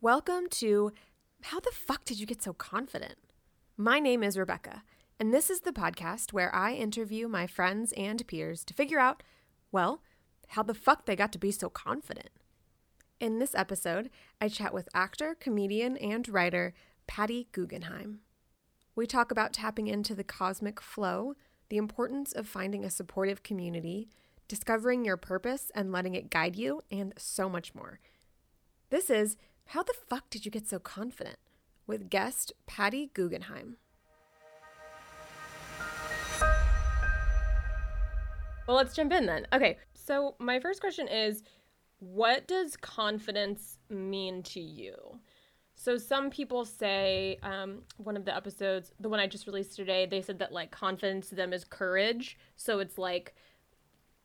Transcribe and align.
Welcome 0.00 0.46
to 0.50 0.92
How 1.42 1.58
the 1.58 1.72
Fuck 1.72 2.04
Did 2.04 2.20
You 2.20 2.26
Get 2.26 2.40
So 2.40 2.52
Confident? 2.52 3.16
My 3.76 3.98
name 3.98 4.22
is 4.22 4.38
Rebecca, 4.38 4.84
and 5.18 5.34
this 5.34 5.50
is 5.50 5.62
the 5.62 5.72
podcast 5.72 6.32
where 6.32 6.54
I 6.54 6.74
interview 6.74 7.26
my 7.26 7.48
friends 7.48 7.92
and 7.96 8.24
peers 8.28 8.64
to 8.66 8.74
figure 8.74 9.00
out, 9.00 9.24
well, 9.72 10.00
how 10.50 10.62
the 10.62 10.72
fuck 10.72 11.04
they 11.04 11.16
got 11.16 11.32
to 11.32 11.38
be 11.40 11.50
so 11.50 11.68
confident. 11.68 12.30
In 13.18 13.40
this 13.40 13.56
episode, 13.56 14.08
I 14.40 14.48
chat 14.48 14.72
with 14.72 14.88
actor, 14.94 15.34
comedian, 15.34 15.96
and 15.96 16.28
writer 16.28 16.74
Patty 17.08 17.48
Guggenheim. 17.50 18.20
We 18.94 19.04
talk 19.04 19.32
about 19.32 19.52
tapping 19.52 19.88
into 19.88 20.14
the 20.14 20.22
cosmic 20.22 20.80
flow, 20.80 21.34
the 21.70 21.76
importance 21.76 22.32
of 22.32 22.46
finding 22.46 22.84
a 22.84 22.90
supportive 22.90 23.42
community, 23.42 24.08
discovering 24.46 25.04
your 25.04 25.16
purpose 25.16 25.72
and 25.74 25.90
letting 25.90 26.14
it 26.14 26.30
guide 26.30 26.54
you, 26.54 26.82
and 26.88 27.14
so 27.18 27.48
much 27.48 27.74
more. 27.74 27.98
This 28.90 29.10
is 29.10 29.36
How 29.72 29.82
the 29.82 29.92
Fuck 30.08 30.30
Did 30.30 30.46
You 30.46 30.50
Get 30.50 30.66
So 30.66 30.78
Confident? 30.78 31.36
with 31.86 32.08
guest 32.08 32.54
Patty 32.66 33.10
Guggenheim. 33.12 33.76
Well, 38.66 38.78
let's 38.78 38.94
jump 38.94 39.12
in 39.12 39.26
then. 39.26 39.46
Okay, 39.52 39.76
so 39.92 40.36
my 40.38 40.58
first 40.58 40.80
question 40.80 41.06
is 41.06 41.42
what 41.98 42.48
does 42.48 42.78
confidence 42.78 43.76
mean 43.90 44.42
to 44.44 44.60
you? 44.60 44.94
So 45.74 45.98
some 45.98 46.30
people 46.30 46.64
say 46.64 47.38
um, 47.42 47.82
one 47.98 48.16
of 48.16 48.24
the 48.24 48.34
episodes, 48.34 48.92
the 48.98 49.10
one 49.10 49.20
I 49.20 49.26
just 49.26 49.46
released 49.46 49.76
today, 49.76 50.06
they 50.06 50.22
said 50.22 50.38
that 50.38 50.50
like 50.50 50.70
confidence 50.70 51.28
to 51.28 51.34
them 51.34 51.52
is 51.52 51.64
courage. 51.64 52.38
So 52.56 52.78
it's 52.78 52.96
like, 52.96 53.34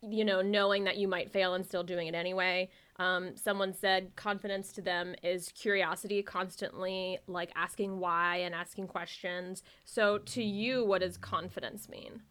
you 0.02 0.24
know, 0.24 0.42
knowing 0.42 0.86
that 0.86 0.96
you 0.96 1.10
might 1.10 1.32
fail 1.32 1.54
and 1.54 1.66
still 1.66 1.84
doing 1.84 2.08
it 2.08 2.16
anyway. 2.16 2.70
Um, 2.98 3.36
someone 3.36 3.74
said 3.74 4.16
confidence 4.16 4.72
to 4.74 4.82
them 4.82 5.16
is 5.24 5.52
curiosity, 5.56 6.22
constantly 6.22 7.18
like 7.28 7.52
asking 7.56 8.00
why 8.00 8.38
and 8.38 8.54
asking 8.54 8.88
questions. 8.88 9.64
So 9.84 10.20
to 10.20 10.44
you, 10.44 10.86
what 10.86 11.02
does 11.02 11.18
confidence 11.18 11.90
mean? 11.90 12.22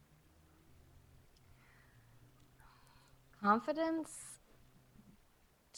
Confidence 3.43 4.33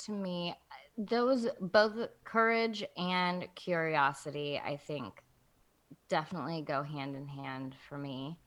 to 0.04 0.12
me, 0.12 0.54
those 0.98 1.48
both 1.60 1.94
courage 2.24 2.84
and 2.96 3.46
curiosity, 3.54 4.60
I 4.62 4.76
think, 4.76 5.22
definitely 6.08 6.62
go 6.62 6.82
hand 6.82 7.16
in 7.16 7.26
hand 7.26 7.74
for 7.88 7.96
me. 7.96 8.38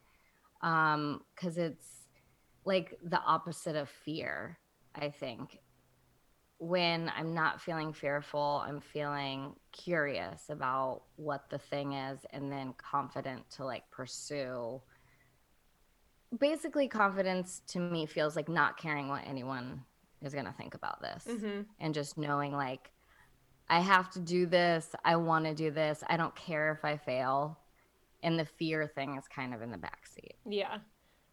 Um, 0.62 1.22
because 1.34 1.58
it's 1.58 1.88
like 2.66 2.98
the 3.04 3.20
opposite 3.22 3.76
of 3.76 3.90
fear, 3.90 4.60
I 4.94 5.10
think. 5.10 5.60
When 6.60 7.12
I'm 7.16 7.34
not 7.36 7.62
feeling 7.62 7.94
fearful, 7.94 8.64
I'm 8.66 8.82
feeling 8.82 9.56
curious 9.72 10.50
about 10.50 11.04
what 11.16 11.50
the 11.50 11.60
thing 11.60 11.94
is 11.94 12.20
and 12.32 12.52
then 12.52 12.74
confident 12.78 13.50
to 13.52 13.66
like 13.66 13.90
pursue 13.92 14.82
basically 16.38 16.88
confidence 16.88 17.62
to 17.68 17.80
me 17.80 18.06
feels 18.06 18.36
like 18.36 18.50
not 18.50 18.78
caring 18.78 19.08
what 19.08 19.24
anyone 19.26 19.82
is 20.22 20.34
going 20.34 20.46
to 20.46 20.52
think 20.54 20.74
about 20.74 21.02
this 21.02 21.26
Mm-hmm. 21.28 21.62
and 21.80 21.94
just 21.94 22.18
knowing 22.18 22.52
like 22.52 22.92
i 23.70 23.80
have 23.80 24.10
to 24.12 24.20
do 24.20 24.46
this 24.46 24.90
i 25.06 25.16
want 25.16 25.46
to 25.46 25.54
do 25.56 25.72
this 25.72 26.04
i 26.10 26.18
don't 26.18 26.36
care 26.36 26.72
if 26.74 26.84
i 26.84 26.98
fail 26.98 27.58
and 28.24 28.38
the 28.38 28.46
fear 28.46 28.86
thing 28.88 29.16
is 29.16 29.24
kind 29.34 29.54
of 29.54 29.62
in 29.62 29.72
the 29.72 29.78
backseat 29.78 30.36
Yeah. 30.46 30.80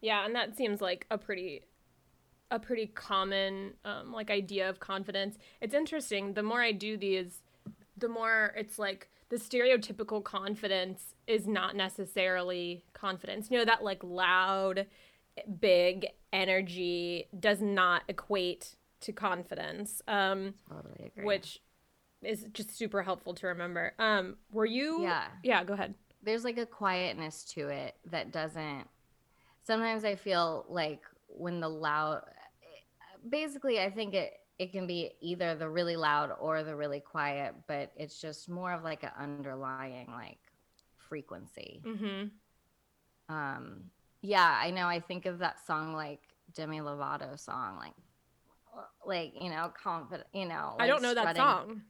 Yeah, 0.01 0.25
and 0.25 0.35
that 0.35 0.55
seems 0.55 0.81
like 0.81 1.05
a 1.11 1.17
pretty 1.17 1.63
a 2.55 2.59
pretty 2.59 2.87
common 2.87 3.73
um, 3.83 4.11
like 4.11 4.29
idea 4.31 4.69
of 4.69 4.79
confidence. 4.79 5.37
It's 5.61 5.75
interesting. 5.75 6.33
The 6.33 6.43
more 6.43 6.61
I 6.61 6.71
do 6.71 6.97
these, 6.97 7.41
the 7.97 8.07
more 8.09 8.53
it's 8.57 8.79
like 8.79 9.09
the 9.29 9.37
stereotypical 9.37 10.23
confidence 10.23 11.15
is 11.27 11.47
not 11.47 11.75
necessarily 11.75 12.83
confidence. 12.93 13.49
You 13.51 13.59
know 13.59 13.65
that 13.65 13.83
like 13.83 14.03
loud, 14.03 14.87
big 15.59 16.07
energy 16.31 17.27
does 17.39 17.61
not 17.61 18.03
equate 18.07 18.75
to 19.01 19.11
confidence. 19.11 20.01
Um, 20.07 20.53
totally 20.69 21.11
agree 21.11 21.25
which 21.25 21.61
is 22.23 22.45
just 22.53 22.75
super 22.75 23.03
helpful 23.03 23.33
to 23.35 23.47
remember. 23.47 23.93
Um, 23.99 24.37
were 24.51 24.65
you? 24.65 25.03
Yeah. 25.03 25.25
Yeah. 25.43 25.63
Go 25.63 25.73
ahead. 25.73 25.93
there's 26.23 26.43
like 26.43 26.57
a 26.57 26.65
quietness 26.65 27.43
to 27.43 27.67
it 27.69 27.95
that 28.09 28.31
doesn't 28.31 28.87
sometimes 29.63 30.03
i 30.03 30.15
feel 30.15 30.65
like 30.69 31.01
when 31.27 31.59
the 31.59 31.69
loud 31.69 32.23
basically 33.29 33.79
i 33.79 33.89
think 33.89 34.13
it 34.13 34.33
it 34.57 34.71
can 34.71 34.87
be 34.87 35.11
either 35.21 35.55
the 35.55 35.67
really 35.69 35.95
loud 35.97 36.31
or 36.39 36.63
the 36.63 36.75
really 36.75 36.99
quiet 36.99 37.53
but 37.67 37.91
it's 37.97 38.19
just 38.21 38.47
more 38.49 38.71
of 38.71 38.83
like 38.83 39.03
an 39.03 39.11
underlying 39.19 40.07
like 40.11 40.39
frequency 40.97 41.81
Mm-hmm. 41.85 43.33
um 43.35 43.83
yeah 44.21 44.57
i 44.61 44.71
know 44.71 44.87
i 44.87 44.99
think 44.99 45.25
of 45.25 45.39
that 45.39 45.65
song 45.65 45.93
like 45.93 46.21
demi 46.53 46.79
lovato 46.79 47.37
song 47.39 47.77
like 47.77 47.93
like 49.05 49.33
you 49.41 49.49
know 49.49 49.71
confident 49.81 50.27
you 50.33 50.45
know 50.47 50.75
I 50.79 50.87
don't 50.87 51.01
know 51.01 51.13
that 51.13 51.35
song. 51.35 51.81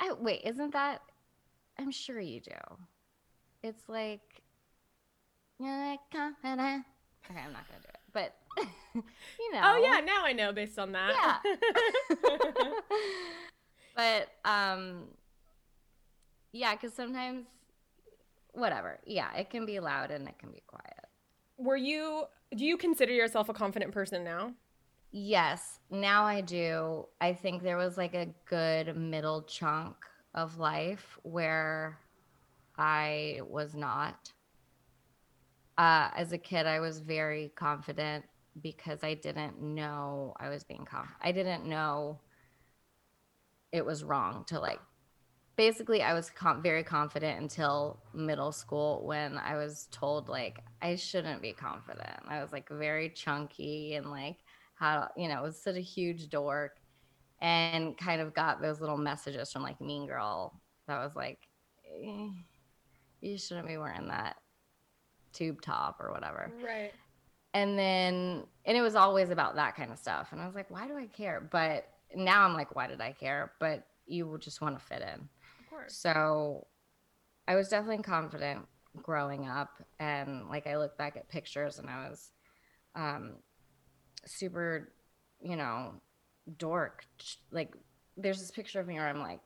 I, 0.00 0.12
wait 0.12 0.42
isn't 0.44 0.72
that 0.72 1.02
i'm 1.78 1.90
sure 1.90 2.20
you 2.20 2.40
do 2.40 2.52
it's 3.62 3.88
like 3.88 4.42
you're 5.58 5.76
like 5.88 6.00
confident 6.12 6.84
okay 7.30 7.40
i'm 7.44 7.52
not 7.52 7.66
gonna 7.68 7.82
do 7.82 7.88
it 7.88 8.00
but 8.12 8.34
you 8.94 9.52
know. 9.52 9.60
Oh 9.62 9.80
yeah, 9.82 10.00
now 10.00 10.24
I 10.24 10.32
know 10.32 10.52
based 10.52 10.78
on 10.78 10.92
that. 10.92 11.42
but 13.96 14.28
um 14.44 15.04
yeah 16.52 16.74
because 16.74 16.92
sometimes 16.94 17.46
whatever. 18.52 18.98
Yeah 19.06 19.34
it 19.36 19.50
can 19.50 19.66
be 19.66 19.80
loud 19.80 20.10
and 20.10 20.28
it 20.28 20.38
can 20.38 20.50
be 20.50 20.62
quiet. 20.66 21.06
Were 21.56 21.76
you 21.76 22.24
do 22.56 22.64
you 22.64 22.76
consider 22.76 23.12
yourself 23.12 23.48
a 23.48 23.54
confident 23.54 23.92
person 23.92 24.24
now? 24.24 24.52
yes. 25.12 25.80
Now 25.90 26.24
i 26.24 26.40
do. 26.40 27.06
I 27.20 27.32
think 27.32 27.62
there 27.62 27.76
was 27.76 27.96
like 27.96 28.14
a 28.14 28.28
good 28.46 28.96
middle 28.96 29.42
chunk 29.42 29.96
of 30.34 30.58
life 30.58 31.18
where 31.22 31.98
i 32.78 33.40
was 33.44 33.74
not. 33.74 34.32
Uh, 35.78 36.10
as 36.14 36.32
a 36.32 36.38
kid 36.38 36.66
i 36.66 36.78
was 36.78 36.98
very 37.00 37.52
confident 37.56 38.24
because 38.62 39.02
i 39.04 39.14
didn't 39.14 39.60
know 39.60 40.34
i 40.40 40.48
was 40.48 40.64
being 40.64 40.84
conf- 40.84 41.14
i 41.20 41.32
didn't 41.32 41.66
know 41.66 42.18
it 43.72 43.84
was 43.84 44.02
wrong 44.02 44.44
to 44.44 44.58
like 44.58 44.80
basically 45.56 46.02
i 46.02 46.14
was 46.14 46.30
com- 46.30 46.62
very 46.62 46.82
confident 46.82 47.40
until 47.40 48.00
middle 48.14 48.52
school 48.52 49.02
when 49.04 49.36
i 49.38 49.56
was 49.56 49.88
told 49.90 50.28
like 50.28 50.60
i 50.82 50.96
shouldn't 50.96 51.42
be 51.42 51.52
confident 51.52 52.18
i 52.28 52.40
was 52.42 52.52
like 52.52 52.68
very 52.68 53.08
chunky 53.10 53.94
and 53.94 54.10
like 54.10 54.38
how 54.74 55.08
you 55.16 55.28
know 55.28 55.42
was 55.42 55.60
such 55.62 55.76
a 55.76 55.80
huge 55.80 56.28
dork 56.28 56.80
and 57.40 57.96
kind 57.98 58.20
of 58.20 58.34
got 58.34 58.60
those 58.60 58.80
little 58.80 58.96
messages 58.96 59.52
from 59.52 59.62
like 59.62 59.80
mean 59.80 60.06
girl 60.06 60.60
that 60.88 60.98
was 60.98 61.14
like 61.14 61.38
eh, 61.86 62.28
you 63.20 63.38
shouldn't 63.38 63.68
be 63.68 63.76
wearing 63.76 64.08
that 64.08 64.36
tube 65.32 65.60
top 65.60 66.00
or 66.00 66.10
whatever 66.10 66.52
Right. 66.64 66.92
And 67.54 67.78
then 67.78 68.44
and 68.64 68.76
it 68.76 68.82
was 68.82 68.94
always 68.94 69.30
about 69.30 69.54
that 69.56 69.74
kind 69.76 69.90
of 69.90 69.98
stuff. 69.98 70.28
And 70.32 70.40
i 70.40 70.46
was 70.46 70.54
like 70.54 70.70
why 70.70 70.86
do 70.86 70.96
i 70.96 71.06
care? 71.06 71.40
But 71.40 71.88
now 72.14 72.44
i'm 72.44 72.54
like 72.54 72.74
why 72.74 72.86
did 72.86 73.00
i 73.00 73.12
care? 73.12 73.52
But 73.60 73.86
you 74.06 74.26
will 74.26 74.38
just 74.38 74.60
want 74.60 74.78
to 74.78 74.84
fit 74.84 75.02
in. 75.02 75.28
Of 75.60 75.70
course. 75.70 75.94
so 75.96 76.66
i 77.48 77.54
was 77.56 77.68
definitely 77.68 78.02
confident 78.02 78.66
growing 79.02 79.48
up. 79.48 79.82
And 79.98 80.48
like 80.48 80.66
i 80.66 80.76
look 80.76 80.96
back 80.98 81.16
at 81.16 81.28
pictures 81.28 81.78
and 81.78 81.88
i 81.88 82.08
was 82.08 82.30
um 82.94 83.34
super 84.26 84.92
you 85.40 85.56
know 85.56 85.94
dork. 86.58 87.04
Like 87.50 87.74
there's 88.16 88.40
this 88.40 88.50
picture 88.50 88.80
of 88.80 88.86
me 88.86 88.94
where 88.94 89.08
i'm 89.08 89.20
like 89.20 89.40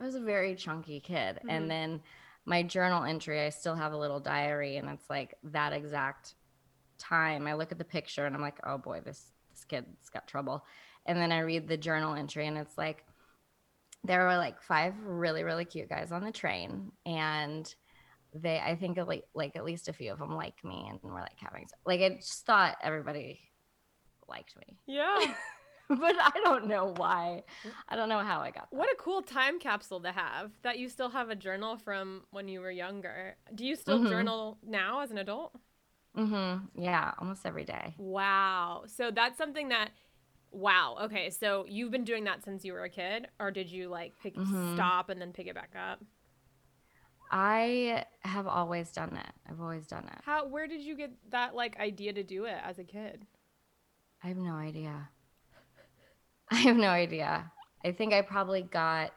i 0.00 0.04
was 0.04 0.14
a 0.14 0.20
very 0.20 0.54
chunky 0.56 0.98
kid. 1.00 1.38
Mhm. 1.44 1.50
and 1.50 1.70
then 1.70 2.02
my 2.44 2.62
journal 2.62 3.04
entry 3.04 3.40
i 3.40 3.50
still 3.50 3.76
have 3.76 3.92
a 3.92 3.96
little 3.96 4.18
diary 4.18 4.76
and 4.78 4.88
it's 4.88 5.08
like 5.08 5.34
that 5.44 5.72
exact 5.72 6.34
time 7.02 7.46
i 7.46 7.54
look 7.54 7.72
at 7.72 7.78
the 7.78 7.84
picture 7.84 8.24
and 8.26 8.34
i'm 8.34 8.40
like 8.42 8.58
oh 8.64 8.78
boy 8.78 9.00
this 9.04 9.32
this 9.50 9.64
kid's 9.64 10.08
got 10.10 10.26
trouble 10.28 10.64
and 11.06 11.18
then 11.18 11.32
i 11.32 11.40
read 11.40 11.66
the 11.68 11.76
journal 11.76 12.14
entry 12.14 12.46
and 12.46 12.56
it's 12.56 12.78
like 12.78 13.04
there 14.04 14.24
were 14.26 14.36
like 14.36 14.62
five 14.62 14.94
really 15.04 15.42
really 15.44 15.64
cute 15.64 15.88
guys 15.88 16.12
on 16.12 16.24
the 16.24 16.32
train 16.32 16.90
and 17.06 17.74
they 18.34 18.58
i 18.60 18.74
think 18.76 18.96
like 19.06 19.24
like 19.34 19.56
at 19.56 19.64
least 19.64 19.88
a 19.88 19.92
few 19.92 20.12
of 20.12 20.18
them 20.18 20.34
like 20.34 20.64
me 20.64 20.86
and 20.88 20.98
were 21.02 21.20
like 21.20 21.38
having 21.38 21.66
like 21.84 22.00
i 22.00 22.08
just 22.16 22.46
thought 22.46 22.76
everybody 22.82 23.40
liked 24.28 24.56
me 24.56 24.78
Yeah. 24.86 25.18
but 25.88 26.16
i 26.18 26.40
don't 26.44 26.66
know 26.66 26.94
why 26.96 27.42
i 27.88 27.96
don't 27.96 28.08
know 28.08 28.20
how 28.20 28.40
i 28.40 28.50
got 28.50 28.70
that. 28.70 28.76
what 28.76 28.88
a 28.90 28.96
cool 28.98 29.20
time 29.20 29.58
capsule 29.58 30.00
to 30.00 30.12
have 30.12 30.50
that 30.62 30.78
you 30.78 30.88
still 30.88 31.10
have 31.10 31.28
a 31.28 31.36
journal 31.36 31.76
from 31.76 32.22
when 32.30 32.48
you 32.48 32.60
were 32.60 32.70
younger. 32.70 33.36
Do 33.54 33.66
you 33.66 33.76
still 33.76 33.98
Mhm. 33.98 34.08
journal 34.08 34.58
now 34.66 35.00
as 35.00 35.10
an 35.10 35.18
adult? 35.18 35.52
Mm-hmm 36.16 36.80
yeah 36.80 37.12
almost 37.18 37.46
every 37.46 37.64
day 37.64 37.94
Wow. 37.96 38.84
So 38.86 39.10
that's 39.10 39.38
something 39.38 39.68
that 39.68 39.90
Wow. 40.50 40.98
Okay. 41.04 41.30
So 41.30 41.64
you've 41.66 41.90
been 41.90 42.04
doing 42.04 42.24
that 42.24 42.44
since 42.44 42.62
you 42.64 42.74
were 42.74 42.84
a 42.84 42.90
kid, 42.90 43.28
or 43.40 43.50
did 43.50 43.70
you 43.70 43.88
like 43.88 44.12
pick 44.22 44.34
Mhm. 44.36 44.74
stop 44.74 45.08
and 45.08 45.20
then 45.20 45.32
pick 45.32 45.46
it 45.46 45.54
back 45.54 45.70
up? 45.74 46.00
I 47.30 48.04
have 48.20 48.46
always 48.46 48.92
done 48.92 49.16
it. 49.16 49.32
I've 49.48 49.60
always 49.60 49.86
done 49.86 50.04
it. 50.04 50.20
How? 50.24 50.46
Where 50.46 50.66
did 50.66 50.82
you 50.82 50.96
get 50.96 51.12
that 51.30 51.54
like 51.54 51.78
idea 51.80 52.12
to 52.12 52.22
do 52.22 52.44
it 52.44 52.58
as 52.62 52.78
a 52.78 52.84
kid? 52.84 53.26
I 54.22 54.28
have 54.28 54.36
no 54.36 54.54
idea. 54.54 55.08
I 56.50 56.56
have 56.56 56.76
no 56.76 56.88
idea. 56.88 57.50
I 57.84 57.92
think 57.92 58.12
I 58.12 58.20
probably 58.22 58.62
got 58.62 59.12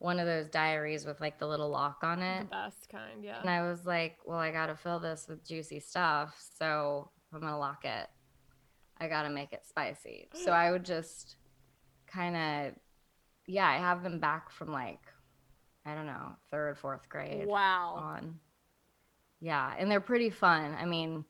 one 0.00 0.18
of 0.18 0.26
those 0.26 0.48
diaries 0.48 1.04
with 1.04 1.20
like 1.20 1.38
the 1.38 1.46
little 1.46 1.68
lock 1.68 1.98
on 2.02 2.22
it. 2.22 2.40
The 2.40 2.46
best 2.46 2.88
kind. 2.88 3.22
Yeah. 3.22 3.38
And 3.40 3.48
I 3.50 3.62
was 3.68 3.84
like, 3.84 4.16
well, 4.24 4.38
I 4.38 4.50
got 4.50 4.66
to 4.66 4.74
fill 4.74 4.98
this 4.98 5.26
with 5.28 5.46
juicy 5.46 5.78
stuff. 5.78 6.42
So 6.58 7.10
I'm 7.32 7.40
going 7.40 7.52
to 7.52 7.58
lock 7.58 7.84
it, 7.84 8.08
I 8.98 9.08
got 9.08 9.22
to 9.22 9.30
make 9.30 9.52
it 9.52 9.64
spicy. 9.66 10.28
So 10.32 10.52
I 10.52 10.70
would 10.72 10.84
just 10.86 11.36
kind 12.06 12.34
of, 12.34 12.74
yeah, 13.46 13.68
I 13.68 13.76
have 13.76 14.02
them 14.02 14.18
back 14.20 14.50
from 14.50 14.72
like, 14.72 15.00
I 15.84 15.94
don't 15.94 16.06
know, 16.06 16.32
third, 16.50 16.78
fourth 16.78 17.08
grade 17.10 17.46
Wow. 17.46 17.94
on. 17.96 18.40
Yeah. 19.40 19.74
And 19.78 19.90
they're 19.90 20.00
pretty 20.00 20.30
fun. 20.30 20.74
I 20.80 20.86
mean, 20.86 21.24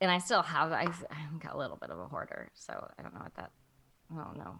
and 0.00 0.10
I 0.12 0.18
still 0.18 0.42
have, 0.42 0.70
I, 0.70 0.82
I've 0.84 1.40
got 1.40 1.54
a 1.54 1.58
little 1.58 1.76
bit 1.76 1.90
of 1.90 1.98
a 1.98 2.06
hoarder. 2.06 2.50
So 2.54 2.88
I 2.96 3.02
don't 3.02 3.14
know 3.14 3.20
what 3.20 3.34
that, 3.34 3.50
I 4.12 4.22
don't 4.22 4.38
know. 4.38 4.54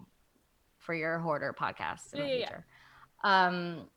For 0.79 0.95
your 0.95 1.19
hoarder 1.21 1.55
podcast 1.57 2.13
in 2.15 2.21
Yeah, 2.21 2.25
the 2.27 2.31
yeah, 2.31 2.39
yeah. 2.51 2.59
Um, 3.25 3.89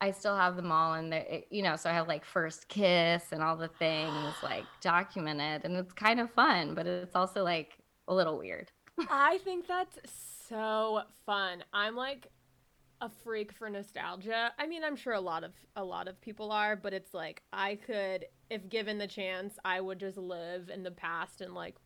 I 0.00 0.10
still 0.10 0.36
have 0.36 0.56
them 0.56 0.72
all 0.72 0.94
in 0.94 1.10
there, 1.10 1.24
it- 1.28 1.46
you 1.50 1.62
know, 1.62 1.76
so 1.76 1.88
I 1.88 1.92
have 1.92 2.08
like 2.08 2.24
first 2.24 2.68
kiss 2.68 3.32
and 3.32 3.42
all 3.42 3.56
the 3.56 3.68
things 3.68 4.34
like 4.42 4.64
documented 4.80 5.64
and 5.64 5.76
it's 5.76 5.92
kind 5.92 6.18
of 6.20 6.30
fun, 6.32 6.74
but 6.74 6.86
it's 6.86 7.14
also 7.14 7.44
like 7.44 7.78
a 8.08 8.14
little 8.14 8.36
weird. 8.36 8.72
I 9.08 9.38
think 9.38 9.66
that's 9.66 9.98
so 10.48 11.02
fun. 11.24 11.62
I'm 11.72 11.94
like 11.94 12.26
a 13.00 13.08
freak 13.24 13.52
for 13.52 13.70
nostalgia. 13.70 14.52
I 14.58 14.66
mean, 14.66 14.84
I'm 14.84 14.96
sure 14.96 15.14
a 15.14 15.20
lot 15.20 15.44
of 15.44 15.52
a 15.76 15.84
lot 15.84 16.08
of 16.08 16.20
people 16.20 16.52
are, 16.52 16.76
but 16.76 16.92
it's 16.92 17.14
like 17.14 17.42
I 17.52 17.76
could 17.76 18.26
if 18.50 18.68
given 18.68 18.98
the 18.98 19.06
chance, 19.06 19.58
I 19.64 19.80
would 19.80 19.98
just 20.00 20.18
live 20.18 20.68
in 20.68 20.82
the 20.82 20.90
past 20.90 21.40
and 21.40 21.54
like 21.54 21.76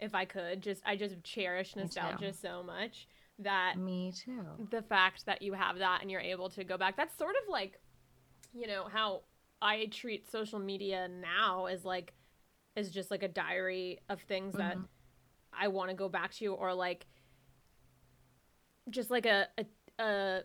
if 0.00 0.14
I 0.14 0.24
could, 0.24 0.62
just 0.62 0.82
I 0.84 0.96
just 0.96 1.22
cherish 1.24 1.76
nostalgia 1.76 2.32
so 2.32 2.62
much 2.62 3.08
that 3.42 3.76
Me 3.78 4.12
too. 4.12 4.42
the 4.70 4.82
fact 4.82 5.26
that 5.26 5.42
you 5.42 5.52
have 5.54 5.78
that 5.78 5.98
and 6.02 6.10
you're 6.10 6.20
able 6.20 6.48
to 6.50 6.64
go 6.64 6.76
back 6.76 6.96
that's 6.96 7.16
sort 7.16 7.34
of 7.42 7.48
like 7.50 7.80
you 8.52 8.66
know 8.66 8.84
how 8.92 9.22
i 9.60 9.86
treat 9.90 10.30
social 10.30 10.58
media 10.58 11.08
now 11.08 11.66
is 11.66 11.84
like 11.84 12.12
is 12.76 12.90
just 12.90 13.10
like 13.10 13.22
a 13.22 13.28
diary 13.28 13.98
of 14.08 14.20
things 14.22 14.54
that 14.54 14.76
Mhm. 14.76 14.86
i 15.52 15.68
want 15.68 15.90
to 15.90 15.96
go 15.96 16.08
back 16.08 16.32
to 16.34 16.46
or 16.54 16.74
like 16.74 17.06
just 18.90 19.10
like 19.10 19.26
a, 19.26 19.46
a 19.58 19.64
a 20.02 20.40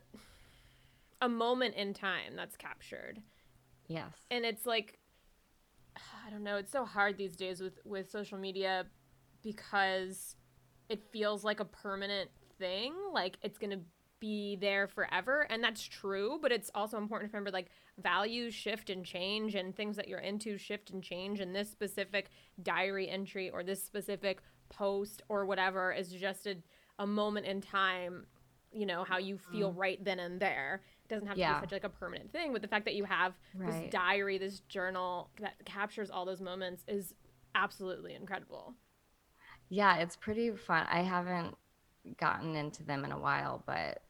a 1.21 1.29
moment 1.29 1.75
in 1.75 1.93
time 1.93 2.35
that's 2.35 2.55
captured 2.55 3.21
Yes. 3.87 4.13
and 4.29 4.45
it's 4.45 4.65
like 4.65 4.99
i 6.25 6.29
don't 6.29 6.43
know 6.43 6.57
it's 6.57 6.71
so 6.71 6.85
hard 6.85 7.17
these 7.17 7.35
days 7.35 7.61
with 7.61 7.79
with 7.85 8.09
social 8.11 8.37
media 8.37 8.85
because 9.43 10.35
it 10.89 11.01
feels 11.11 11.43
like 11.43 11.59
a 11.59 11.65
permanent 11.65 12.29
thing 12.59 12.93
like 13.13 13.37
it's 13.41 13.57
gonna 13.57 13.79
be 14.19 14.55
there 14.55 14.87
forever 14.87 15.45
and 15.51 15.63
that's 15.63 15.83
true 15.83 16.39
but 16.41 16.51
it's 16.51 16.71
also 16.73 16.97
important 16.97 17.29
to 17.31 17.35
remember 17.37 17.51
like 17.51 17.67
values 17.99 18.53
shift 18.53 18.89
and 18.89 19.05
change 19.05 19.53
and 19.53 19.75
things 19.75 19.95
that 19.95 20.07
you're 20.07 20.19
into 20.19 20.57
shift 20.57 20.89
and 20.89 21.03
change 21.03 21.39
and 21.39 21.55
this 21.55 21.69
specific 21.69 22.29
diary 22.63 23.07
entry 23.09 23.49
or 23.51 23.63
this 23.63 23.83
specific 23.83 24.41
post 24.69 25.21
or 25.29 25.45
whatever 25.45 25.91
is 25.93 26.11
just 26.11 26.47
a, 26.47 26.55
a 26.99 27.05
moment 27.05 27.45
in 27.45 27.61
time 27.61 28.25
you 28.71 28.85
know 28.85 29.03
how 29.03 29.17
you 29.17 29.37
feel 29.37 29.71
mm. 29.71 29.73
right 29.73 30.03
then 30.03 30.19
and 30.19 30.39
there 30.39 30.81
it 31.05 31.09
doesn't 31.09 31.27
have 31.27 31.39
to 31.39 31.45
Yeah. 31.45 31.47
be 31.47 31.55
such 31.55 31.71
like 31.71 31.83
a 31.83 31.89
permanent 31.89 32.31
thing 32.31 32.51
but 32.53 32.61
the 32.61 32.67
fact 32.67 32.85
that 32.85 32.95
you 32.95 33.03
have 33.05 33.33
this 33.65 33.81
diary 33.89 34.37
this 34.37 34.61
journal 34.61 35.29
that 35.39 35.53
captures 35.65 36.09
all 36.09 36.25
those 36.25 36.41
moments 36.41 36.83
is 36.87 37.13
absolutely 37.55 38.15
incredible 38.15 38.73
Yeah, 39.69 39.97
it's 39.97 40.15
pretty 40.15 40.51
fun. 40.51 40.85
I 40.89 41.01
haven't 41.03 41.55
gotten 42.17 42.55
into 42.55 42.83
them 42.83 43.05
in 43.05 43.11
a 43.11 43.19
while, 43.19 43.63
but 43.65 44.01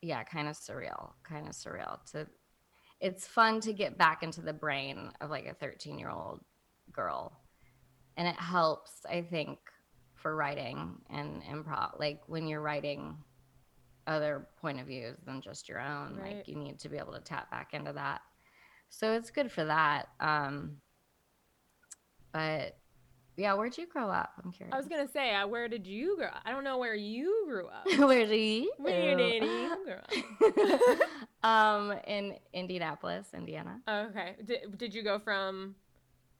yeah, 0.00 0.22
kind 0.24 0.48
of 0.48 0.56
surreal. 0.56 1.12
Kind 1.24 1.48
of 1.48 1.54
surreal 1.54 2.04
to 2.12 2.26
it's 3.00 3.26
fun 3.26 3.60
to 3.60 3.72
get 3.72 3.96
back 3.96 4.22
into 4.22 4.40
the 4.40 4.52
brain 4.52 5.12
of 5.20 5.30
like 5.30 5.46
a 5.46 5.64
13-year-old 5.64 6.40
girl. 6.92 7.32
And 8.16 8.26
it 8.26 8.34
helps, 8.34 9.06
I 9.08 9.22
think, 9.22 9.58
for 10.14 10.34
writing 10.34 10.96
and 11.08 11.42
improv. 11.44 11.98
Like 12.00 12.20
when 12.26 12.48
you're 12.48 12.60
writing 12.60 13.16
other 14.08 14.48
point 14.60 14.80
of 14.80 14.86
views 14.88 15.16
than 15.24 15.40
just 15.40 15.68
your 15.68 15.80
own, 15.80 16.16
Right. 16.16 16.36
like 16.38 16.48
you 16.48 16.56
need 16.56 16.80
to 16.80 16.88
be 16.88 16.96
able 16.96 17.12
to 17.12 17.20
tap 17.20 17.50
back 17.50 17.72
into 17.72 17.92
that. 17.92 18.22
So 18.88 19.12
it's 19.12 19.30
good 19.30 19.52
for 19.52 19.64
that. 19.64 20.08
Um 20.18 20.78
but 22.32 22.76
yeah, 23.38 23.54
where'd 23.54 23.78
you 23.78 23.86
grow 23.86 24.10
up? 24.10 24.32
I'm 24.44 24.50
curious. 24.52 24.74
i 24.74 24.76
was 24.76 24.88
gonna 24.88 25.08
say 25.08 25.34
uh, 25.34 25.46
where 25.46 25.68
did 25.68 25.86
you 25.86 26.16
grow 26.16 26.26
up 26.26 26.42
i 26.44 26.50
don't 26.50 26.64
know 26.64 26.78
where 26.78 26.94
you 26.94 27.44
grew 27.48 27.66
up 27.68 27.86
Where 27.98 28.26
do 28.26 28.34
you? 28.34 28.72
where 28.78 29.16
did 29.16 29.42
you 29.42 29.76
grow 29.84 29.96
up 30.84 31.00
um, 31.48 31.92
in 32.06 32.34
Indianapolis, 32.52 33.28
Indiana. 33.34 33.80
okay 33.88 34.36
did, 34.44 34.76
did 34.76 34.94
you 34.94 35.02
go 35.02 35.18
from 35.18 35.74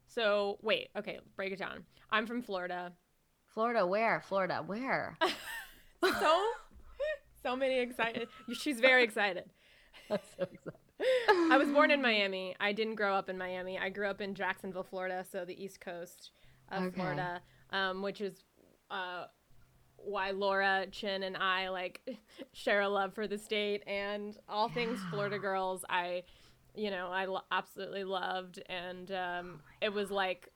so 0.07 0.59
wait 0.63 0.89
okay 0.97 1.21
break 1.37 1.53
it 1.53 1.59
down 1.59 1.85
i'm 2.11 2.27
from 2.27 2.43
florida 2.43 2.93
Florida, 3.55 3.85
where? 3.87 4.21
Florida, 4.29 4.63
where? 4.65 5.17
so 6.05 6.43
so 7.43 7.57
many 7.57 7.79
excited 7.81 8.29
she's 8.53 8.79
very 8.81 9.03
excited 9.03 9.45
I'm 10.11 10.19
so 10.37 10.45
excited. 10.45 10.79
I 11.53 11.57
was 11.59 11.69
born 11.69 11.91
in 11.91 12.01
Miami. 12.03 12.57
I 12.61 12.73
didn't 12.73 12.95
grow 12.97 13.15
up 13.15 13.29
in 13.29 13.37
Miami. 13.39 13.79
I 13.79 13.89
grew 13.89 14.07
up 14.09 14.21
in 14.21 14.35
Jacksonville, 14.35 14.83
Florida, 14.83 15.25
so 15.31 15.45
the 15.45 15.61
East 15.63 15.81
Coast 15.81 16.31
of 16.71 16.83
Okay. 16.85 16.95
Florida, 16.97 17.41
um, 17.71 18.03
which 18.03 18.21
is 18.21 18.43
uh, 18.91 19.25
why 19.97 20.31
Laura 20.31 20.87
Chinn 20.91 21.23
and 21.23 21.37
I 21.37 21.69
like 21.69 22.01
share 22.53 22.81
a 22.83 22.89
love 22.89 23.15
for 23.15 23.27
the 23.27 23.39
state 23.39 23.83
and 23.87 24.37
all 24.49 24.69
things 24.69 24.99
Florida 25.11 25.39
girls. 25.39 25.85
I, 25.89 26.23
you 26.75 26.91
know, 26.91 27.09
I 27.11 27.25
lo- 27.27 27.43
absolutely 27.51 28.05
loved, 28.05 28.63
and 28.69 29.11
um, 29.11 29.61
it 29.81 29.93
was 29.93 30.11
like 30.11 30.49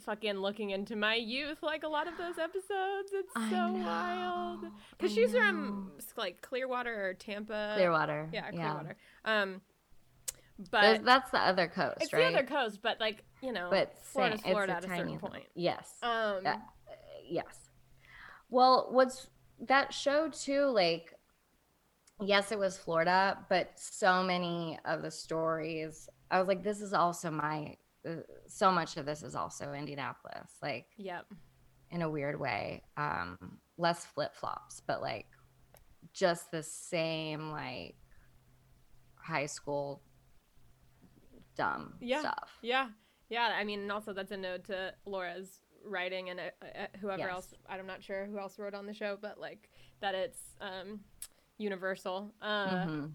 fucking 0.00 0.34
looking 0.34 0.70
into 0.70 0.96
my 0.96 1.14
youth, 1.14 1.62
like 1.62 1.82
a 1.84 1.88
lot 1.88 2.06
of 2.08 2.16
those 2.18 2.38
episodes. 2.42 3.10
It's 3.12 3.32
I 3.36 3.50
so 3.50 3.68
know, 3.68 3.84
wild 3.86 4.64
because 4.90 5.12
she's 5.14 5.32
know. 5.32 5.40
from 5.40 5.92
like 6.16 6.40
Clearwater 6.42 7.08
or 7.10 7.14
Tampa. 7.14 7.72
Clearwater. 7.76 8.28
Yeah, 8.32 8.50
Clearwater. 8.50 8.96
Um, 9.24 9.60
There's- 10.58 10.98
but 10.98 11.04
that's 11.04 11.30
the 11.32 11.38
other 11.40 11.66
coast, 11.68 11.96
it's 12.00 12.12
right? 12.12 12.32
the 12.32 12.38
other 12.38 12.46
coast, 12.46 12.80
but 12.82 13.00
like 13.00 13.24
you 13.44 13.52
know, 13.52 13.68
but 13.70 13.96
Florida's 13.98 14.40
same- 14.40 14.50
it's 14.50 14.52
Florida 14.52 14.72
at 14.74 14.84
a 14.84 14.88
certain 14.88 15.06
tiny- 15.06 15.18
point. 15.18 15.46
Yes. 15.54 15.98
Um, 16.02 16.42
Yeah. 16.44 16.60
yes. 17.24 17.70
Well, 18.48 18.88
what's 18.90 19.28
that 19.60 19.92
show 19.92 20.28
too? 20.30 20.66
Like, 20.66 21.14
yes, 22.20 22.52
it 22.52 22.58
was 22.58 22.76
Florida, 22.78 23.44
but 23.48 23.78
so 23.78 24.22
many 24.22 24.78
of 24.84 25.02
the 25.02 25.10
stories, 25.10 26.08
I 26.30 26.38
was 26.38 26.48
like, 26.48 26.62
this 26.62 26.80
is 26.80 26.92
also 26.92 27.30
my. 27.30 27.76
Uh, 28.06 28.16
so 28.46 28.70
much 28.70 28.98
of 28.98 29.06
this 29.06 29.22
is 29.22 29.34
also 29.34 29.72
Indianapolis, 29.72 30.58
like 30.60 30.86
yep. 30.98 31.26
in 31.90 32.02
a 32.02 32.10
weird 32.10 32.38
way. 32.38 32.82
Um, 32.98 33.58
less 33.78 34.04
flip 34.04 34.34
flops, 34.34 34.82
but 34.86 35.00
like 35.00 35.26
just 36.12 36.50
the 36.50 36.62
same 36.62 37.50
like 37.50 37.96
high 39.16 39.46
school 39.46 40.02
dumb 41.56 41.94
Yeah. 42.00 42.20
stuff. 42.20 42.58
Yeah, 42.62 42.90
yeah. 43.34 43.52
I 43.60 43.64
mean, 43.64 43.80
and 43.80 43.92
also 43.92 44.12
that's 44.12 44.32
a 44.32 44.36
note 44.36 44.64
to 44.64 44.94
Laura's 45.06 45.60
writing 45.84 46.30
and 46.30 46.40
uh, 46.40 46.44
uh, 46.62 46.86
whoever 47.00 47.22
Yes. 47.26 47.30
else. 47.30 47.54
I'm 47.68 47.86
not 47.86 48.02
sure 48.02 48.26
who 48.26 48.38
else 48.38 48.58
wrote 48.58 48.74
on 48.74 48.86
the 48.86 48.94
show, 48.94 49.18
but 49.20 49.38
like 49.38 49.68
that 50.00 50.14
it's 50.14 50.40
um, 50.60 51.00
universal. 51.58 52.32
Uh, 52.40 52.86
Mhm. 52.86 53.12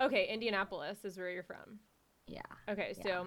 Okay, 0.00 0.26
Indianapolis 0.28 1.04
is 1.04 1.16
where 1.16 1.30
you're 1.30 1.42
from. 1.44 1.78
Yeah. 2.26 2.40
Okay, 2.68 2.94
Yeah. 3.04 3.24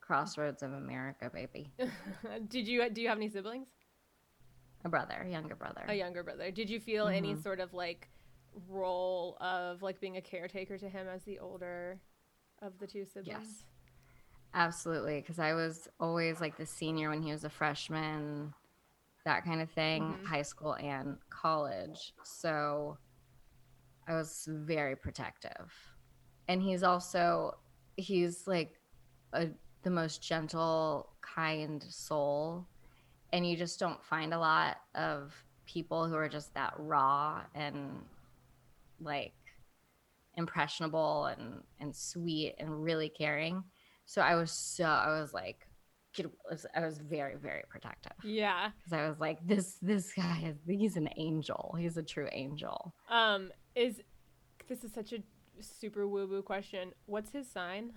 Crossroads 0.00 0.62
of 0.62 0.72
America, 0.72 1.30
baby. 1.32 1.72
did 2.48 2.66
you 2.68 2.88
do 2.90 3.00
you 3.02 3.08
have 3.08 3.18
any 3.18 3.28
siblings? 3.28 3.68
A 4.84 4.88
brother, 4.88 5.22
a 5.24 5.30
younger 5.30 5.54
brother. 5.54 5.84
A 5.88 5.94
younger 5.94 6.22
brother. 6.24 6.50
Did 6.50 6.68
you 6.68 6.80
feel 6.80 7.06
any 7.06 7.34
Mhm. 7.34 7.42
sort 7.42 7.60
of 7.60 7.72
like 7.72 8.08
role 8.68 9.36
of 9.40 9.80
like 9.82 10.00
being 10.00 10.16
a 10.16 10.20
caretaker 10.20 10.76
to 10.78 10.88
him 10.88 11.06
as 11.08 11.22
the 11.22 11.38
older 11.38 12.00
of 12.60 12.78
the 12.78 12.86
two 12.86 13.04
siblings? 13.04 13.26
Yes. 13.28 13.64
Absolutely, 14.54 15.20
because 15.20 15.38
I 15.38 15.54
was 15.54 15.88
always 15.98 16.40
like 16.40 16.56
the 16.56 16.66
senior 16.66 17.08
when 17.10 17.22
he 17.22 17.32
was 17.32 17.44
a 17.44 17.50
freshman, 17.50 18.52
that 19.24 19.44
kind 19.44 19.60
of 19.62 19.70
thing, 19.70 20.02
Mhm. 20.02 20.26
high 20.26 20.42
school 20.42 20.74
and 20.74 21.18
college. 21.30 22.14
So 22.22 22.98
I 24.06 24.14
was 24.14 24.46
very 24.48 24.96
protective. 24.96 25.72
And 26.48 26.62
he's 26.62 26.82
also, 26.82 27.58
he's 27.96 28.46
like 28.46 28.80
a, 29.32 29.48
the 29.82 29.90
most 29.90 30.22
gentle, 30.22 31.16
kind 31.22 31.82
soul. 31.82 32.66
And 33.32 33.48
you 33.48 33.56
just 33.56 33.78
don't 33.80 34.04
find 34.04 34.34
a 34.34 34.38
lot 34.38 34.78
of 34.94 35.34
people 35.66 36.06
who 36.08 36.16
are 36.16 36.28
just 36.28 36.52
that 36.54 36.74
raw 36.78 37.42
and 37.54 38.04
like 39.00 39.34
impressionable 40.36 41.26
and 41.26 41.62
and 41.80 41.94
sweet 41.94 42.54
and 42.58 42.82
really 42.82 43.08
caring. 43.08 43.64
So 44.12 44.20
I 44.20 44.34
was 44.34 44.50
so 44.50 44.84
I 44.84 45.08
was 45.22 45.32
like 45.32 45.66
I 46.76 46.84
was 46.84 46.98
very 46.98 47.36
very 47.36 47.62
protective. 47.70 48.12
Yeah. 48.22 48.72
Cuz 48.84 48.92
I 48.92 49.08
was 49.08 49.18
like 49.18 49.38
this 49.46 49.78
this 49.80 50.12
guy 50.12 50.42
is 50.44 50.58
he's 50.66 50.98
an 50.98 51.08
angel. 51.16 51.74
He's 51.78 51.96
a 51.96 52.02
true 52.02 52.28
angel. 52.30 52.94
Um 53.08 53.50
is 53.74 54.02
this 54.68 54.84
is 54.84 54.92
such 54.92 55.14
a 55.14 55.22
super 55.60 56.06
woo 56.06 56.26
woo 56.26 56.42
question. 56.42 56.92
What's 57.06 57.32
his 57.32 57.50
sign? 57.50 57.94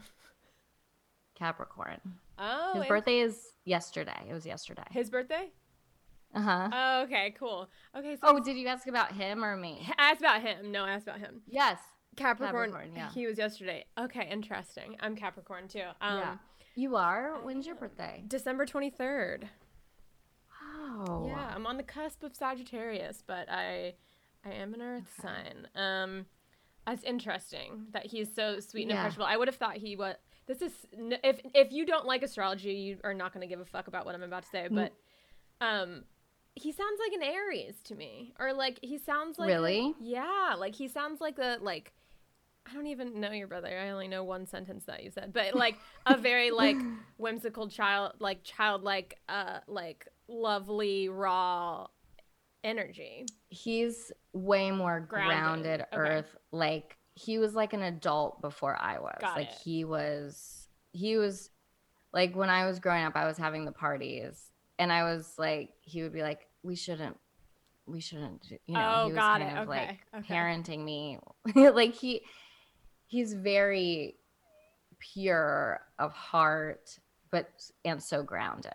Capricorn. 1.37 1.99
Oh. 2.39 2.75
His 2.75 2.87
birthday 2.87 3.19
is 3.19 3.51
yesterday. 3.65 4.21
It 4.29 4.33
was 4.33 4.45
yesterday. 4.45 4.87
His 4.91 5.09
birthday? 5.09 5.51
Uh 6.33 6.41
huh. 6.41 6.69
Oh, 6.71 7.01
okay, 7.03 7.35
cool. 7.37 7.69
Okay. 7.93 8.15
So 8.15 8.21
oh, 8.23 8.39
did 8.39 8.55
you 8.55 8.67
ask 8.67 8.87
about 8.87 9.11
him 9.11 9.43
or 9.43 9.57
me? 9.57 9.85
I 9.99 10.11
asked 10.11 10.21
about 10.21 10.41
him. 10.41 10.71
No, 10.71 10.85
I 10.85 10.91
asked 10.91 11.07
about 11.07 11.19
him. 11.19 11.41
Yes. 11.45 11.77
Capricorn. 12.15 12.71
Capricorn 12.71 12.95
yeah. 12.95 13.09
He 13.11 13.27
was 13.27 13.37
yesterday. 13.37 13.85
Okay, 13.97 14.27
interesting. 14.29 14.95
I'm 14.99 15.15
Capricorn 15.15 15.67
too. 15.67 15.83
Um, 16.01 16.19
yeah. 16.19 16.37
You 16.75 16.97
are? 16.97 17.37
When's 17.41 17.65
your 17.65 17.75
birthday? 17.75 18.23
December 18.27 18.65
23rd. 18.65 19.45
Wow. 20.97 21.25
Yeah, 21.27 21.51
I'm 21.53 21.65
on 21.65 21.77
the 21.77 21.83
cusp 21.83 22.23
of 22.23 22.35
Sagittarius, 22.35 23.23
but 23.25 23.49
I 23.49 23.93
I 24.45 24.51
am 24.51 24.73
an 24.73 24.81
earth 24.81 25.09
okay. 25.19 25.29
sign. 25.29 25.67
Um 25.75 26.25
that's 26.85 27.03
interesting 27.03 27.87
that 27.93 28.05
he's 28.05 28.33
so 28.33 28.59
sweet 28.59 28.83
and 28.83 28.91
yeah. 28.91 28.97
impressionable. 28.97 29.25
I 29.25 29.37
would 29.37 29.47
have 29.47 29.55
thought 29.55 29.77
he 29.77 29.95
was 29.95 30.15
this 30.47 30.61
is 30.61 30.73
if 30.91 31.39
if 31.53 31.71
you 31.71 31.85
don't 31.85 32.05
like 32.05 32.23
astrology, 32.23 32.73
you 32.73 32.97
are 33.03 33.13
not 33.13 33.33
going 33.33 33.41
to 33.41 33.47
give 33.47 33.59
a 33.59 33.65
fuck 33.65 33.87
about 33.87 34.05
what 34.05 34.13
I'm 34.13 34.23
about 34.23 34.43
to 34.43 34.49
say, 34.49 34.67
but 34.69 34.93
um 35.61 36.03
he 36.55 36.71
sounds 36.71 36.99
like 36.99 37.13
an 37.13 37.23
Aries 37.23 37.75
to 37.85 37.95
me. 37.95 38.33
Or 38.39 38.53
like 38.53 38.79
he 38.81 38.97
sounds 38.97 39.39
like 39.39 39.47
Really? 39.47 39.93
Yeah, 39.99 40.55
like 40.57 40.75
he 40.75 40.87
sounds 40.87 41.21
like 41.21 41.39
a 41.39 41.57
like 41.61 41.93
I 42.69 42.73
don't 42.73 42.87
even 42.87 43.19
know 43.19 43.31
your 43.31 43.47
brother. 43.47 43.67
I 43.67 43.89
only 43.89 44.07
know 44.07 44.23
one 44.23 44.47
sentence 44.47 44.85
that 44.85 45.03
you 45.03 45.11
said, 45.11 45.33
but 45.33 45.55
like 45.55 45.77
a 46.05 46.17
very 46.17 46.51
like 46.51 46.77
whimsical 47.17 47.69
child, 47.69 48.13
like 48.19 48.43
childlike, 48.43 49.19
uh, 49.29 49.59
like 49.67 50.07
lovely 50.27 51.09
raw 51.09 51.87
energy. 52.63 53.25
He's 53.49 54.11
way 54.33 54.71
more 54.71 54.99
grounded, 54.99 55.37
grounded 55.37 55.81
okay. 55.81 55.97
earth. 55.97 56.35
Like 56.51 56.97
he 57.13 57.37
was 57.37 57.53
like 57.53 57.73
an 57.73 57.83
adult 57.83 58.41
before 58.41 58.75
I 58.79 58.99
was. 58.99 59.17
Got 59.21 59.37
like 59.37 59.49
it. 59.49 59.57
he 59.63 59.85
was, 59.85 60.67
he 60.91 61.17
was 61.17 61.51
like 62.13 62.35
when 62.35 62.49
I 62.49 62.65
was 62.65 62.79
growing 62.79 63.03
up, 63.03 63.15
I 63.15 63.27
was 63.27 63.37
having 63.37 63.65
the 63.65 63.71
parties, 63.71 64.49
and 64.79 64.91
I 64.91 65.03
was 65.03 65.35
like, 65.37 65.69
he 65.81 66.01
would 66.01 66.13
be 66.13 66.23
like, 66.23 66.47
we 66.63 66.75
shouldn't 66.75 67.17
we 67.87 67.99
shouldn't 67.99 68.51
you 68.65 68.73
know 68.73 68.93
oh, 68.95 69.05
he 69.05 69.13
was 69.13 69.19
kind 69.19 69.43
it. 69.43 69.51
of 69.53 69.57
okay. 69.57 69.67
like 69.67 69.99
okay. 70.17 70.33
parenting 70.33 70.83
me 70.83 71.19
like 71.55 71.93
he 71.93 72.21
he's 73.07 73.33
very 73.33 74.15
pure 74.99 75.81
of 75.99 76.11
heart, 76.11 76.99
but 77.31 77.49
and 77.83 78.01
so 78.01 78.23
grounded. 78.23 78.71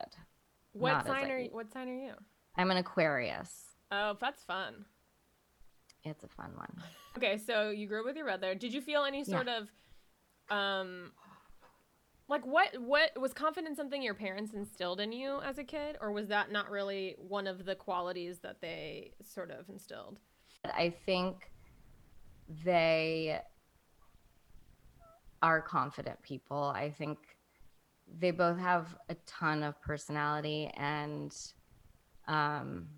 What 0.72 1.06
sign 1.06 1.30
are 1.30 1.38
you, 1.38 1.50
what 1.50 1.72
sign 1.72 1.88
are 1.88 1.94
you? 1.94 2.12
I'm 2.56 2.70
an 2.70 2.76
Aquarius. 2.76 3.66
Oh, 3.90 4.16
that's 4.20 4.42
fun. 4.44 4.84
It's 6.04 6.24
a 6.24 6.28
fun 6.28 6.52
one. 6.56 6.72
Okay, 7.16 7.36
so 7.38 7.70
you 7.70 7.86
grew 7.86 8.00
up 8.00 8.06
with 8.06 8.16
your 8.16 8.24
brother. 8.24 8.54
Did 8.54 8.72
you 8.72 8.80
feel 8.80 9.04
any 9.04 9.24
sort 9.24 9.46
yeah. 9.46 9.58
of 9.58 9.68
um 10.50 11.12
like 12.28 12.44
what 12.46 12.68
what 12.80 13.10
was 13.20 13.32
confidence 13.32 13.76
something 13.76 14.02
your 14.02 14.14
parents 14.14 14.54
instilled 14.54 15.00
in 15.00 15.12
you 15.12 15.40
as 15.42 15.58
a 15.58 15.64
kid 15.64 15.96
or 16.00 16.12
was 16.12 16.28
that 16.28 16.50
not 16.50 16.70
really 16.70 17.16
one 17.18 17.46
of 17.46 17.64
the 17.64 17.74
qualities 17.74 18.38
that 18.38 18.60
they 18.60 19.12
sort 19.22 19.50
of 19.50 19.68
instilled? 19.68 20.18
I 20.64 20.94
think 21.04 21.50
they 22.64 23.40
are 25.42 25.60
confident 25.60 26.22
people. 26.22 26.72
I 26.74 26.90
think 26.90 27.18
they 28.18 28.30
both 28.30 28.58
have 28.58 28.96
a 29.08 29.14
ton 29.26 29.62
of 29.62 29.80
personality 29.80 30.70
and 30.76 31.34
um 32.26 32.88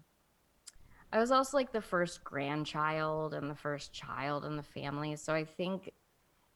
I 1.12 1.18
was 1.18 1.30
also 1.30 1.58
like 1.58 1.72
the 1.72 1.82
first 1.82 2.24
grandchild 2.24 3.34
and 3.34 3.50
the 3.50 3.54
first 3.54 3.92
child 3.92 4.46
in 4.46 4.56
the 4.56 4.62
family. 4.62 5.14
So 5.16 5.34
I 5.34 5.44
think 5.44 5.92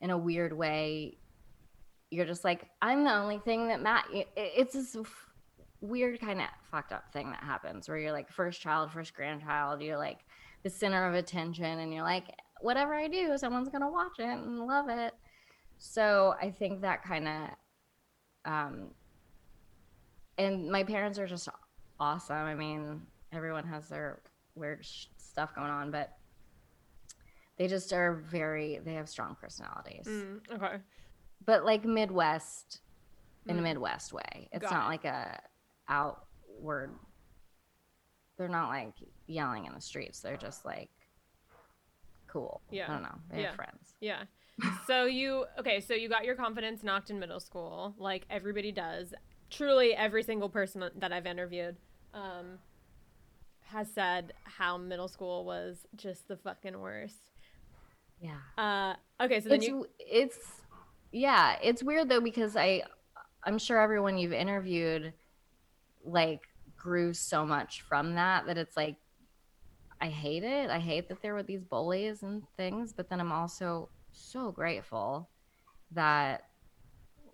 in 0.00 0.10
a 0.10 0.16
weird 0.16 0.56
way 0.56 1.18
you're 2.10 2.24
just 2.24 2.44
like 2.44 2.66
I'm 2.80 3.04
the 3.04 3.14
only 3.14 3.38
thing 3.38 3.68
that 3.68 3.82
Matt 3.82 4.06
it's 4.36 4.72
this 4.72 4.96
weird 5.80 6.20
kind 6.20 6.40
of 6.40 6.46
fucked 6.70 6.92
up 6.92 7.12
thing 7.12 7.30
that 7.30 7.42
happens 7.42 7.88
where 7.88 7.98
you're 7.98 8.12
like 8.12 8.30
first 8.30 8.60
child, 8.60 8.90
first 8.90 9.14
grandchild, 9.14 9.82
you're 9.82 9.98
like 9.98 10.20
the 10.62 10.70
center 10.70 11.06
of 11.06 11.14
attention 11.14 11.80
and 11.80 11.92
you're 11.92 12.02
like 12.02 12.24
whatever 12.60 12.94
I 12.94 13.08
do, 13.08 13.36
someone's 13.36 13.68
going 13.68 13.82
to 13.82 13.88
watch 13.88 14.18
it 14.18 14.24
and 14.24 14.66
love 14.66 14.88
it. 14.88 15.14
So 15.78 16.34
I 16.40 16.50
think 16.50 16.80
that 16.82 17.02
kind 17.02 17.28
of, 17.28 17.50
um, 18.44 18.88
and 20.38 20.70
my 20.70 20.84
parents 20.84 21.18
are 21.18 21.26
just 21.26 21.48
awesome. 22.00 22.36
I 22.36 22.54
mean, 22.54 23.02
everyone 23.32 23.66
has 23.66 23.88
their 23.88 24.20
weird 24.54 24.84
sh- 24.84 25.06
stuff 25.16 25.54
going 25.54 25.70
on, 25.70 25.90
but 25.90 26.16
they 27.58 27.68
just 27.68 27.92
are 27.92 28.14
very, 28.14 28.80
they 28.84 28.94
have 28.94 29.08
strong 29.08 29.36
personalities. 29.40 30.06
Mm, 30.06 30.40
okay. 30.52 30.76
But 31.44 31.64
like 31.64 31.84
Midwest, 31.84 32.80
mm. 33.46 33.50
in 33.50 33.58
a 33.58 33.60
mm. 33.60 33.64
Midwest 33.64 34.12
way. 34.12 34.48
It's 34.52 34.62
Got 34.62 34.72
not 34.72 34.84
it. 34.84 34.88
like 34.88 35.04
a 35.04 35.40
outward, 35.88 36.92
they're 38.36 38.48
not 38.48 38.68
like 38.68 38.94
yelling 39.26 39.66
in 39.66 39.74
the 39.74 39.80
streets. 39.80 40.20
They're 40.20 40.36
just 40.36 40.64
like 40.64 40.90
cool. 42.26 42.60
Yeah. 42.70 42.86
I 42.88 42.92
don't 42.92 43.02
know. 43.02 43.18
They 43.30 43.40
yeah. 43.40 43.46
have 43.46 43.56
friends. 43.56 43.94
Yeah 44.00 44.24
so 44.86 45.04
you 45.04 45.44
okay 45.58 45.80
so 45.80 45.94
you 45.94 46.08
got 46.08 46.24
your 46.24 46.34
confidence 46.34 46.82
knocked 46.82 47.10
in 47.10 47.18
middle 47.18 47.40
school 47.40 47.94
like 47.98 48.24
everybody 48.30 48.72
does. 48.72 49.14
Truly 49.50 49.94
every 49.94 50.22
single 50.22 50.48
person 50.48 50.90
that 50.96 51.12
i've 51.12 51.26
interviewed 51.26 51.76
um, 52.14 52.58
has 53.66 53.88
said 53.92 54.32
how 54.44 54.76
middle 54.76 55.08
school 55.08 55.44
was 55.44 55.86
just 55.96 56.28
the 56.28 56.36
fucking 56.36 56.78
worst. 56.78 57.30
Yeah. 58.20 58.38
Uh, 58.56 58.94
okay 59.22 59.40
so 59.40 59.48
then 59.48 59.58
it's, 59.58 59.68
you 59.68 59.86
it's 59.98 60.38
yeah 61.12 61.56
it's 61.62 61.82
weird 61.82 62.08
though 62.08 62.20
because 62.20 62.56
i 62.56 62.82
i'm 63.44 63.58
sure 63.58 63.80
everyone 63.80 64.18
you've 64.18 64.32
interviewed 64.32 65.12
like 66.04 66.40
grew 66.76 67.12
so 67.12 67.44
much 67.46 67.82
from 67.82 68.14
that 68.14 68.46
that 68.46 68.58
it's 68.58 68.76
like 68.76 68.96
I 70.00 70.08
hate 70.08 70.44
it. 70.44 70.70
I 70.70 70.78
hate 70.78 71.08
that 71.08 71.22
there 71.22 71.34
were 71.34 71.42
these 71.42 71.64
bullies 71.64 72.22
and 72.22 72.42
things, 72.56 72.92
but 72.92 73.08
then 73.08 73.20
I'm 73.20 73.32
also 73.32 73.88
so 74.16 74.50
grateful 74.50 75.28
that 75.92 76.48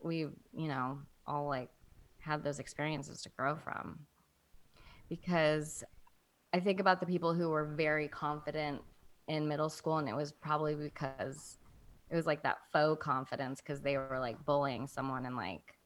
we, 0.03 0.19
you 0.19 0.69
know, 0.69 0.99
all 1.27 1.47
like 1.47 1.71
had 2.19 2.43
those 2.43 2.59
experiences 2.59 3.23
to 3.23 3.29
grow 3.31 3.57
from. 3.57 4.01
Because 5.09 5.85
I 6.53 6.61
think 6.61 6.81
about 6.81 7.01
the 7.01 7.07
people 7.07 7.35
who 7.35 7.51
were 7.51 7.65
very 7.65 8.09
confident 8.09 8.81
in 9.29 9.49
middle 9.49 9.71
school, 9.71 9.99
and 9.99 10.09
it 10.09 10.17
was 10.17 10.33
probably 10.33 10.75
because 10.75 11.59
it 12.11 12.17
was 12.17 12.27
like 12.27 12.43
that 12.43 12.59
faux 12.73 13.03
confidence 13.03 13.61
because 13.61 13.81
they 13.81 13.97
were 13.97 14.19
like 14.21 14.45
bullying 14.45 14.87
someone 14.87 15.25
and 15.27 15.37
like 15.37 15.79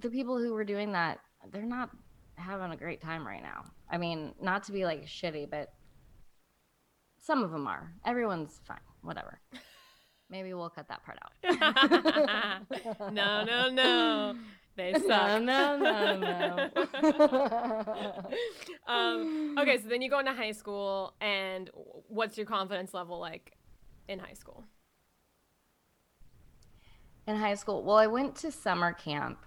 the 0.00 0.10
people 0.10 0.38
who 0.38 0.52
were 0.52 0.64
doing 0.64 0.92
that, 0.92 1.20
they're 1.52 1.62
not 1.62 1.90
having 2.36 2.72
a 2.72 2.76
great 2.76 3.00
time 3.00 3.26
right 3.26 3.42
now. 3.42 3.64
I 3.90 3.98
mean, 3.98 4.34
not 4.40 4.64
to 4.64 4.72
be 4.72 4.84
like 4.84 5.06
shitty, 5.06 5.48
but 5.50 5.72
some 7.24 7.42
of 7.42 7.50
them 7.50 7.66
are. 7.66 7.90
Everyone's 8.04 8.60
fine. 8.64 8.78
Whatever. 9.02 9.40
Maybe 10.30 10.52
we'll 10.52 10.70
cut 10.70 10.88
that 10.88 11.02
part 11.04 11.18
out. 11.22 11.32
no, 13.12 13.44
no, 13.44 13.70
no. 13.70 14.34
They 14.76 14.92
suck. 14.94 15.42
No, 15.42 15.78
no, 15.78 16.16
no, 16.18 16.70
no. 16.80 18.30
um, 18.92 19.56
okay, 19.58 19.78
so 19.78 19.88
then 19.88 20.02
you 20.02 20.10
go 20.10 20.18
into 20.18 20.32
high 20.32 20.52
school, 20.52 21.14
and 21.20 21.70
what's 22.08 22.36
your 22.36 22.46
confidence 22.46 22.92
level 22.92 23.20
like 23.20 23.56
in 24.08 24.18
high 24.18 24.32
school? 24.32 24.64
In 27.26 27.36
high 27.36 27.54
school, 27.54 27.84
well, 27.84 27.96
I 27.96 28.08
went 28.08 28.34
to 28.36 28.50
summer 28.50 28.92
camp 28.92 29.38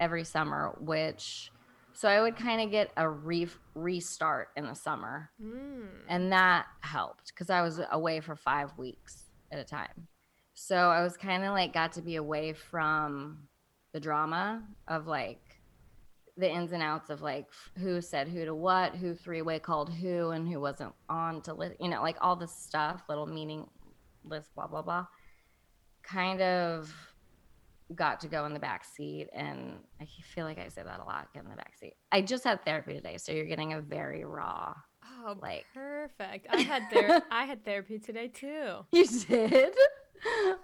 every 0.00 0.24
summer, 0.24 0.74
which 0.80 1.52
so 1.94 2.08
I 2.08 2.20
would 2.20 2.36
kind 2.36 2.60
of 2.60 2.70
get 2.70 2.90
a 2.96 3.08
re- 3.08 3.48
restart 3.74 4.48
in 4.56 4.66
the 4.66 4.74
summer. 4.74 5.30
Mm. 5.40 5.86
And 6.08 6.32
that 6.32 6.66
helped 6.80 7.28
because 7.28 7.50
I 7.50 7.62
was 7.62 7.80
away 7.92 8.20
for 8.20 8.34
five 8.34 8.76
weeks 8.76 9.24
at 9.52 9.58
a 9.60 9.64
time. 9.64 10.08
So 10.54 10.76
I 10.76 11.02
was 11.02 11.16
kind 11.16 11.44
of 11.44 11.50
like 11.50 11.72
got 11.72 11.92
to 11.92 12.02
be 12.02 12.16
away 12.16 12.52
from 12.52 13.48
the 13.92 14.00
drama 14.00 14.62
of 14.88 15.06
like 15.06 15.40
the 16.36 16.50
ins 16.50 16.72
and 16.72 16.82
outs 16.82 17.10
of 17.10 17.22
like 17.22 17.46
who 17.78 18.00
said 18.00 18.26
who 18.26 18.44
to 18.44 18.54
what, 18.54 18.96
who 18.96 19.14
three 19.14 19.42
way 19.42 19.60
called 19.60 19.92
who, 19.92 20.30
and 20.30 20.48
who 20.48 20.60
wasn't 20.60 20.92
on 21.08 21.42
to 21.42 21.54
list, 21.54 21.76
you 21.80 21.88
know, 21.88 22.02
like 22.02 22.16
all 22.20 22.34
this 22.34 22.54
stuff, 22.54 23.02
little 23.08 23.26
meaningless, 23.26 24.50
blah, 24.54 24.66
blah, 24.66 24.82
blah. 24.82 25.06
Kind 26.02 26.42
of 26.42 26.92
got 27.94 28.20
to 28.20 28.28
go 28.28 28.44
in 28.46 28.54
the 28.54 28.60
back 28.60 28.84
seat 28.84 29.28
and 29.34 29.74
I 30.00 30.06
feel 30.34 30.44
like 30.46 30.58
I 30.58 30.68
say 30.68 30.82
that 30.82 31.00
a 31.00 31.04
lot, 31.04 31.28
get 31.34 31.44
in 31.44 31.50
the 31.50 31.56
back 31.56 31.76
seat. 31.78 31.94
I 32.12 32.22
just 32.22 32.44
had 32.44 32.64
therapy 32.64 32.94
today, 32.94 33.18
so 33.18 33.32
you're 33.32 33.44
getting 33.46 33.74
a 33.74 33.80
very 33.80 34.24
raw. 34.24 34.74
Oh, 35.26 35.34
Like- 35.40 35.66
perfect. 35.74 36.46
I 36.50 36.60
had 36.62 36.82
ther- 36.90 37.22
I 37.30 37.44
had 37.44 37.64
therapy 37.64 37.98
today 37.98 38.28
too. 38.28 38.78
You 38.92 39.06
did? 39.06 39.74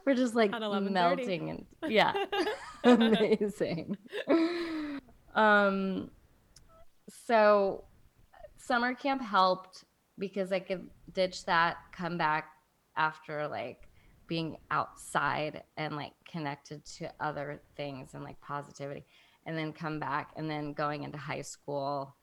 We're 0.07 0.15
just 0.15 0.35
like 0.35 0.51
melting 0.53 1.51
and 1.51 1.93
yeah. 1.93 2.15
Amazing. 2.85 3.97
um 5.35 6.11
so 7.27 7.85
summer 8.57 8.95
camp 8.95 9.21
helped 9.23 9.85
because 10.19 10.53
I 10.53 10.61
could 10.61 10.89
ditch 11.13 11.45
that, 11.47 11.77
come 11.93 12.17
back 12.17 12.49
after 12.97 13.49
like 13.49 13.89
being 14.31 14.57
outside 14.71 15.65
and 15.77 15.97
like 15.97 16.13
connected 16.25 16.85
to 16.85 17.11
other 17.19 17.61
things 17.77 18.15
and 18.15 18.23
like 18.23 18.41
positivity 18.41 19.05
and 19.45 19.59
then 19.59 19.73
come 19.73 19.99
back 19.99 20.31
and 20.37 20.49
then 20.49 20.73
going 20.73 21.03
into 21.03 21.19
high 21.19 21.43
school 21.43 22.15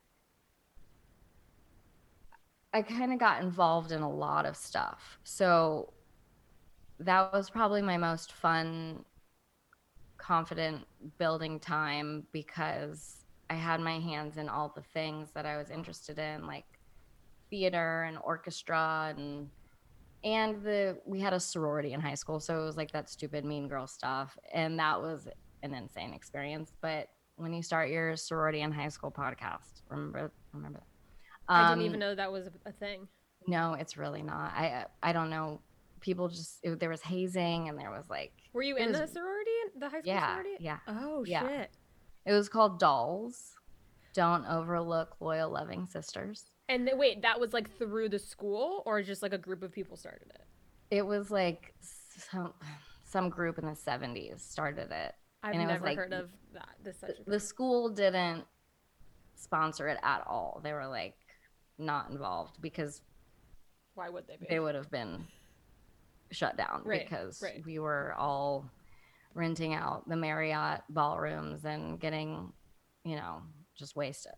I 2.73 2.81
kind 2.81 3.11
of 3.11 3.19
got 3.19 3.41
involved 3.41 3.91
in 3.91 4.01
a 4.01 4.09
lot 4.09 4.45
of 4.45 4.55
stuff. 4.55 5.17
So 5.23 5.93
that 6.99 7.33
was 7.33 7.49
probably 7.49 7.81
my 7.81 7.97
most 7.97 8.33
fun 8.33 9.03
confident 10.17 10.85
building 11.17 11.59
time 11.59 12.27
because 12.31 13.25
I 13.49 13.55
had 13.55 13.79
my 13.79 13.99
hands 13.99 14.37
in 14.37 14.47
all 14.47 14.71
the 14.75 14.81
things 14.81 15.31
that 15.31 15.45
I 15.45 15.57
was 15.57 15.71
interested 15.71 16.19
in 16.19 16.45
like 16.45 16.65
theater 17.49 18.03
and 18.03 18.17
orchestra 18.23 19.13
and 19.17 19.49
and 20.23 20.61
the 20.63 20.97
we 21.05 21.19
had 21.19 21.33
a 21.33 21.39
sorority 21.39 21.93
in 21.93 21.99
high 22.01 22.15
school 22.15 22.39
so 22.39 22.59
it 22.61 22.65
was 22.65 22.75
like 22.77 22.91
that 22.91 23.09
stupid 23.09 23.45
mean 23.45 23.67
girl 23.67 23.85
stuff 23.87 24.37
and 24.53 24.79
that 24.79 24.99
was 25.01 25.27
an 25.63 25.73
insane 25.73 26.13
experience 26.13 26.71
but 26.81 27.07
when 27.35 27.53
you 27.53 27.61
start 27.61 27.89
your 27.89 28.15
sorority 28.15 28.61
in 28.61 28.71
high 28.71 28.87
school 28.89 29.11
podcast 29.11 29.81
remember 29.89 30.31
remember 30.53 30.79
that 31.47 31.53
I 31.53 31.69
didn't 31.69 31.79
Um, 31.79 31.85
even 31.85 31.99
know 31.99 32.15
that 32.15 32.31
was 32.31 32.47
a, 32.47 32.51
a 32.69 32.71
thing. 32.71 33.07
no 33.47 33.73
it's 33.73 33.95
really 33.97 34.23
not 34.23 34.51
i 34.55 34.85
i 35.03 35.13
don't 35.13 35.29
know 35.29 35.61
people 36.01 36.27
just 36.29 36.59
it, 36.63 36.79
there 36.79 36.89
was 36.89 37.01
hazing 37.01 37.69
and 37.69 37.77
there 37.77 37.91
was 37.91 38.09
like 38.09 38.33
Were 38.53 38.63
you 38.63 38.75
in 38.75 38.89
was- 38.91 38.99
the 38.99 39.07
sorority, 39.07 39.51
the 39.79 39.85
high 39.89 39.99
school 40.01 40.13
yeah 40.13 40.27
sorority? 40.29 40.49
yeah 40.59 40.77
Oh 40.87 41.23
Yeah. 41.25 41.47
shit. 41.47 41.69
it 42.25 42.33
was 42.33 42.49
called 42.49 42.79
dolls 42.79 43.53
don't 44.13 44.45
overlook 44.47 45.15
loyal 45.19 45.49
loving 45.51 45.85
sisters 45.85 46.45
And 46.69 46.85
th- 46.85 46.97
wait, 46.97 47.21
that 47.21 47.39
was 47.39 47.53
like 47.53 47.77
through 47.77 48.09
the 48.09 48.19
school, 48.19 48.83
or 48.85 49.01
just 49.01 49.21
like 49.21 49.33
a 49.33 49.37
group 49.37 49.63
of 49.63 49.71
people 49.71 49.95
started 49.97 50.27
it? 50.29 50.41
it 50.89 51.05
was 51.05 51.29
like 51.29 51.73
some 52.31 52.53
some 53.03 53.29
group 53.29 53.57
in 53.57 53.65
the 53.65 53.71
70s 53.73 54.39
started 54.39 54.89
it 54.91 55.13
I've 55.43 55.53
And 55.53 55.61
it 55.61 55.65
was, 55.65 55.73
never 55.73 55.85
like, 55.85 55.97
heard 55.97 56.13
of 56.13 56.29
that. 56.53 56.69
This 56.83 56.97
such 56.99 57.17
the 57.25 57.39
school 57.41 57.89
didn't 57.89 58.45
sponsor 59.35 59.87
it 59.89 59.97
at 60.03 60.23
all 60.25 60.61
they 60.63 60.71
were 60.73 60.87
like 60.87 61.15
not 61.77 62.09
involved 62.09 62.61
because 62.61 63.01
Why 63.95 64.09
would 64.09 64.27
they 64.27 64.37
be? 64.37 64.47
they 64.49 64.59
would 64.59 64.75
have 64.75 64.89
been 64.89 65.25
shut 66.31 66.55
down 66.57 66.81
Right, 66.85 67.03
because 67.03 67.41
right. 67.43 67.61
we 67.65 67.79
were 67.79 68.13
all 68.17 68.69
renting 69.33 69.73
out 69.73 70.07
the 70.07 70.15
Marriott 70.15 70.81
ballrooms 70.89 71.65
and 71.65 71.99
getting, 71.99 72.51
you 73.03 73.15
know, 73.15 73.41
just 73.77 73.95
wasted. 73.95 74.33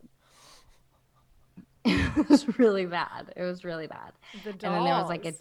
it 1.84 2.28
was 2.28 2.58
really 2.58 2.86
bad. 2.86 3.32
It 3.36 3.42
was 3.42 3.64
really 3.64 3.86
bad. 3.86 4.12
the 4.44 4.50
And 4.50 4.60
then 4.60 4.84
there 4.84 4.94
was 4.94 5.08
like 5.08 5.24
a 5.26 5.34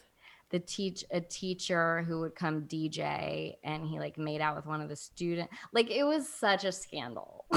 the 0.51 0.59
teach 0.59 1.05
a 1.11 1.21
teacher 1.21 2.03
who 2.07 2.21
would 2.21 2.35
come 2.35 2.63
DJ 2.63 3.55
and 3.63 3.85
he 3.85 3.99
like 3.99 4.17
made 4.17 4.41
out 4.41 4.55
with 4.55 4.65
one 4.65 4.81
of 4.81 4.89
the 4.89 4.95
student. 4.95 5.49
Like 5.73 5.91
it 5.91 6.03
was 6.03 6.27
such 6.27 6.65
a 6.65 6.71
scandal. 6.71 7.45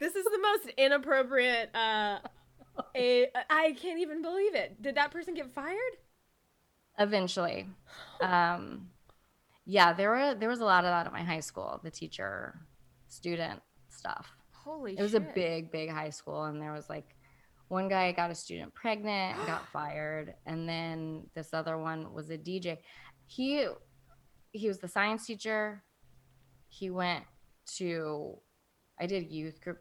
This 0.00 0.16
is 0.16 0.24
the 0.24 0.38
most 0.38 0.74
inappropriate. 0.78 1.68
Uh, 1.76 2.18
a, 2.96 3.28
I 3.50 3.76
can't 3.78 4.00
even 4.00 4.22
believe 4.22 4.54
it. 4.54 4.80
Did 4.80 4.94
that 4.94 5.10
person 5.10 5.34
get 5.34 5.52
fired? 5.52 5.76
eventually 6.98 7.66
um 8.20 8.88
yeah 9.64 9.92
there 9.92 10.10
were 10.10 10.34
there 10.34 10.48
was 10.48 10.60
a 10.60 10.64
lot 10.64 10.84
of 10.84 10.90
that 10.90 11.06
at 11.06 11.12
my 11.12 11.22
high 11.22 11.40
school 11.40 11.80
the 11.82 11.90
teacher 11.90 12.58
student 13.08 13.60
stuff 13.88 14.28
Holy 14.52 14.96
it 14.98 15.02
was 15.02 15.14
a 15.14 15.20
big 15.20 15.72
big 15.72 15.90
high 15.90 16.10
school 16.10 16.44
and 16.44 16.60
there 16.60 16.72
was 16.72 16.88
like 16.88 17.16
one 17.72 17.88
guy 17.88 18.12
got 18.12 18.30
a 18.30 18.34
student 18.34 18.72
pregnant 18.74 19.34
got 19.46 19.66
fired 19.68 20.34
and 20.46 20.68
then 20.68 21.24
this 21.34 21.54
other 21.54 21.78
one 21.78 22.12
was 22.12 22.30
a 22.30 22.36
dj 22.36 22.76
he 23.26 23.66
he 24.52 24.68
was 24.68 24.78
the 24.78 24.88
science 24.88 25.26
teacher. 25.26 25.82
He 26.68 26.90
went 26.90 27.24
to 27.78 28.36
i 29.00 29.06
did 29.06 29.30
youth 29.30 29.60
group. 29.60 29.78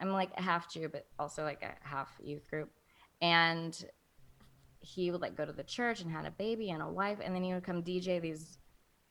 I'm 0.00 0.12
like 0.12 0.30
a 0.36 0.42
half 0.42 0.70
jew 0.70 0.88
but 0.88 1.06
also 1.18 1.42
like 1.42 1.62
a 1.62 1.74
half 1.86 2.08
youth 2.22 2.48
group. 2.50 2.70
And 3.20 3.76
he 4.80 5.10
would 5.10 5.20
like 5.20 5.36
go 5.36 5.44
to 5.44 5.52
the 5.52 5.64
church 5.64 6.02
and 6.02 6.10
had 6.10 6.26
a 6.26 6.30
baby 6.30 6.70
and 6.70 6.82
a 6.82 6.88
wife 6.88 7.18
and 7.22 7.34
then 7.34 7.42
he 7.42 7.52
would 7.52 7.64
come 7.64 7.82
dj 7.82 8.20
these 8.20 8.58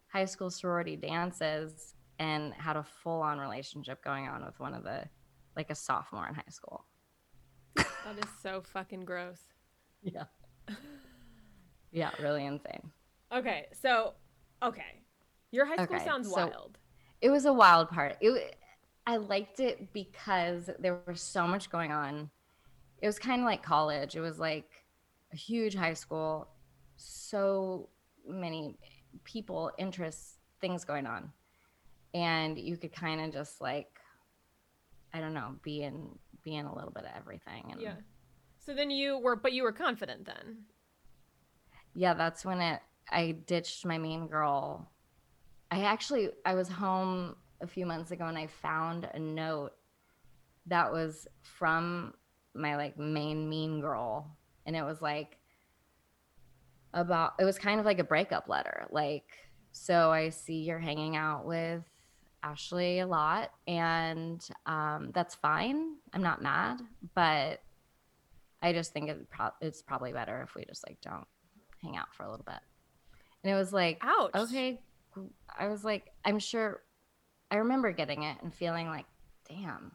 high 0.07 0.25
school 0.25 0.49
sorority 0.49 0.95
dances 0.95 1.95
and 2.19 2.53
had 2.53 2.77
a 2.77 2.83
full-on 2.83 3.37
relationship 3.37 4.03
going 4.03 4.27
on 4.27 4.45
with 4.45 4.59
one 4.59 4.73
of 4.73 4.83
the 4.83 5.03
like 5.55 5.69
a 5.69 5.75
sophomore 5.75 6.27
in 6.27 6.33
high 6.33 6.43
school 6.49 6.85
That 8.07 8.23
is 8.23 8.31
so 8.41 8.61
fucking 8.61 9.03
gross. 9.03 9.39
yeah. 10.01 10.23
Yeah 11.91 12.11
really 12.21 12.45
insane. 12.45 12.91
Okay, 13.33 13.65
so 13.81 14.13
okay, 14.63 15.01
your 15.51 15.65
high 15.65 15.83
school 15.83 15.95
Okay, 15.97 16.05
sounds 16.05 16.29
so- 16.29 16.47
wild. 16.47 16.77
it 17.21 17.29
was 17.29 17.45
a 17.45 17.51
wild 17.53 17.89
part. 17.89 18.15
It 18.21 18.55
i 19.05 19.17
liked 19.17 19.59
it 19.59 19.91
because 19.93 20.69
there 20.79 20.99
was 21.05 21.21
so 21.21 21.45
much 21.47 21.69
going 21.69 21.91
on. 21.91 22.29
It 23.01 23.07
was 23.07 23.19
kind 23.19 23.41
of 23.41 23.45
like 23.45 23.61
college. 23.63 24.15
It 24.15 24.21
was 24.21 24.39
like 24.39 24.69
a 25.33 25.35
huge 25.35 25.75
high 25.75 25.93
school. 25.93 26.47
So 26.95 27.89
many 28.27 28.77
people 29.25 29.71
interests 29.77 30.39
things 30.61 30.85
going 30.85 31.07
on. 31.07 31.31
And 32.13 32.57
you 32.57 32.77
could 32.77 32.93
kind 32.93 33.19
of 33.21 33.33
just 33.33 33.59
like 33.59 33.87
i 35.13 35.21
don't 35.21 35.33
know 35.33 35.55
be 35.63 35.83
in 35.83 36.09
be 36.47 36.55
in 36.55 36.65
a 36.65 36.75
little 36.75 36.91
bit 36.97 37.03
of 37.03 37.11
everything 37.21 37.63
and 37.71 37.81
Yeah. 37.81 37.95
So 38.65 38.73
then 38.73 38.89
you 38.89 39.17
were, 39.17 39.35
but 39.35 39.51
you 39.53 39.63
were 39.63 39.71
confident 39.85 40.25
then. 40.25 40.45
yeah 42.03 42.13
that's 42.13 42.45
when 42.45 42.59
it 42.61 42.79
i 43.09 43.23
ditched 43.51 43.85
my 43.91 43.97
mean 43.97 44.27
girl 44.27 44.61
i 45.71 45.79
actually 45.93 46.29
i 46.45 46.53
was 46.53 46.67
home 46.69 47.35
a 47.61 47.67
few 47.75 47.85
months 47.85 48.11
ago 48.11 48.25
and 48.31 48.37
i 48.37 48.47
found 48.47 49.09
a 49.13 49.19
note 49.19 49.73
that 50.73 50.91
was 50.91 51.27
from 51.41 52.13
my 52.53 52.75
like 52.75 52.95
main 52.99 53.49
mean 53.49 53.79
girl 53.81 54.11
and 54.65 54.75
it 54.75 54.83
was 54.83 55.01
like 55.01 55.37
about 56.93 57.33
it 57.39 57.45
was 57.45 57.57
kind 57.57 57.79
of 57.79 57.85
like 57.85 57.99
a 57.99 58.03
breakup 58.13 58.47
letter 58.49 58.87
like 58.91 59.29
so 59.71 60.11
i 60.11 60.29
see 60.29 60.59
you're 60.67 60.79
hanging 60.91 61.15
out 61.15 61.45
with 61.45 61.83
ashley 62.43 62.99
a 62.99 63.07
lot 63.07 63.51
and 63.67 64.39
um, 64.65 65.11
that's 65.13 65.35
fine 65.35 65.96
i'm 66.13 66.21
not 66.21 66.41
mad 66.41 66.81
but 67.13 67.61
i 68.61 68.73
just 68.73 68.93
think 68.93 69.09
it 69.09 69.29
pro- 69.29 69.49
it's 69.61 69.81
probably 69.81 70.11
better 70.11 70.41
if 70.41 70.55
we 70.55 70.65
just 70.65 70.87
like 70.87 70.99
don't 71.01 71.27
hang 71.83 71.95
out 71.95 72.13
for 72.13 72.23
a 72.23 72.29
little 72.29 72.45
bit. 72.45 72.59
And 73.43 73.53
it 73.53 73.55
was 73.55 73.71
like 73.71 73.99
Ouch. 74.01 74.31
okay 74.35 74.81
i 75.57 75.67
was 75.67 75.83
like 75.83 76.11
i'm 76.25 76.39
sure 76.39 76.81
i 77.51 77.57
remember 77.57 77.91
getting 77.91 78.23
it 78.23 78.37
and 78.41 78.53
feeling 78.53 78.87
like 78.87 79.05
damn. 79.47 79.93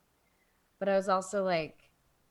But 0.79 0.89
i 0.89 0.97
was 0.97 1.09
also 1.09 1.45
like 1.45 1.79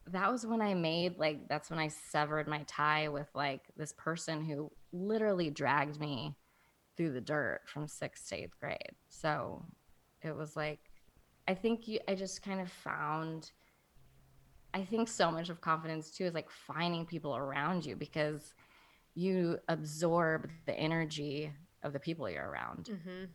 that 0.08 0.32
was 0.32 0.46
when 0.46 0.62
i 0.62 0.74
made 0.74 1.18
like 1.18 1.48
that's 1.48 1.70
when 1.70 1.80
i 1.80 1.88
severed 1.88 2.48
my 2.48 2.64
tie 2.68 3.08
with 3.08 3.28
like 3.36 3.62
this 3.78 3.94
person 3.94 4.44
who 4.44 4.72
literally 4.92 5.50
dragged 5.50 6.00
me 6.00 6.36
through 6.98 7.14
the 7.14 7.22
dirt 7.22 7.62
from 7.66 7.88
sixth 7.88 8.28
to 8.30 8.36
eighth 8.36 8.60
grade. 8.60 8.96
So 9.10 9.64
it 10.22 10.36
was 10.36 10.56
like 10.56 10.80
i 11.48 11.54
think 11.54 11.88
you 11.88 12.00
i 12.08 12.16
just 12.16 12.42
kind 12.42 12.60
of 12.60 12.70
found 12.72 13.52
i 14.74 14.84
think 14.84 15.08
so 15.08 15.32
much 15.32 15.50
of 15.50 15.62
confidence 15.62 16.12
too 16.12 16.26
is 16.26 16.34
like 16.34 16.50
finding 16.50 17.06
people 17.06 17.36
around 17.36 17.86
you 17.86 17.96
because 17.96 18.54
you 19.16 19.58
absorb 19.68 20.50
the 20.66 20.74
energy 20.74 21.52
of 21.84 21.94
the 21.94 22.00
people 22.00 22.30
you're 22.30 22.50
around 22.50 22.90
Mm-hmm. 22.92 23.26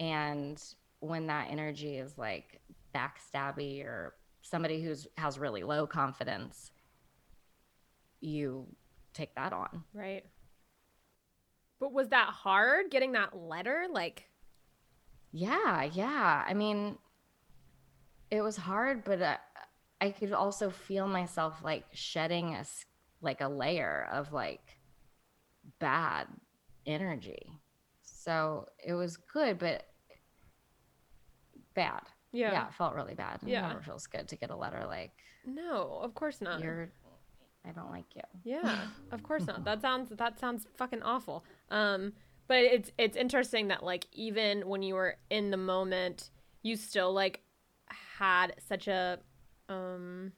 and 0.00 0.62
when 1.00 1.26
that 1.28 1.48
energy 1.50 1.96
is 1.98 2.16
like 2.18 2.60
backstabby 2.94 3.84
or 3.84 4.14
somebody 4.42 4.82
who's 4.82 5.06
has 5.16 5.38
really 5.38 5.62
low 5.62 5.86
confidence 5.86 6.70
you 8.20 8.66
take 9.12 9.34
that 9.34 9.52
on 9.52 9.84
Right. 9.94 10.24
But 11.78 11.92
was 11.92 12.08
that 12.08 12.28
hard 12.28 12.90
getting 12.90 13.12
that 13.12 13.36
letter? 13.36 13.84
Like, 13.90 14.24
yeah 15.32 15.82
yeah 15.82 16.42
i 16.48 16.54
mean 16.54 16.96
it 18.30 18.40
was 18.40 18.56
hard 18.56 19.04
but 19.04 19.20
uh, 19.20 19.36
i 20.00 20.10
could 20.10 20.32
also 20.32 20.70
feel 20.70 21.06
myself 21.08 21.62
like 21.64 21.84
shedding 21.92 22.54
a 22.54 22.64
like 23.20 23.40
a 23.40 23.48
layer 23.48 24.08
of 24.12 24.32
like 24.32 24.78
bad 25.78 26.26
energy 26.86 27.50
so 28.02 28.66
it 28.84 28.92
was 28.94 29.16
good 29.16 29.58
but 29.58 29.84
bad. 31.74 32.02
Yeah. 32.32 32.52
Yeah, 32.52 32.68
it 32.68 32.74
felt 32.74 32.94
really 32.94 33.14
bad. 33.14 33.42
It 33.42 33.48
Yeah. 33.48 33.68
never 33.68 33.80
feels 33.82 34.06
good 34.06 34.28
to 34.28 34.36
get 34.36 34.50
a 34.50 34.56
letter 34.56 34.84
like 34.86 35.12
No, 35.44 35.98
of 36.02 36.14
course 36.14 36.40
not. 36.40 36.60
you're 36.60 36.90
I 37.64 37.72
don't 37.72 37.90
like 37.90 38.14
you. 38.14 38.22
Yeah, 38.44 38.86
of 39.10 39.22
course 39.22 39.46
not. 39.46 39.64
That 39.64 39.80
sounds 39.82 40.10
that 40.10 40.38
sounds 40.38 40.66
fucking 40.76 41.02
awful. 41.02 41.44
Um, 41.70 42.12
but 42.48 42.58
it's 42.58 42.92
it's 42.98 43.16
interesting 43.16 43.68
that 43.68 43.82
like 43.82 44.06
even 44.12 44.68
when 44.68 44.82
you 44.82 44.94
were 44.94 45.16
in 45.30 45.50
the 45.50 45.56
moment, 45.56 46.30
you 46.62 46.76
still 46.76 47.12
like 47.12 47.40
had 48.18 48.54
such 48.58 48.86
a 48.88 49.18
um 49.68 50.32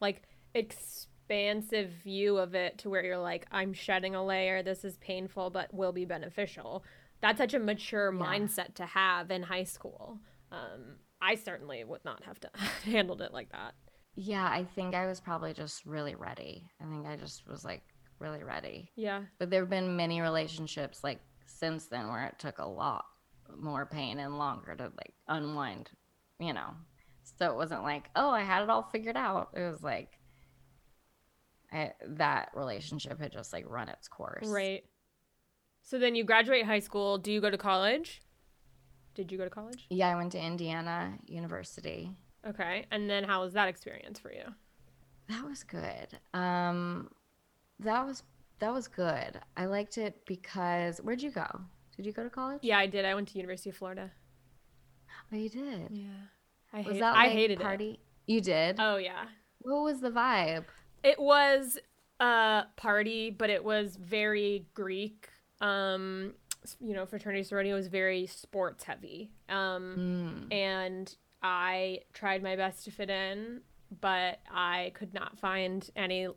like 0.00 0.22
expansive 0.54 1.90
view 2.04 2.36
of 2.38 2.54
it 2.54 2.78
to 2.78 2.90
where 2.90 3.04
you're 3.04 3.18
like 3.18 3.46
I'm 3.50 3.72
shedding 3.72 4.14
a 4.14 4.24
layer. 4.24 4.62
This 4.62 4.84
is 4.84 4.96
painful 4.98 5.50
but 5.50 5.72
will 5.74 5.92
be 5.92 6.04
beneficial. 6.04 6.84
That's 7.20 7.38
such 7.38 7.54
a 7.54 7.58
mature 7.58 8.12
Yeah. 8.14 8.20
mindset 8.20 8.74
to 8.74 8.86
have 8.86 9.30
in 9.30 9.42
high 9.42 9.64
school. 9.64 10.18
Um, 10.52 10.96
I 11.20 11.34
certainly 11.34 11.82
would 11.84 12.04
not 12.04 12.22
have 12.24 12.38
to 12.40 12.50
handled 12.84 13.22
it 13.22 13.32
like 13.32 13.50
that. 13.52 13.74
Yeah, 14.14 14.44
I 14.46 14.64
think 14.74 14.94
I 14.94 15.06
was 15.06 15.20
probably 15.20 15.52
just 15.52 15.84
really 15.86 16.14
ready. 16.14 16.70
I 16.80 16.84
think 16.84 17.06
I 17.06 17.16
just 17.16 17.46
was 17.48 17.64
like 17.64 17.82
really 18.18 18.44
ready. 18.44 18.90
Yeah. 18.96 19.22
But 19.38 19.50
there 19.50 19.60
have 19.60 19.70
been 19.70 19.96
many 19.96 20.20
relationships 20.20 21.02
like 21.02 21.20
since 21.46 21.86
then 21.86 22.08
where 22.08 22.24
it 22.26 22.38
took 22.38 22.58
a 22.58 22.66
lot 22.66 23.04
more 23.58 23.86
pain 23.86 24.18
and 24.18 24.38
longer 24.38 24.74
to 24.76 24.84
like 24.84 25.14
unwind, 25.28 25.90
you 26.38 26.52
know. 26.52 26.70
So 27.38 27.50
it 27.50 27.56
wasn't 27.56 27.82
like, 27.82 28.10
oh, 28.16 28.30
I 28.30 28.42
had 28.42 28.62
it 28.62 28.70
all 28.70 28.82
figured 28.82 29.16
out. 29.16 29.50
It 29.54 29.70
was 29.70 29.82
like 29.82 30.18
I, 31.72 31.92
that 32.06 32.50
relationship 32.54 33.20
had 33.20 33.32
just 33.32 33.52
like 33.52 33.68
run 33.68 33.88
its 33.88 34.08
course. 34.08 34.46
Right. 34.46 34.84
So 35.82 35.98
then 35.98 36.14
you 36.14 36.24
graduate 36.24 36.64
high 36.64 36.80
school. 36.80 37.18
Do 37.18 37.32
you 37.32 37.40
go 37.40 37.50
to 37.50 37.58
college? 37.58 38.22
Did 39.14 39.32
you 39.32 39.38
go 39.38 39.44
to 39.44 39.50
college? 39.50 39.86
Yeah, 39.90 40.08
I 40.08 40.16
went 40.16 40.32
to 40.32 40.40
Indiana 40.40 41.14
University. 41.26 42.10
Okay. 42.46 42.86
And 42.90 43.08
then 43.08 43.24
how 43.24 43.42
was 43.42 43.52
that 43.54 43.68
experience 43.68 44.18
for 44.18 44.32
you? 44.32 44.44
That 45.28 45.44
was 45.44 45.64
good. 45.64 46.18
Um, 46.34 47.10
that 47.80 48.06
was 48.06 48.22
that 48.58 48.72
was 48.72 48.88
good. 48.88 49.40
I 49.56 49.66
liked 49.66 49.98
it 49.98 50.24
because 50.26 50.98
where'd 50.98 51.22
you 51.22 51.30
go? 51.30 51.46
Did 51.96 52.06
you 52.06 52.12
go 52.12 52.22
to 52.22 52.30
college? 52.30 52.60
Yeah, 52.62 52.78
I 52.78 52.86
did. 52.86 53.04
I 53.04 53.14
went 53.14 53.28
to 53.28 53.38
University 53.38 53.70
of 53.70 53.76
Florida. 53.76 54.10
Oh, 55.32 55.36
you 55.36 55.48
did. 55.48 55.88
Yeah. 55.90 56.28
I 56.72 56.78
Was 56.78 56.86
hate, 56.94 57.00
that 57.00 57.14
I 57.16 57.24
like 57.24 57.32
hated 57.32 57.60
party? 57.60 58.00
You 58.26 58.40
did. 58.40 58.76
Oh 58.78 58.96
yeah. 58.96 59.26
what 59.60 59.82
was 59.82 60.00
the 60.00 60.10
vibe? 60.10 60.64
It 61.02 61.18
was 61.18 61.78
a 62.20 62.64
party, 62.76 63.30
but 63.30 63.50
it 63.50 63.62
was 63.64 63.96
very 63.96 64.66
Greek. 64.74 65.28
Um, 65.60 66.34
you 66.80 66.94
know, 66.94 67.06
fraternity 67.06 67.44
sorority 67.44 67.72
was 67.72 67.86
very 67.86 68.26
sports 68.26 68.84
heavy. 68.84 69.30
Um, 69.48 70.48
Mm. 70.50 70.52
and 70.54 71.16
I 71.42 72.00
tried 72.12 72.42
my 72.42 72.56
best 72.56 72.84
to 72.86 72.90
fit 72.90 73.08
in, 73.10 73.60
but 74.00 74.40
I 74.50 74.90
could 74.94 75.14
not 75.14 75.38
find 75.38 75.88
any 75.94 76.28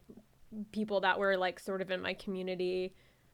people 0.71 1.01
that 1.01 1.17
were 1.19 1.35
like 1.37 1.59
sort 1.59 1.81
of 1.81 1.89
in 1.91 2.01
my 2.01 2.13
community, 2.13 2.93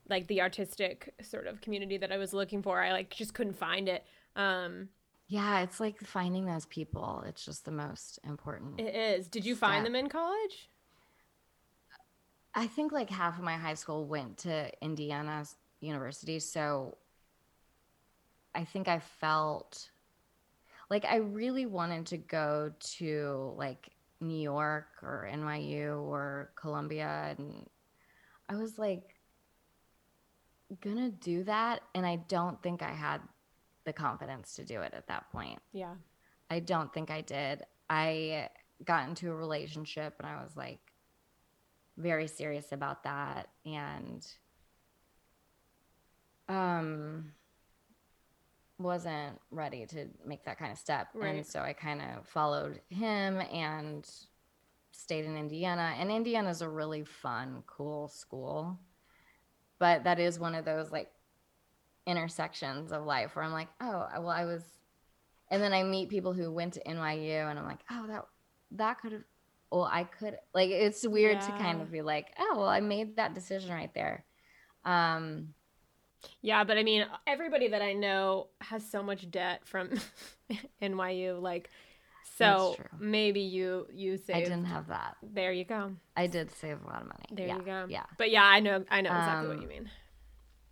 like 0.10 0.28
the 0.28 0.42
artistic 0.42 1.14
sort 1.22 1.48
of 1.48 1.60
community 1.62 1.98
that 1.98 2.12
I 2.12 2.18
was 2.18 2.34
looking 2.34 2.62
for. 2.62 2.82
I 2.82 2.92
like 2.94 3.10
just 3.10 3.34
couldn't 3.34 3.58
find 3.58 3.90
it. 3.90 4.06
Um, 4.38 4.90
Yeah, 5.28 5.62
it's 5.62 5.80
like 5.80 6.00
finding 6.02 6.46
those 6.46 6.66
people. 6.66 7.24
It's 7.28 7.44
just 7.44 7.66
the 7.66 7.72
most 7.72 8.20
important. 8.24 8.80
it 8.80 8.96
is. 8.96 9.28
Did 9.28 9.46
you 9.46 9.56
find 9.56 9.82
Step. 9.82 9.86
them 9.86 9.96
in 9.96 10.10
college? 10.10 10.70
I 12.54 12.68
think 12.68 12.92
like 12.92 13.10
half 13.10 13.38
of 13.38 13.44
my 13.44 13.56
high 13.56 13.74
school 13.74 14.06
went 14.06 14.38
to 14.40 14.72
Indiana 14.82 15.46
University, 15.82 16.40
so 16.40 16.98
I 18.54 18.64
think 18.64 18.88
I 18.88 19.00
felt 19.00 19.90
like 20.90 21.04
I 21.06 21.18
really 21.18 21.66
wanted 21.66 22.06
to 22.08 22.18
go 22.18 22.72
to 22.98 23.54
like 23.58 23.90
New 24.22 24.40
York 24.40 24.88
or 25.02 25.28
NYU 25.30 26.02
or 26.02 26.52
Columbia 26.56 27.36
and 27.38 27.68
I 28.48 28.56
was 28.56 28.78
like 28.78 29.16
gonna 30.82 31.10
do 31.10 31.44
that 31.44 31.82
and 31.94 32.06
I 32.06 32.18
don't 32.28 32.62
think 32.64 32.82
I 32.82 32.92
had 32.92 33.20
the 33.86 33.94
confidence 33.94 34.56
to 34.56 34.64
do 34.64 34.82
it 34.82 34.94
at 34.94 35.08
that 35.08 35.32
point. 35.32 35.60
Yeah. 35.72 35.94
I 36.50 36.60
don't 36.60 36.94
think 36.94 37.10
I 37.10 37.22
did. 37.22 37.64
I 37.90 38.50
got 38.84 39.08
into 39.08 39.32
a 39.32 39.36
relationship 39.36 40.16
and 40.20 40.28
I 40.28 40.44
was 40.44 40.56
like 40.58 40.80
very 41.98 42.28
serious 42.28 42.72
about 42.72 43.04
that 43.04 43.48
and 43.66 44.28
um 46.50 47.32
wasn't 48.78 49.40
ready 49.52 49.86
to 49.86 50.08
make 50.26 50.44
that 50.44 50.60
kind 50.60 50.72
of 50.72 50.78
step. 50.78 51.08
Right. 51.14 51.36
And 51.36 51.46
so 51.46 51.62
I 51.62 51.74
kind 51.74 52.02
of 52.02 52.28
followed 52.28 52.82
him 52.90 53.40
and 53.40 54.08
stayed 54.92 55.26
in 55.26 55.38
Indiana. 55.38 55.94
And 55.98 56.12
Indiana's 56.12 56.62
a 56.62 56.70
really 56.70 57.04
fun, 57.04 57.64
cool 57.68 58.08
school. 58.10 58.78
But 59.80 60.04
that 60.04 60.20
is 60.20 60.40
one 60.40 60.56
of 60.56 60.66
those 60.66 60.92
like 60.92 61.10
intersections 62.08 62.92
of 62.92 63.04
life 63.06 63.36
where 63.36 63.44
I'm 63.44 63.52
like, 63.52 63.70
oh, 63.82 64.08
well, 64.20 64.30
I 64.30 64.46
was 64.46 64.64
and 65.50 65.62
then 65.62 65.74
I 65.74 65.84
meet 65.84 66.10
people 66.10 66.34
who 66.34 66.52
went 66.52 66.74
to 66.74 66.84
NYU 66.84 67.50
and 67.50 67.60
I'm 67.60 67.66
like, 67.66 67.82
oh, 67.92 68.08
that 68.08 68.26
that 68.72 69.00
could 69.00 69.12
have 69.12 69.24
well, 69.72 69.90
I 69.92 70.04
could 70.04 70.38
like 70.54 70.70
it's 70.70 71.06
weird 71.06 71.42
to 71.42 71.52
kind 71.52 71.82
of 71.82 71.92
be 71.92 72.02
like, 72.02 72.28
oh, 72.40 72.56
well, 72.58 72.68
I 72.68 72.80
made 72.80 73.18
that 73.18 73.34
decision 73.34 73.72
right 73.72 73.94
there. 73.94 74.26
Um 74.84 75.54
Yeah, 76.42 76.64
but 76.64 76.78
I 76.78 76.84
mean, 76.84 77.06
everybody 77.28 77.70
that 77.70 77.82
I 77.82 77.94
know 77.94 78.48
has 78.62 78.90
so 78.90 79.04
much 79.04 79.30
debt 79.30 79.62
from 79.66 79.90
NYU. 80.82 81.42
Like, 81.42 81.70
so 82.38 82.76
maybe 83.00 83.42
you 83.42 83.88
you 83.94 84.18
saved. 84.18 84.38
I 84.38 84.44
didn't 84.44 84.66
have 84.66 84.88
that. 84.88 85.16
There 85.24 85.52
you 85.52 85.64
go. 85.66 85.94
I 86.18 86.28
did 86.28 86.52
save 86.52 86.82
a 86.84 86.88
lot 86.88 87.02
of 87.02 87.08
money. 87.08 87.26
There 87.32 87.48
yeah, 87.48 87.58
you 87.58 87.64
go. 87.64 87.86
Yeah. 87.90 88.06
But 88.18 88.32
yeah, 88.32 88.44
I 88.44 88.60
know 88.60 88.84
I 88.90 89.02
know 89.02 89.12
exactly 89.12 89.48
what 89.48 89.58
Um, 89.58 89.62
you 89.62 89.68
mean. 89.70 89.90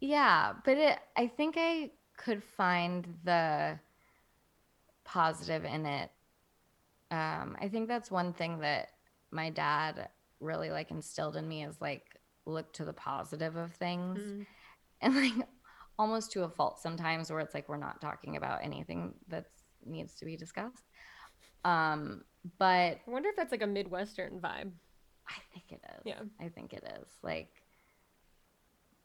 Yeah, 0.04 0.52
but 0.66 0.78
it 0.78 1.00
I 1.16 1.28
think 1.28 1.56
I 1.58 1.92
could 2.18 2.44
find 2.44 3.08
the 3.24 3.80
positive 5.06 5.64
in 5.64 5.86
it. 5.86 6.12
Um, 7.10 7.56
I 7.62 7.70
think 7.72 7.88
that's 7.88 8.12
one 8.12 8.34
thing 8.34 8.60
that 8.60 8.90
my 9.32 9.50
dad 9.50 10.10
really 10.42 10.72
like 10.72 10.92
instilled 10.92 11.38
in 11.38 11.48
me 11.48 11.64
is 11.64 11.80
like 11.80 12.20
look 12.46 12.74
to 12.74 12.84
the 12.84 12.92
positive 12.92 13.56
of 13.56 13.74
things. 13.74 14.20
Mm. 14.20 14.46
And 15.02 15.16
like 15.18 15.48
almost 16.00 16.32
to 16.32 16.44
a 16.44 16.50
fault 16.50 16.80
sometimes 16.80 17.30
where 17.30 17.42
it's 17.42 17.54
like 17.54 17.68
we're 17.68 17.76
not 17.76 18.00
talking 18.00 18.38
about 18.38 18.60
anything 18.64 19.14
that 19.28 19.48
needs 19.86 20.16
to 20.16 20.26
be 20.26 20.38
discussed. 20.38 20.86
Um, 21.66 22.24
but 22.58 22.66
I 22.66 23.02
wonder 23.08 23.28
if 23.28 23.36
that's 23.36 23.52
like 23.52 23.64
a 23.64 23.68
Midwestern 23.68 24.40
vibe. 24.40 24.72
I 25.28 25.40
think 25.54 25.72
it 25.72 25.82
is. 25.98 26.02
Yeah. 26.06 26.22
I 26.40 26.48
think 26.48 26.72
it 26.72 26.84
is. 27.02 27.08
Like 27.22 27.63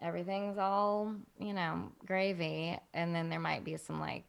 everything's 0.00 0.58
all, 0.58 1.14
you 1.38 1.52
know, 1.52 1.90
gravy 2.06 2.78
and 2.94 3.14
then 3.14 3.28
there 3.28 3.40
might 3.40 3.64
be 3.64 3.76
some 3.76 4.00
like 4.00 4.24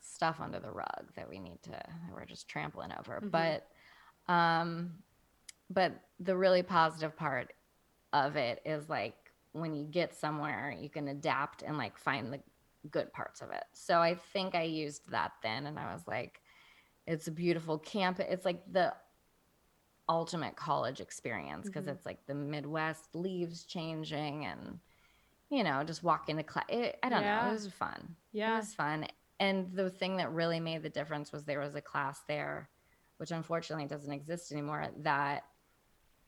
stuff 0.00 0.40
under 0.40 0.60
the 0.60 0.70
rug 0.70 1.12
that 1.16 1.28
we 1.28 1.38
need 1.38 1.62
to 1.62 1.70
that 1.70 1.90
we're 2.12 2.24
just 2.24 2.48
trampling 2.48 2.90
over. 2.98 3.20
Mhm. 3.20 3.30
But 3.30 3.68
um 4.32 5.02
but 5.70 5.92
the 6.20 6.36
really 6.36 6.62
positive 6.62 7.16
part 7.16 7.52
of 8.12 8.36
it 8.36 8.62
is 8.64 8.88
like 8.88 9.14
when 9.52 9.74
you 9.74 9.84
get 9.84 10.14
somewhere 10.14 10.74
you 10.78 10.88
can 10.88 11.08
adapt 11.08 11.62
and 11.62 11.76
like 11.78 11.98
find 11.98 12.32
the 12.32 12.40
good 12.90 13.12
parts 13.12 13.42
of 13.42 13.50
it. 13.50 13.64
So 13.72 14.00
I 14.00 14.14
think 14.14 14.54
I 14.54 14.62
used 14.62 15.10
that 15.10 15.32
then 15.42 15.66
and 15.66 15.78
I 15.78 15.92
was 15.92 16.06
like 16.06 16.40
it's 17.06 17.28
a 17.28 17.32
beautiful 17.32 17.78
camp. 17.78 18.18
It's 18.18 18.44
like 18.44 18.62
the 18.72 18.92
ultimate 20.08 20.56
college 20.56 21.00
experience 21.00 21.68
because 21.68 21.86
Mhm. 21.86 21.90
it's 21.90 22.06
like 22.06 22.24
the 22.26 22.34
Midwest 22.34 23.14
leaves 23.14 23.64
changing 23.64 24.44
and 24.46 24.78
you 25.50 25.64
know 25.64 25.82
just 25.84 26.02
walk 26.02 26.28
into 26.28 26.42
class. 26.42 26.66
It, 26.68 26.74
eh, 26.74 26.92
I 27.02 27.08
don't 27.08 27.22
know. 27.22 27.48
It 27.48 27.52
was 27.52 27.68
fun. 27.68 28.16
Yeah. 28.32 28.54
It 28.54 28.58
was 28.58 28.74
fun. 28.74 29.06
And 29.38 29.70
the 29.72 29.90
thing 29.90 30.16
that 30.16 30.32
really 30.32 30.60
made 30.60 30.82
the 30.82 30.88
difference 30.88 31.32
was 31.32 31.44
there 31.44 31.60
was 31.60 31.74
a 31.74 31.80
class 31.80 32.20
there, 32.26 32.70
which 33.18 33.30
unfortunately 33.30 33.86
doesn't 33.86 34.12
exist 34.12 34.50
anymore, 34.50 34.88
that 35.02 35.44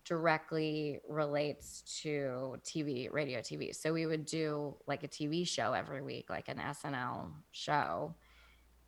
directly 0.04 1.00
relates 1.08 2.00
to 2.02 2.56
TV, 2.64 3.12
radio, 3.12 3.40
TV. 3.40 3.74
So 3.74 3.92
we 3.92 4.06
would 4.06 4.24
do 4.24 4.74
like 4.86 5.04
a 5.04 5.08
TV 5.08 5.46
show 5.46 5.72
every 5.72 6.02
week, 6.02 6.30
like 6.30 6.48
an 6.48 6.58
SNL 6.58 7.30
show. 7.52 8.14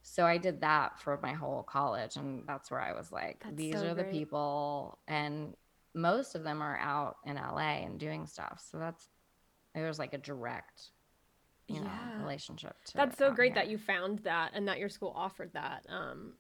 So 0.02 0.24
I 0.24 0.38
did 0.38 0.62
that 0.62 0.98
for 0.98 1.18
my 1.22 1.32
whole 1.32 1.62
college. 1.62 2.16
And 2.16 2.44
that's 2.46 2.70
where 2.70 2.80
I 2.80 2.92
was 2.92 3.12
like, 3.12 3.42
That's 3.44 3.56
these 3.56 3.74
so 3.74 3.88
are 3.88 3.94
the 3.94 4.04
people. 4.04 4.98
And 5.08 5.54
most 5.94 6.34
of 6.34 6.42
them 6.42 6.62
are 6.62 6.78
out 6.78 7.16
in 7.26 7.36
LA 7.36 7.82
and 7.84 7.98
doing 7.98 8.26
stuff. 8.26 8.62
So 8.70 8.78
that's, 8.78 9.08
it 9.74 9.82
was 9.82 9.98
like 9.98 10.12
a 10.14 10.18
direct, 10.18 10.90
you 11.68 11.80
know, 11.80 11.86
Yeah. 11.86 12.18
relationship. 12.20 12.76
To 12.86 12.94
That's 12.96 13.18
so 13.18 13.32
great 13.32 13.52
here. 13.52 13.62
that 13.62 13.70
you 13.70 13.78
found 13.78 14.20
that 14.20 14.52
and 14.54 14.66
that 14.68 14.78
your 14.78 14.88
school 14.88 15.12
offered 15.14 15.52
that. 15.52 15.86
Um, 15.88 16.34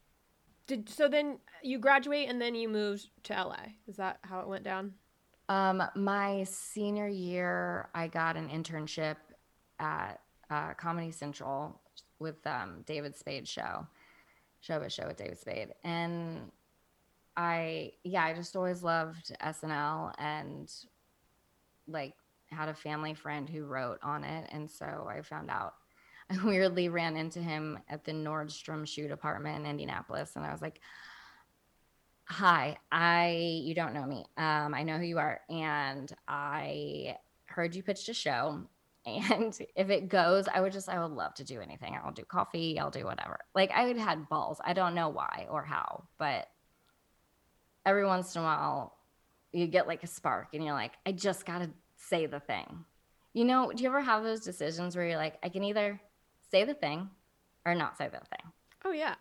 did 0.66 0.88
so 0.88 1.08
then 1.08 1.38
you 1.62 1.78
graduate 1.78 2.28
and 2.28 2.40
then 2.40 2.54
you 2.54 2.68
moved 2.68 3.08
to 3.24 3.34
LA. 3.34 3.74
Is 3.88 3.96
that 3.96 4.18
how 4.22 4.40
it 4.40 4.48
went 4.48 4.62
down? 4.64 4.94
Um, 5.48 5.82
my 5.96 6.44
senior 6.44 7.08
year, 7.08 7.88
I 7.94 8.06
got 8.06 8.36
an 8.36 8.48
internship 8.48 9.16
at 9.80 10.20
uh, 10.48 10.74
Comedy 10.74 11.10
Central 11.10 11.80
with 12.20 12.46
um, 12.46 12.82
David 12.86 13.16
Spade 13.16 13.48
show, 13.48 13.86
Showbiz 14.62 14.92
Show 14.92 15.06
with 15.08 15.16
David 15.16 15.38
Spade. 15.38 15.74
And 15.82 16.52
I, 17.36 17.92
yeah, 18.04 18.24
I 18.24 18.34
just 18.34 18.54
always 18.54 18.82
loved 18.84 19.32
SNL 19.42 20.14
and 20.18 20.72
like 21.88 22.14
had 22.50 22.68
a 22.68 22.74
family 22.74 23.14
friend 23.14 23.48
who 23.48 23.64
wrote 23.64 23.98
on 24.02 24.24
it. 24.24 24.48
And 24.52 24.70
so 24.70 25.08
I 25.08 25.22
found 25.22 25.50
out. 25.50 25.74
I 26.30 26.38
weirdly 26.44 26.88
ran 26.88 27.16
into 27.16 27.40
him 27.40 27.78
at 27.88 28.04
the 28.04 28.12
Nordstrom 28.12 28.86
shoe 28.86 29.08
department 29.08 29.58
in 29.58 29.70
Indianapolis. 29.70 30.36
And 30.36 30.44
I 30.44 30.52
was 30.52 30.62
like, 30.62 30.80
Hi, 32.26 32.78
I, 32.92 33.62
you 33.64 33.74
don't 33.74 33.92
know 33.92 34.06
me. 34.06 34.24
Um, 34.36 34.72
I 34.72 34.84
know 34.84 34.98
who 34.98 35.04
you 35.04 35.18
are. 35.18 35.40
And 35.50 36.12
I 36.28 37.16
heard 37.46 37.74
you 37.74 37.82
pitched 37.82 38.08
a 38.08 38.14
show 38.14 38.62
and 39.06 39.58
if 39.76 39.88
it 39.88 40.08
goes, 40.08 40.46
I 40.52 40.60
would 40.60 40.72
just, 40.72 40.88
I 40.88 41.00
would 41.00 41.12
love 41.12 41.34
to 41.34 41.44
do 41.44 41.60
anything. 41.60 41.98
I'll 42.02 42.12
do 42.12 42.24
coffee, 42.24 42.78
I'll 42.78 42.90
do 42.90 43.04
whatever. 43.04 43.40
Like 43.54 43.70
I 43.70 43.82
had 43.98 44.28
balls. 44.28 44.60
I 44.64 44.72
don't 44.72 44.94
know 44.94 45.08
why 45.08 45.46
or 45.50 45.62
how, 45.62 46.04
but 46.18 46.48
every 47.86 48.04
once 48.04 48.34
in 48.34 48.42
a 48.42 48.44
while 48.44 48.96
you 49.52 49.66
get 49.66 49.88
like 49.88 50.04
a 50.04 50.06
spark 50.06 50.48
and 50.52 50.62
you're 50.62 50.74
like, 50.74 50.92
I 51.06 51.12
just 51.12 51.46
got 51.46 51.60
to 51.60 51.70
say 52.08 52.26
the 52.26 52.40
thing. 52.40 52.84
You 53.32 53.44
know, 53.44 53.72
do 53.74 53.82
you 53.82 53.88
ever 53.88 54.00
have 54.00 54.24
those 54.24 54.40
decisions 54.40 54.96
where 54.96 55.06
you're 55.06 55.16
like, 55.16 55.38
I 55.42 55.48
can 55.48 55.62
either 55.64 56.00
say 56.50 56.64
the 56.64 56.74
thing 56.74 57.08
or 57.64 57.74
not 57.74 57.96
say 57.96 58.06
the 58.06 58.18
thing? 58.18 58.52
Oh, 58.84 58.92
yeah. 58.92 59.14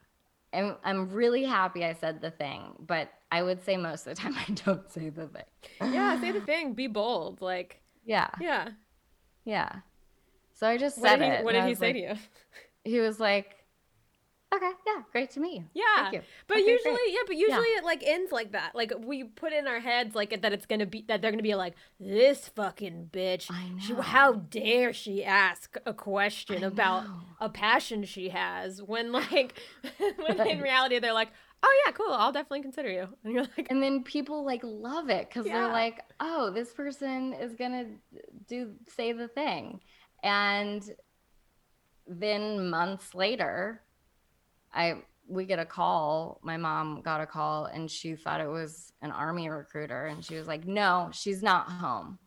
And 0.52 0.76
I'm 0.84 1.10
really 1.12 1.44
happy 1.44 1.86
I 1.86 1.94
said 1.94 2.22
the 2.22 2.32
thing, 2.32 2.74
but 2.80 3.10
I 3.32 3.44
would 3.44 3.64
say 3.64 3.78
most 3.78 4.08
of 4.08 4.16
the 4.16 4.22
time 4.22 4.36
I 4.36 4.52
don't 4.66 4.90
say 4.92 5.10
the 5.10 5.28
thing. 5.28 5.94
Yeah, 5.94 6.20
say 6.20 6.32
the 6.32 6.42
thing. 6.42 6.74
Be 6.74 6.88
bold. 6.88 7.42
Like, 7.42 7.82
yeah. 8.06 8.30
Yeah. 8.42 8.70
Yeah. 9.46 9.70
So 10.56 10.68
I 10.68 10.78
just 10.78 10.98
What 11.00 11.10
said 11.10 11.16
did 11.20 11.26
he, 11.26 11.32
it. 11.32 11.44
what 11.46 11.52
did 11.54 11.66
he 11.66 11.76
say 11.76 11.88
like- 11.88 11.96
to 11.96 12.00
you? 12.02 12.14
He 12.86 13.00
was 13.00 13.20
like, 13.20 13.56
"Okay, 14.54 14.72
yeah, 14.88 15.04
great 15.12 15.30
to 15.32 15.40
meet 15.40 15.56
you." 15.58 15.66
Yeah. 15.74 15.84
Thank 16.04 16.14
you. 16.16 16.22
But 16.48 16.58
Okay, 16.58 16.66
usually, 16.72 16.96
great. 16.96 17.12
yeah, 17.14 17.20
but 17.28 17.36
usually 17.36 17.68
it 17.68 17.84
like 17.84 18.04
ends 18.06 18.32
like 18.32 18.52
that. 18.54 18.74
Like 18.76 18.92
we 19.00 19.24
put 19.24 19.54
in 19.54 19.68
our 19.68 19.80
heads 19.80 20.16
like 20.16 20.42
that 20.42 20.52
it's 20.54 20.66
gonna 20.66 20.86
be 20.86 21.04
that 21.08 21.22
they're 21.22 21.32
gonna 21.32 21.44
be 21.44 21.56
like 21.56 21.76
this 22.00 22.48
fucking 22.50 23.10
bitch. 23.12 23.50
I 23.52 23.70
She, 23.80 23.94
know. 23.94 24.02
how 24.02 24.34
dare 24.34 24.92
she 24.94 25.24
ask 25.24 25.78
a 25.86 25.94
question 25.94 26.64
I 26.64 26.68
about 26.68 27.04
know. 27.06 27.22
a 27.42 27.50
passion 27.50 28.04
she 28.06 28.30
has 28.30 28.82
when 28.82 29.12
like 29.20 29.60
when 30.18 30.40
in 30.48 30.62
reality 30.62 30.98
they're 31.00 31.14
like, 31.14 31.30
oh 31.62 31.84
yeah, 31.86 31.92
cool, 31.92 32.12
I'll 32.12 32.32
definitely 32.32 32.62
consider 32.62 32.90
you, 32.90 33.08
and 33.24 33.34
you're 33.34 33.44
like, 33.58 33.68
And 33.70 33.84
then 33.84 34.04
people 34.04 34.44
like 34.46 34.62
love 34.64 35.10
it 35.10 35.28
because 35.30 35.46
Yeah. 35.46 35.54
they're 35.60 35.68
like, 35.72 36.00
"Oh, 36.20 36.50
this 36.52 36.72
person 36.74 37.34
is 37.34 37.54
gonna 37.56 37.86
do 38.48 38.74
say 38.88 39.12
the 39.12 39.28
thing," 39.28 39.82
and 40.24 40.82
then 42.08 42.70
months 42.70 43.14
later, 43.14 43.82
I 44.74 45.04
we 45.28 45.46
get 45.46 45.60
a 45.60 45.66
call. 45.66 46.40
My 46.44 46.58
mom 46.58 47.02
got 47.02 47.22
a 47.22 47.28
call 47.28 47.66
and 47.66 47.90
she 47.90 48.16
thought 48.16 48.42
it 48.42 48.50
was 48.50 48.92
an 49.02 49.12
army 49.12 49.48
recruiter, 49.50 50.08
and 50.08 50.24
she 50.24 50.36
was 50.36 50.48
like, 50.48 50.66
"No, 50.66 51.10
she's 51.14 51.44
not 51.44 51.68
home," 51.70 52.20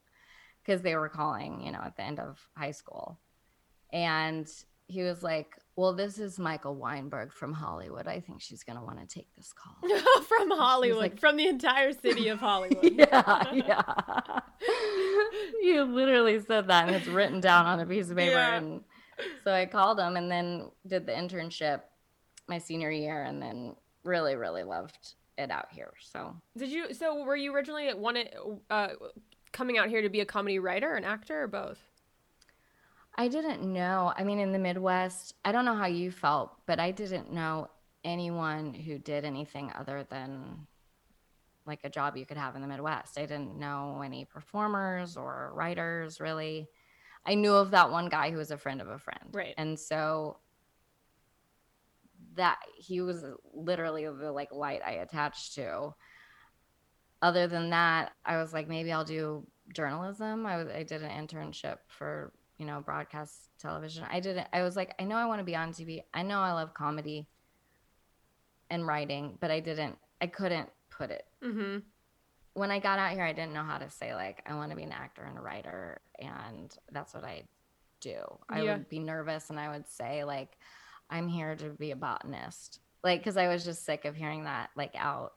because 0.64 0.82
they 0.82 0.94
were 0.96 1.08
calling, 1.08 1.62
you 1.62 1.72
know, 1.72 1.80
at 1.84 1.96
the 1.96 2.02
end 2.02 2.18
of 2.20 2.38
high 2.56 2.70
school, 2.70 3.18
and 3.92 4.48
he 4.86 5.02
was 5.02 5.22
like. 5.22 5.56
Well, 5.74 5.94
this 5.94 6.18
is 6.18 6.38
Michael 6.38 6.74
Weinberg 6.74 7.32
from 7.32 7.54
Hollywood. 7.54 8.06
I 8.06 8.20
think 8.20 8.42
she's 8.42 8.62
going 8.62 8.76
to 8.78 8.84
want 8.84 9.00
to 9.00 9.06
take 9.06 9.26
this 9.38 9.54
call. 9.54 10.22
from 10.28 10.50
Hollywood, 10.50 10.98
like- 11.00 11.18
from 11.18 11.38
the 11.38 11.46
entire 11.48 11.94
city 11.94 12.28
of 12.28 12.38
Hollywood. 12.40 12.92
yeah, 12.92 13.50
yeah. 13.54 14.40
you 15.62 15.82
literally 15.84 16.40
said 16.40 16.68
that, 16.68 16.88
and 16.88 16.96
it's 16.96 17.06
written 17.06 17.40
down 17.40 17.64
on 17.64 17.80
a 17.80 17.86
piece 17.86 18.10
of 18.10 18.18
paper. 18.18 18.32
Yeah. 18.32 18.56
And 18.56 18.80
so 19.44 19.54
I 19.54 19.64
called 19.64 19.98
him, 19.98 20.16
and 20.16 20.30
then 20.30 20.70
did 20.86 21.06
the 21.06 21.12
internship 21.12 21.80
my 22.48 22.58
senior 22.58 22.90
year, 22.90 23.22
and 23.22 23.40
then 23.40 23.76
really, 24.04 24.36
really 24.36 24.62
loved 24.62 25.14
it 25.38 25.50
out 25.50 25.68
here. 25.70 25.92
So 26.00 26.36
Did 26.56 26.70
you? 26.70 26.92
So 26.94 27.24
were 27.24 27.36
you 27.36 27.54
originally 27.54 27.92
wanted 27.94 28.34
uh, 28.70 28.88
coming 29.52 29.78
out 29.78 29.88
here 29.88 30.02
to 30.02 30.08
be 30.08 30.20
a 30.20 30.26
comedy 30.26 30.58
writer, 30.58 30.94
an 30.94 31.04
actor, 31.04 31.42
or 31.42 31.48
both? 31.48 31.78
I 33.16 33.28
didn't 33.28 33.62
know. 33.62 34.12
I 34.16 34.24
mean, 34.24 34.38
in 34.38 34.52
the 34.52 34.58
Midwest, 34.58 35.34
I 35.44 35.52
don't 35.52 35.64
know 35.64 35.74
how 35.74 35.86
you 35.86 36.10
felt, 36.10 36.52
but 36.66 36.80
I 36.80 36.90
didn't 36.90 37.32
know 37.32 37.68
anyone 38.04 38.74
who 38.74 38.98
did 38.98 39.24
anything 39.24 39.70
other 39.78 40.04
than 40.08 40.66
like 41.66 41.80
a 41.84 41.90
job 41.90 42.16
you 42.16 42.26
could 42.26 42.36
have 42.36 42.56
in 42.56 42.62
the 42.62 42.68
Midwest. 42.68 43.18
I 43.18 43.22
didn't 43.22 43.56
know 43.56 44.02
any 44.04 44.24
performers 44.24 45.16
or 45.16 45.52
writers 45.54 46.20
really. 46.20 46.68
I 47.24 47.34
knew 47.34 47.54
of 47.54 47.70
that 47.70 47.90
one 47.90 48.08
guy 48.08 48.30
who 48.30 48.38
was 48.38 48.50
a 48.50 48.56
friend 48.56 48.80
of 48.80 48.88
a 48.88 48.98
friend. 48.98 49.28
Right. 49.30 49.54
And 49.56 49.78
so 49.78 50.38
that 52.36 52.58
he 52.76 53.00
was 53.00 53.24
literally 53.52 54.04
the 54.06 54.32
like 54.32 54.52
light 54.52 54.80
I 54.86 54.92
attached 54.92 55.54
to. 55.54 55.94
Other 57.20 57.46
than 57.46 57.70
that, 57.70 58.12
I 58.24 58.36
was 58.38 58.52
like, 58.52 58.68
maybe 58.68 58.92
I'll 58.92 59.04
do 59.04 59.46
journalism. 59.74 60.44
I 60.46 60.56
was 60.56 60.68
I 60.68 60.82
did 60.82 61.02
an 61.02 61.10
internship 61.26 61.78
for 61.88 62.32
you 62.58 62.66
know 62.66 62.80
broadcast 62.80 63.50
television. 63.60 64.04
I 64.10 64.20
did. 64.20 64.44
I 64.52 64.62
was 64.62 64.76
like, 64.76 64.94
I 64.98 65.04
know 65.04 65.16
I 65.16 65.26
want 65.26 65.40
to 65.40 65.44
be 65.44 65.56
on 65.56 65.72
TV. 65.72 66.02
I 66.14 66.22
know 66.22 66.40
I 66.40 66.52
love 66.52 66.74
comedy 66.74 67.28
and 68.70 68.86
writing, 68.86 69.38
but 69.40 69.50
I 69.50 69.60
didn't. 69.60 69.98
I 70.20 70.26
couldn't 70.26 70.68
put 70.90 71.10
it 71.10 71.24
Mm-hmm. 71.44 71.78
when 72.54 72.70
I 72.70 72.78
got 72.78 72.98
out 72.98 73.12
here, 73.12 73.24
I 73.24 73.32
didn't 73.32 73.54
know 73.54 73.64
how 73.64 73.78
to 73.78 73.90
say 73.90 74.14
like 74.14 74.42
I 74.46 74.54
want 74.54 74.70
to 74.70 74.76
be 74.76 74.82
an 74.82 74.92
actor 74.92 75.22
and 75.22 75.38
a 75.38 75.40
writer, 75.40 76.00
and 76.18 76.72
that's 76.90 77.14
what 77.14 77.24
I 77.24 77.44
do. 78.00 78.18
I 78.48 78.62
Yeah. 78.62 78.72
would 78.72 78.88
be 78.88 78.98
nervous, 78.98 79.50
and 79.50 79.58
I 79.58 79.70
would 79.70 79.88
say 79.88 80.24
like 80.24 80.56
I'm 81.12 81.28
here 81.28 81.54
to 81.56 81.70
be 81.70 81.90
a 81.90 81.96
botanist, 81.96 82.80
like 83.04 83.20
because 83.20 83.36
I 83.36 83.48
was 83.48 83.64
just 83.64 83.84
sick 83.84 84.04
of 84.04 84.16
hearing 84.16 84.44
that 84.44 84.70
like 84.76 84.94
out 84.96 85.32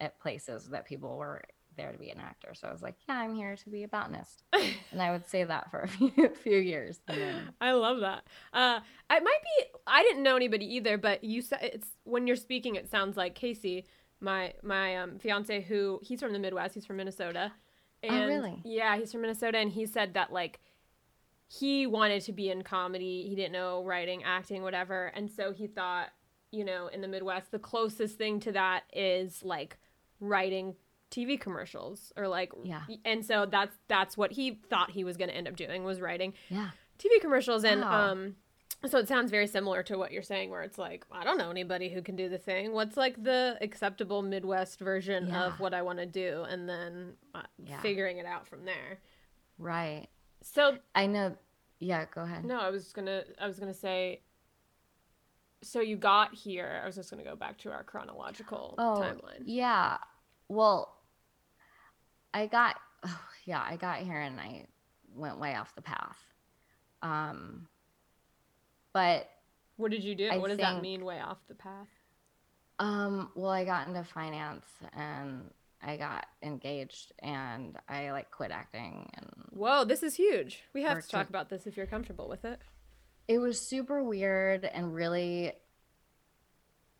at 0.00 0.20
places 0.20 0.68
that 0.68 0.84
people 0.86 1.16
were 1.16 1.42
there 1.76 1.90
to 1.90 1.98
be 1.98 2.10
an 2.10 2.20
actor. 2.20 2.54
So 2.54 2.68
I 2.68 2.72
was 2.72 2.82
like, 2.82 2.94
yeah, 3.08 3.16
I'm 3.16 3.34
here 3.34 3.56
to 3.56 3.70
be 3.70 3.82
a 3.82 3.88
botanist, 3.88 4.42
and 4.52 5.00
I 5.02 5.10
would 5.10 5.26
say 5.26 5.44
that 5.44 5.70
for 5.70 5.80
a 5.80 5.88
few, 5.88 6.30
few 6.42 6.58
years. 6.58 7.00
And 7.08 7.20
then, 7.20 7.48
I 7.60 7.72
love 7.72 8.00
that. 8.00 8.24
Uh, 8.52 8.80
it 9.10 9.24
might 9.24 9.42
be. 9.42 9.64
I 9.86 10.02
didn't 10.02 10.22
know 10.22 10.36
anybody 10.36 10.66
either, 10.76 10.98
but 10.98 11.24
you 11.24 11.42
said 11.42 11.60
it's 11.62 11.88
when 12.04 12.26
you're 12.26 12.36
speaking. 12.36 12.74
It 12.74 12.90
sounds 12.90 13.16
like 13.16 13.34
Casey, 13.34 13.86
my 14.20 14.52
my 14.62 14.96
um, 14.96 15.18
fiance, 15.18 15.62
who 15.62 16.00
he's 16.02 16.20
from 16.20 16.32
the 16.32 16.38
Midwest. 16.38 16.74
He's 16.74 16.86
from 16.86 16.96
Minnesota. 16.96 17.52
Oh, 18.06 18.26
really? 18.26 18.60
Yeah, 18.64 18.96
he's 18.98 19.12
from 19.12 19.22
Minnesota, 19.22 19.56
and 19.56 19.70
he 19.70 19.86
said 19.86 20.12
that 20.14 20.32
like 20.32 20.60
he 21.48 21.86
wanted 21.86 22.22
to 22.22 22.32
be 22.32 22.50
in 22.50 22.62
comedy. 22.62 23.26
He 23.28 23.34
didn't 23.34 23.52
know 23.52 23.84
writing, 23.84 24.22
acting, 24.24 24.62
whatever, 24.62 25.06
and 25.14 25.30
so 25.30 25.52
he 25.52 25.66
thought, 25.66 26.08
you 26.50 26.64
know, 26.64 26.86
in 26.88 27.00
the 27.00 27.08
Midwest, 27.08 27.50
the 27.50 27.58
closest 27.58 28.16
thing 28.18 28.40
to 28.40 28.52
that 28.52 28.84
is 28.92 29.42
like 29.44 29.76
writing 30.20 30.74
TV 31.10 31.38
commercials 31.38 32.12
or 32.16 32.26
like 32.26 32.50
Yeah. 32.64 32.82
and 33.04 33.24
so 33.24 33.46
that's 33.46 33.76
that's 33.88 34.16
what 34.16 34.32
he 34.32 34.60
thought 34.68 34.90
he 34.90 35.04
was 35.04 35.16
going 35.16 35.30
to 35.30 35.36
end 35.36 35.46
up 35.46 35.54
doing 35.54 35.84
was 35.84 36.00
writing 36.00 36.32
yeah, 36.48 36.70
TV 36.98 37.20
commercials 37.20 37.62
and 37.64 37.82
Wow. 37.82 38.10
um 38.10 38.36
so 38.86 38.98
it 38.98 39.06
sounds 39.06 39.30
very 39.30 39.46
similar 39.46 39.82
to 39.84 39.96
what 39.96 40.10
you're 40.12 40.22
saying 40.22 40.50
where 40.50 40.62
it's 40.62 40.76
like 40.78 41.04
I 41.12 41.22
don't 41.22 41.38
know 41.38 41.50
anybody 41.50 41.88
who 41.88 42.02
can 42.02 42.16
do 42.16 42.28
the 42.28 42.38
thing. 42.38 42.72
What's 42.72 42.96
like 42.96 43.22
the 43.22 43.56
acceptable 43.60 44.22
Midwest 44.22 44.80
version 44.80 45.28
Yeah. 45.28 45.46
of 45.46 45.60
what 45.60 45.72
I 45.72 45.82
want 45.82 46.00
to 46.00 46.06
do 46.06 46.44
and 46.48 46.68
then 46.68 47.14
uh, 47.34 47.42
Yeah. 47.64 47.80
figuring 47.80 48.18
it 48.18 48.26
out 48.26 48.48
from 48.48 48.64
there. 48.64 48.98
right. 49.58 50.08
So 50.44 50.76
I 50.94 51.06
know. 51.06 51.36
Yeah, 51.80 52.04
go 52.14 52.22
ahead. 52.22 52.44
no, 52.44 52.60
I 52.60 52.70
was 52.70 52.92
to 52.92 53.24
I 53.40 53.46
was 53.46 53.58
to 53.58 53.74
say 53.74 54.20
so 55.62 55.80
you 55.80 55.96
got 55.96 56.34
here. 56.34 56.80
I 56.82 56.86
was 56.86 56.94
just 56.94 57.08
to 57.08 57.16
go 57.16 57.34
back 57.34 57.58
to 57.58 57.72
our 57.72 57.82
chronological 57.82 58.74
oh, 58.78 59.00
timeline. 59.00 59.42
Yeah. 59.46 59.96
Well, 60.48 60.94
I 62.34 62.46
got 62.46 62.76
oh, 63.04 63.20
yeah, 63.46 63.64
I 63.66 63.76
got 63.76 63.98
here 64.00 64.20
and 64.20 64.38
I 64.38 64.66
went 65.14 65.40
way 65.40 65.54
off 65.54 65.74
the 65.74 65.82
path. 65.82 66.18
Um 67.02 67.66
but 68.92 69.28
What 69.76 69.90
did 69.90 70.04
you 70.04 70.14
do? 70.14 70.28
I 70.28 70.36
what 70.36 70.48
does 70.48 70.58
that 70.58 70.82
mean 70.82 71.04
way 71.04 71.20
off 71.20 71.38
the 71.48 71.54
path? 71.54 71.88
um 72.78 73.30
well, 73.34 73.50
I 73.50 73.64
got 73.64 73.88
into 73.88 74.04
finance 74.04 74.66
and 74.94 75.50
I 75.86 75.96
got 75.96 76.26
engaged 76.42 77.12
and 77.20 77.76
I 77.88 78.10
like 78.12 78.30
quit 78.30 78.50
acting 78.50 79.10
and 79.14 79.26
Whoa, 79.50 79.84
this 79.84 80.02
is 80.02 80.14
huge. 80.14 80.62
We 80.72 80.82
have 80.82 81.02
to 81.02 81.08
talk 81.08 81.26
it. 81.26 81.28
about 81.28 81.48
this 81.50 81.66
if 81.66 81.76
you're 81.76 81.86
comfortable 81.86 82.28
with 82.28 82.44
it. 82.44 82.58
it 83.28 83.38
was 83.38 83.60
super 83.60 84.02
weird 84.02 84.64
and 84.64 84.94
really 84.94 85.52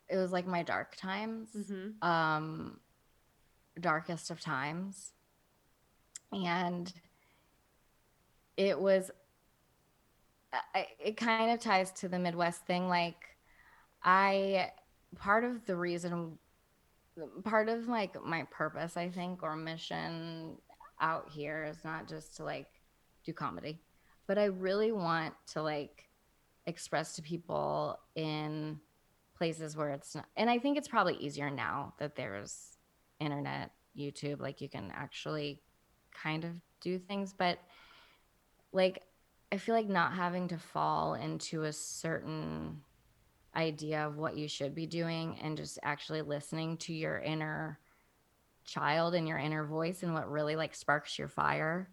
it 0.07 0.17
was 0.17 0.31
like 0.31 0.45
my 0.47 0.61
dark 0.63 0.95
times. 0.95 1.49
Mhm. 1.55 2.03
um 2.03 2.79
darkest 3.79 4.31
of 4.31 4.39
times 4.39 5.11
and 6.31 6.93
it 8.57 8.79
was 8.79 9.11
I, 10.73 10.87
it 11.03 11.17
kind 11.17 11.51
of 11.51 11.59
ties 11.59 11.91
to 11.93 12.07
the 12.07 12.17
midwest 12.19 12.65
thing 12.65 12.87
like 12.87 13.35
i 14.03 14.71
part 15.17 15.43
of 15.43 15.65
the 15.65 15.75
reason 15.75 16.37
part 17.43 17.69
of 17.69 17.87
like 17.87 18.21
my 18.23 18.43
purpose 18.51 18.97
i 18.97 19.09
think 19.09 19.41
or 19.43 19.55
mission 19.55 20.57
out 20.99 21.29
here 21.29 21.63
is 21.63 21.83
not 21.83 22.07
just 22.07 22.35
to 22.35 22.43
like 22.43 22.67
do 23.25 23.31
comedy 23.31 23.79
but 24.27 24.37
i 24.37 24.45
really 24.45 24.91
want 24.91 25.33
to 25.45 25.61
like 25.61 26.09
express 26.67 27.15
to 27.15 27.21
people 27.21 27.99
in 28.15 28.79
places 29.35 29.75
where 29.75 29.89
it's 29.89 30.15
not 30.15 30.25
and 30.35 30.49
I 30.49 30.59
think 30.59 30.77
it's 30.77 30.87
probably 30.87 31.15
easier 31.15 31.49
now 31.49 31.93
that 31.99 32.15
there's 32.15 32.77
internet, 33.19 33.71
YouTube, 33.97 34.39
like 34.39 34.61
you 34.61 34.69
can 34.69 34.91
actually 34.93 35.61
kind 36.11 36.43
of 36.43 36.51
do 36.81 36.97
things, 36.97 37.33
but 37.33 37.59
like 38.71 39.03
I 39.51 39.57
feel 39.57 39.75
like 39.75 39.87
not 39.87 40.13
having 40.13 40.47
to 40.49 40.57
fall 40.57 41.13
into 41.13 41.63
a 41.63 41.73
certain 41.73 42.81
idea 43.55 44.05
of 44.05 44.17
what 44.17 44.37
you 44.37 44.47
should 44.47 44.75
be 44.75 44.85
doing 44.85 45.37
and 45.41 45.57
just 45.57 45.79
actually 45.83 46.21
listening 46.21 46.77
to 46.77 46.93
your 46.93 47.19
inner 47.19 47.79
child 48.65 49.13
and 49.15 49.27
your 49.27 49.37
inner 49.37 49.65
voice 49.65 50.03
and 50.03 50.13
what 50.13 50.29
really 50.29 50.55
like 50.55 50.75
sparks 50.75 51.17
your 51.17 51.27
fire 51.27 51.89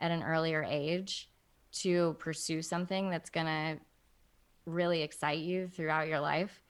at 0.00 0.10
an 0.10 0.22
earlier 0.22 0.64
age 0.68 1.30
to 1.72 2.14
pursue 2.18 2.60
something 2.60 3.08
that's 3.08 3.30
going 3.30 3.46
to 3.46 3.78
really 4.66 5.02
excite 5.02 5.38
you 5.38 5.68
throughout 5.68 6.08
your 6.08 6.20
life. 6.20 6.60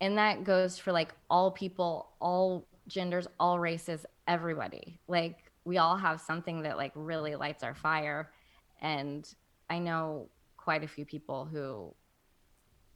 And 0.00 0.18
that 0.18 0.44
goes 0.44 0.78
for 0.78 0.92
like 0.92 1.12
all 1.28 1.50
people, 1.50 2.10
all 2.20 2.66
genders, 2.86 3.26
all 3.40 3.58
races, 3.58 4.06
everybody. 4.26 5.00
Like 5.08 5.50
we 5.64 5.78
all 5.78 5.96
have 5.96 6.20
something 6.20 6.62
that 6.62 6.76
like 6.76 6.92
really 6.94 7.34
lights 7.34 7.62
our 7.62 7.74
fire. 7.74 8.30
And 8.80 9.28
I 9.70 9.78
know 9.78 10.28
quite 10.56 10.84
a 10.84 10.88
few 10.88 11.04
people 11.04 11.46
who 11.46 11.94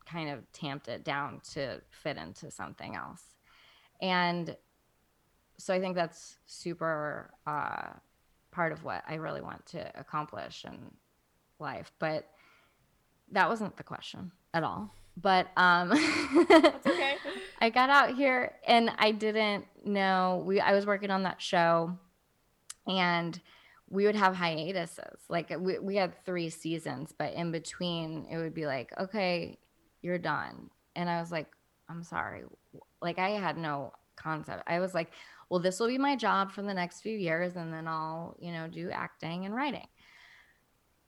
kind 0.04 0.30
of 0.30 0.40
tamped 0.52 0.88
it 0.88 1.04
down 1.04 1.40
to 1.52 1.80
fit 1.90 2.16
into 2.16 2.50
something 2.50 2.94
else. 2.94 3.22
And 4.00 4.56
so 5.58 5.72
I 5.72 5.80
think 5.80 5.94
that's 5.94 6.36
super 6.46 7.30
uh, 7.46 7.90
part 8.50 8.72
of 8.72 8.84
what 8.84 9.04
I 9.08 9.14
really 9.14 9.40
want 9.40 9.64
to 9.66 9.90
accomplish 9.98 10.64
in 10.64 10.90
life. 11.58 11.92
But 11.98 12.28
that 13.30 13.48
wasn't 13.48 13.76
the 13.76 13.82
question 13.82 14.32
at 14.52 14.62
all. 14.64 14.94
But 15.16 15.48
um, 15.56 15.92
okay. 15.92 17.16
I 17.60 17.70
got 17.70 17.90
out 17.90 18.14
here 18.14 18.54
and 18.66 18.90
I 18.98 19.12
didn't 19.12 19.66
know 19.84 20.42
we 20.44 20.58
I 20.60 20.72
was 20.72 20.86
working 20.86 21.10
on 21.10 21.24
that 21.24 21.40
show 21.40 21.96
and 22.86 23.38
we 23.88 24.06
would 24.06 24.16
have 24.16 24.34
hiatuses. 24.34 25.20
Like 25.28 25.54
we, 25.58 25.78
we 25.78 25.96
had 25.96 26.24
three 26.24 26.48
seasons, 26.48 27.14
but 27.16 27.34
in 27.34 27.52
between 27.52 28.26
it 28.30 28.38
would 28.38 28.54
be 28.54 28.66
like, 28.66 28.90
okay, 28.98 29.58
you're 30.02 30.18
done. 30.18 30.70
And 30.94 31.08
I 31.08 31.20
was 31.20 31.32
like, 31.32 31.46
I'm 31.88 32.02
sorry. 32.02 32.42
Like 33.00 33.18
I 33.18 33.30
had 33.30 33.56
no 33.56 33.92
concept. 34.16 34.64
I 34.66 34.78
was 34.80 34.94
like, 34.94 35.10
well, 35.48 35.60
this 35.60 35.80
will 35.80 35.88
be 35.88 35.98
my 35.98 36.16
job 36.16 36.52
for 36.52 36.62
the 36.62 36.74
next 36.74 37.00
few 37.00 37.16
years 37.16 37.56
and 37.56 37.72
then 37.72 37.86
I'll, 37.86 38.36
you 38.40 38.52
know, 38.52 38.68
do 38.68 38.90
acting 38.90 39.44
and 39.44 39.54
writing. 39.54 39.86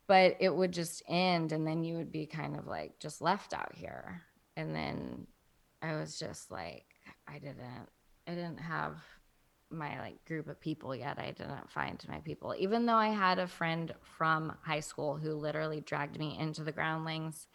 But 0.07 0.37
it 0.41 0.55
would 0.55 0.73
just 0.73 1.03
end 1.09 1.53
and 1.53 1.67
then 1.67 1.83
you 1.83 1.97
would 1.97 2.13
be 2.13 2.27
kind 2.27 2.57
of 2.57 2.67
like 2.67 2.99
just 2.99 3.23
left 3.23 3.55
out 3.55 3.75
here. 3.75 4.23
And 4.57 4.75
then 4.75 5.27
I 5.81 5.97
was 5.97 6.19
just 6.19 6.51
like, 6.51 6.85
I 7.27 7.39
didn't, 7.39 7.89
I 8.27 8.33
didn't 8.33 8.61
have 8.61 8.97
my 9.71 9.99
like 9.99 10.25
group 10.27 10.49
of 10.49 10.61
people 10.61 10.95
yet. 10.95 11.19
I 11.19 11.31
didn't 11.31 11.71
find 11.71 12.03
my 12.09 12.19
people, 12.19 12.55
even 12.59 12.87
though 12.87 12.95
I 12.95 13.09
had 13.09 13.39
a 13.39 13.47
friend 13.47 13.93
from 14.17 14.55
high 14.63 14.81
school 14.81 15.17
who 15.17 15.35
literally 15.35 15.81
dragged 15.81 16.19
me 16.19 16.37
into 16.39 16.63
the 16.63 16.73
groundlings 16.73 17.47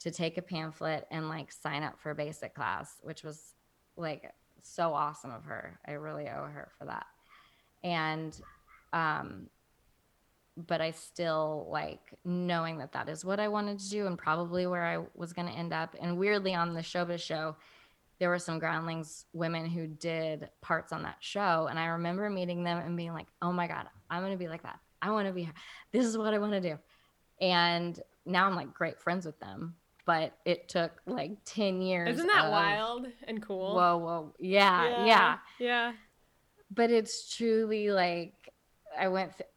to 0.00 0.10
take 0.10 0.38
a 0.38 0.42
pamphlet 0.42 1.06
and 1.10 1.28
like 1.28 1.50
sign 1.50 1.82
up 1.82 1.98
for 1.98 2.10
a 2.10 2.14
basic 2.14 2.54
class, 2.54 2.94
which 3.02 3.24
was 3.24 3.54
like 3.96 4.32
so 4.62 4.94
awesome 4.94 5.30
of 5.30 5.44
her. 5.44 5.78
I 5.86 5.92
really 5.92 6.28
owe 6.28 6.46
her 6.46 6.70
for 6.78 6.84
that. 6.86 7.06
And, 7.82 8.38
um, 8.92 9.48
but 10.56 10.80
I 10.80 10.90
still 10.90 11.68
like 11.70 12.14
knowing 12.24 12.78
that 12.78 12.92
that 12.92 13.08
is 13.08 13.24
what 13.24 13.38
I 13.38 13.48
wanted 13.48 13.78
to 13.78 13.90
do 13.90 14.06
and 14.06 14.18
probably 14.18 14.66
where 14.66 14.84
I 14.84 15.04
was 15.14 15.32
going 15.32 15.48
to 15.48 15.54
end 15.54 15.72
up. 15.72 15.94
And 16.00 16.18
weirdly, 16.18 16.54
on 16.54 16.74
the 16.74 16.80
Showbiz 16.80 17.20
show, 17.20 17.56
there 18.18 18.28
were 18.28 18.38
some 18.38 18.58
groundlings 18.58 19.26
women 19.32 19.66
who 19.66 19.86
did 19.86 20.48
parts 20.60 20.92
on 20.92 21.02
that 21.04 21.18
show. 21.20 21.68
And 21.70 21.78
I 21.78 21.86
remember 21.86 22.28
meeting 22.28 22.64
them 22.64 22.78
and 22.78 22.96
being 22.96 23.12
like, 23.12 23.28
oh 23.40 23.52
my 23.52 23.68
God, 23.68 23.86
I'm 24.10 24.22
going 24.22 24.32
to 24.32 24.38
be 24.38 24.48
like 24.48 24.64
that. 24.64 24.80
I 25.00 25.12
want 25.12 25.28
to 25.28 25.32
be, 25.32 25.48
this 25.92 26.04
is 26.04 26.18
what 26.18 26.34
I 26.34 26.38
want 26.38 26.52
to 26.52 26.60
do. 26.60 26.78
And 27.40 28.00
now 28.26 28.46
I'm 28.46 28.56
like 28.56 28.74
great 28.74 29.00
friends 29.00 29.24
with 29.24 29.38
them. 29.38 29.76
But 30.08 30.38
it 30.46 30.70
took 30.70 31.02
like 31.04 31.32
10 31.44 31.82
years. 31.82 32.14
Isn't 32.14 32.28
that 32.28 32.46
of, 32.46 32.50
wild 32.50 33.08
and 33.24 33.42
cool? 33.42 33.74
Whoa, 33.74 33.98
whoa. 33.98 34.34
Yeah, 34.38 35.04
yeah. 35.04 35.38
Yeah. 35.58 35.92
But 36.70 36.90
it's 36.90 37.36
truly 37.36 37.90
like 37.90 38.32
I 38.98 39.08
went, 39.08 39.36
th- 39.36 39.50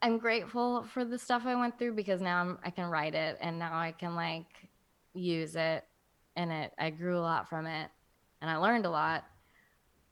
I'm 0.00 0.16
grateful 0.16 0.84
for 0.84 1.04
the 1.04 1.18
stuff 1.18 1.42
I 1.44 1.54
went 1.56 1.78
through 1.78 1.92
because 1.92 2.22
now 2.22 2.40
I'm, 2.40 2.58
I 2.64 2.70
can 2.70 2.88
write 2.88 3.14
it 3.14 3.36
and 3.42 3.58
now 3.58 3.78
I 3.78 3.92
can 3.92 4.14
like 4.14 4.46
use 5.12 5.56
it 5.56 5.84
and 6.36 6.50
it, 6.52 6.72
I 6.78 6.88
grew 6.88 7.18
a 7.18 7.20
lot 7.20 7.46
from 7.46 7.66
it 7.66 7.90
and 8.40 8.50
I 8.50 8.56
learned 8.56 8.86
a 8.86 8.90
lot. 8.90 9.26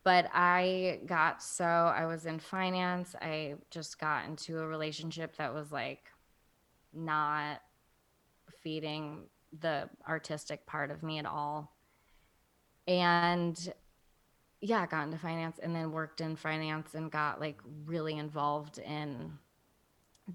But 0.05 0.29
I 0.35 1.01
got 1.07 1.43
so, 1.43 1.65
I 1.65 2.05
was 2.05 2.27
in 2.27 2.39
finance. 2.39 3.17
I 3.23 3.55
just 3.71 3.99
got 3.99 4.27
into 4.27 4.59
a 4.59 4.67
relationship 4.67 5.39
that 5.39 5.55
was 5.55 5.73
like 5.73 6.11
not 6.93 7.63
feeding 8.63 9.23
the 9.61 9.89
artistic 10.09 10.67
part 10.67 10.91
of 10.91 11.03
me 11.03 11.19
at 11.19 11.27
all. 11.27 11.73
And 12.87 13.73
yeah, 14.61 14.81
I 14.83 14.87
got 14.87 15.05
into 15.05 15.19
finance 15.19 15.59
and 15.63 15.75
then 15.75 15.93
worked 15.93 16.21
in 16.21 16.37
finance 16.37 16.95
and 16.95 17.11
got 17.11 17.41
like 17.41 17.61
really 17.85 18.17
involved 18.17 18.79
in 18.79 19.33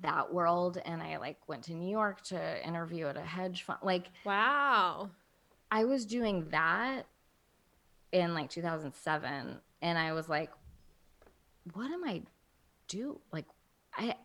that 0.02 0.34
world. 0.34 0.78
And 0.86 1.02
I 1.02 1.17
like 1.17 1.38
went 1.47 1.63
to 1.65 1.74
New 1.74 1.89
York 1.89 2.21
to 2.26 2.67
interview 2.67 3.08
at 3.08 3.17
a 3.17 3.21
hedge 3.21 3.63
fund. 3.63 3.80
Like, 3.84 4.10
Wow. 4.26 5.10
I 5.71 5.86
was 5.86 6.06
doing 6.06 6.50
that 6.50 7.04
in 8.12 8.34
like 8.34 8.50
2007 8.50 9.58
and 9.82 9.97
I 9.97 10.12
was 10.13 10.28
like 10.28 10.52
what 11.74 11.91
am 11.91 12.04
I 12.04 12.24
do 12.88 13.19
like 13.32 13.45
I 13.95 14.15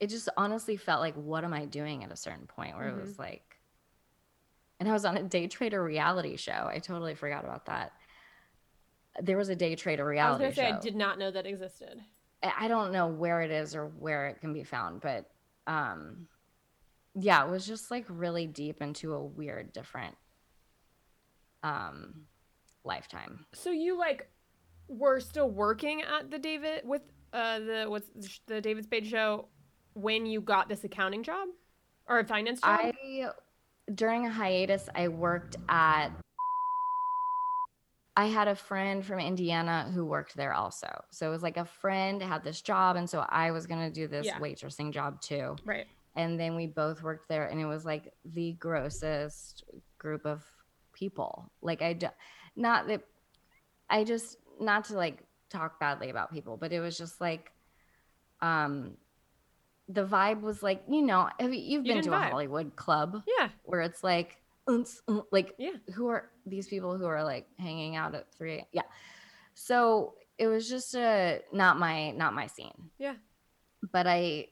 it 0.00 0.08
just 0.08 0.28
honestly 0.36 0.76
felt 0.76 1.00
like 1.00 1.14
what 1.14 1.44
am 1.44 1.52
I 1.52 1.66
doing 1.66 2.04
at 2.04 2.12
a 2.12 2.16
certain 2.16 2.46
point 2.46 2.76
where 2.76 2.86
Mm-hmm. 2.86 2.98
it 2.98 3.02
was 3.02 3.18
like 3.18 3.47
and 4.80 4.88
I 4.88 4.92
was 4.92 5.04
on 5.04 5.16
a 5.16 5.22
day 5.22 5.46
trader 5.48 5.82
reality 5.82 6.36
show. 6.36 6.68
I 6.72 6.78
totally 6.78 7.14
forgot 7.14 7.44
about 7.44 7.66
that. 7.66 7.92
There 9.20 9.36
was 9.36 9.48
a 9.48 9.56
day 9.56 9.74
trader 9.74 10.04
reality 10.04 10.44
I 10.44 10.46
was 10.48 10.56
to 10.56 10.60
say, 10.62 10.70
show. 10.70 10.76
I 10.76 10.80
did 10.80 10.96
not 10.96 11.18
know 11.18 11.30
that 11.30 11.46
existed. 11.46 12.00
I 12.42 12.68
don't 12.68 12.92
know 12.92 13.08
where 13.08 13.40
it 13.40 13.50
is 13.50 13.74
or 13.74 13.86
where 13.86 14.28
it 14.28 14.40
can 14.40 14.52
be 14.52 14.62
found, 14.62 15.00
but 15.00 15.28
um 15.66 16.28
yeah, 17.14 17.44
it 17.44 17.50
was 17.50 17.66
just 17.66 17.90
like 17.90 18.04
really 18.08 18.46
deep 18.46 18.80
into 18.80 19.14
a 19.14 19.22
weird 19.22 19.72
different 19.72 20.16
um 21.64 22.26
lifetime. 22.84 23.44
So 23.54 23.70
you 23.70 23.98
like 23.98 24.30
were 24.86 25.18
still 25.18 25.50
working 25.50 26.02
at 26.02 26.30
the 26.30 26.38
David 26.38 26.82
with 26.84 27.02
uh 27.32 27.58
the 27.58 27.86
what's 27.88 28.08
the 28.14 28.54
the 28.54 28.60
David 28.60 28.84
Spade 28.84 29.06
show 29.06 29.48
when 29.94 30.26
you 30.26 30.40
got 30.40 30.68
this 30.68 30.84
accounting 30.84 31.24
job 31.24 31.48
or 32.06 32.20
a 32.20 32.24
finance 32.24 32.60
job? 32.60 32.78
I 32.80 33.30
during 33.94 34.26
a 34.26 34.30
hiatus 34.30 34.88
I 34.94 35.08
worked 35.08 35.56
at 35.68 36.08
I 38.16 38.26
had 38.26 38.48
a 38.48 38.56
friend 38.56 39.04
from 39.06 39.20
Indiana 39.20 39.90
who 39.94 40.04
worked 40.04 40.34
there 40.34 40.52
also. 40.52 40.88
So 41.12 41.28
it 41.28 41.30
was 41.30 41.42
like 41.42 41.56
a 41.56 41.64
friend 41.64 42.20
had 42.20 42.42
this 42.42 42.60
job 42.60 42.96
and 42.96 43.08
so 43.08 43.24
I 43.28 43.52
was 43.52 43.66
going 43.66 43.80
to 43.86 43.92
do 43.92 44.08
this 44.08 44.26
Yeah. 44.26 44.38
waitressing 44.40 44.92
job 44.92 45.20
too. 45.20 45.54
right. 45.64 45.86
and 46.16 46.38
then 46.40 46.56
we 46.56 46.66
both 46.66 47.00
worked 47.02 47.28
there 47.28 47.46
and 47.46 47.60
it 47.60 47.66
was 47.66 47.84
like 47.84 48.12
the 48.24 48.52
grossest 48.54 49.62
group 49.98 50.26
of 50.26 50.42
people 50.92 51.52
like 51.62 51.80
i 51.80 51.92
do, 51.92 52.08
not 52.56 52.88
that 52.88 53.02
i 53.88 54.02
just 54.02 54.36
not 54.60 54.86
to 54.86 54.94
like 54.94 55.22
talk 55.48 55.78
badly 55.78 56.10
about 56.10 56.32
people 56.32 56.56
but 56.56 56.72
it 56.72 56.80
was 56.80 56.98
just 56.98 57.20
like 57.20 57.52
um 58.40 58.96
the 59.88 60.04
vibe 60.04 60.40
was 60.42 60.62
like 60.62 60.82
you 60.88 61.02
know 61.02 61.28
have 61.40 61.52
you, 61.54 61.60
you've 61.60 61.86
You 61.86 61.94
been 61.94 62.02
to 62.04 62.10
didn't 62.10 62.22
a 62.24 62.28
hollywood 62.30 62.76
club 62.76 63.22
Yeah. 63.38 63.48
where 63.64 63.80
it's 63.80 64.04
like 64.04 64.36
like 65.32 65.54
Yeah. 65.58 65.70
who 65.94 66.08
are 66.08 66.28
these 66.44 66.68
people 66.68 66.98
who 66.98 67.06
are 67.06 67.24
like 67.24 67.46
hanging 67.58 67.96
out 67.96 68.14
at 68.14 68.32
3 68.34 68.64
yeah 68.72 68.82
so 69.54 70.14
it 70.36 70.46
was 70.46 70.68
just 70.68 70.94
a 70.94 71.40
not 71.52 71.78
my 71.78 72.10
not 72.12 72.34
my 72.34 72.46
scene 72.46 72.90
Yeah. 72.98 73.14
but 73.92 74.06
I 74.06 74.48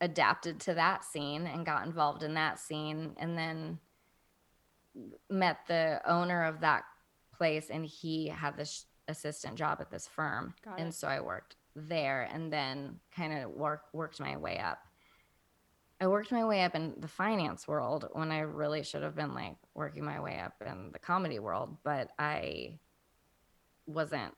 adapted 0.00 0.58
to 0.62 0.74
that 0.74 1.04
scene 1.04 1.46
and 1.46 1.64
got 1.64 1.86
involved 1.86 2.24
in 2.24 2.34
that 2.34 2.58
scene 2.58 3.14
and 3.18 3.38
then 3.38 3.78
met 5.30 5.58
the 5.68 6.00
owner 6.06 6.44
of 6.44 6.60
that 6.60 6.82
place 7.32 7.70
and 7.70 7.86
he 7.86 8.28
had 8.28 8.56
this 8.56 8.86
assistant 9.08 9.54
job 9.56 9.78
at 9.80 9.90
this 9.90 10.06
firm 10.06 10.54
and 10.76 10.92
so 10.94 11.08
I 11.08 11.20
worked 11.20 11.56
there 11.74 12.28
and 12.32 12.52
then 12.52 13.00
kind 13.14 13.32
of 13.42 13.50
work 13.50 13.82
worked 13.92 14.20
my 14.20 14.36
way 14.36 14.58
up. 14.58 14.78
I 16.00 16.08
worked 16.08 16.32
my 16.32 16.44
way 16.44 16.62
up 16.62 16.74
in 16.74 16.94
the 16.98 17.06
finance 17.08 17.68
world 17.68 18.08
when 18.12 18.32
I 18.32 18.40
really 18.40 18.82
should 18.82 19.02
have 19.02 19.14
been 19.14 19.34
like 19.34 19.56
working 19.74 20.04
my 20.04 20.20
way 20.20 20.40
up 20.40 20.54
in 20.66 20.90
the 20.92 20.98
comedy 20.98 21.38
world, 21.38 21.76
but 21.84 22.10
I 22.18 22.78
wasn't 23.86 24.34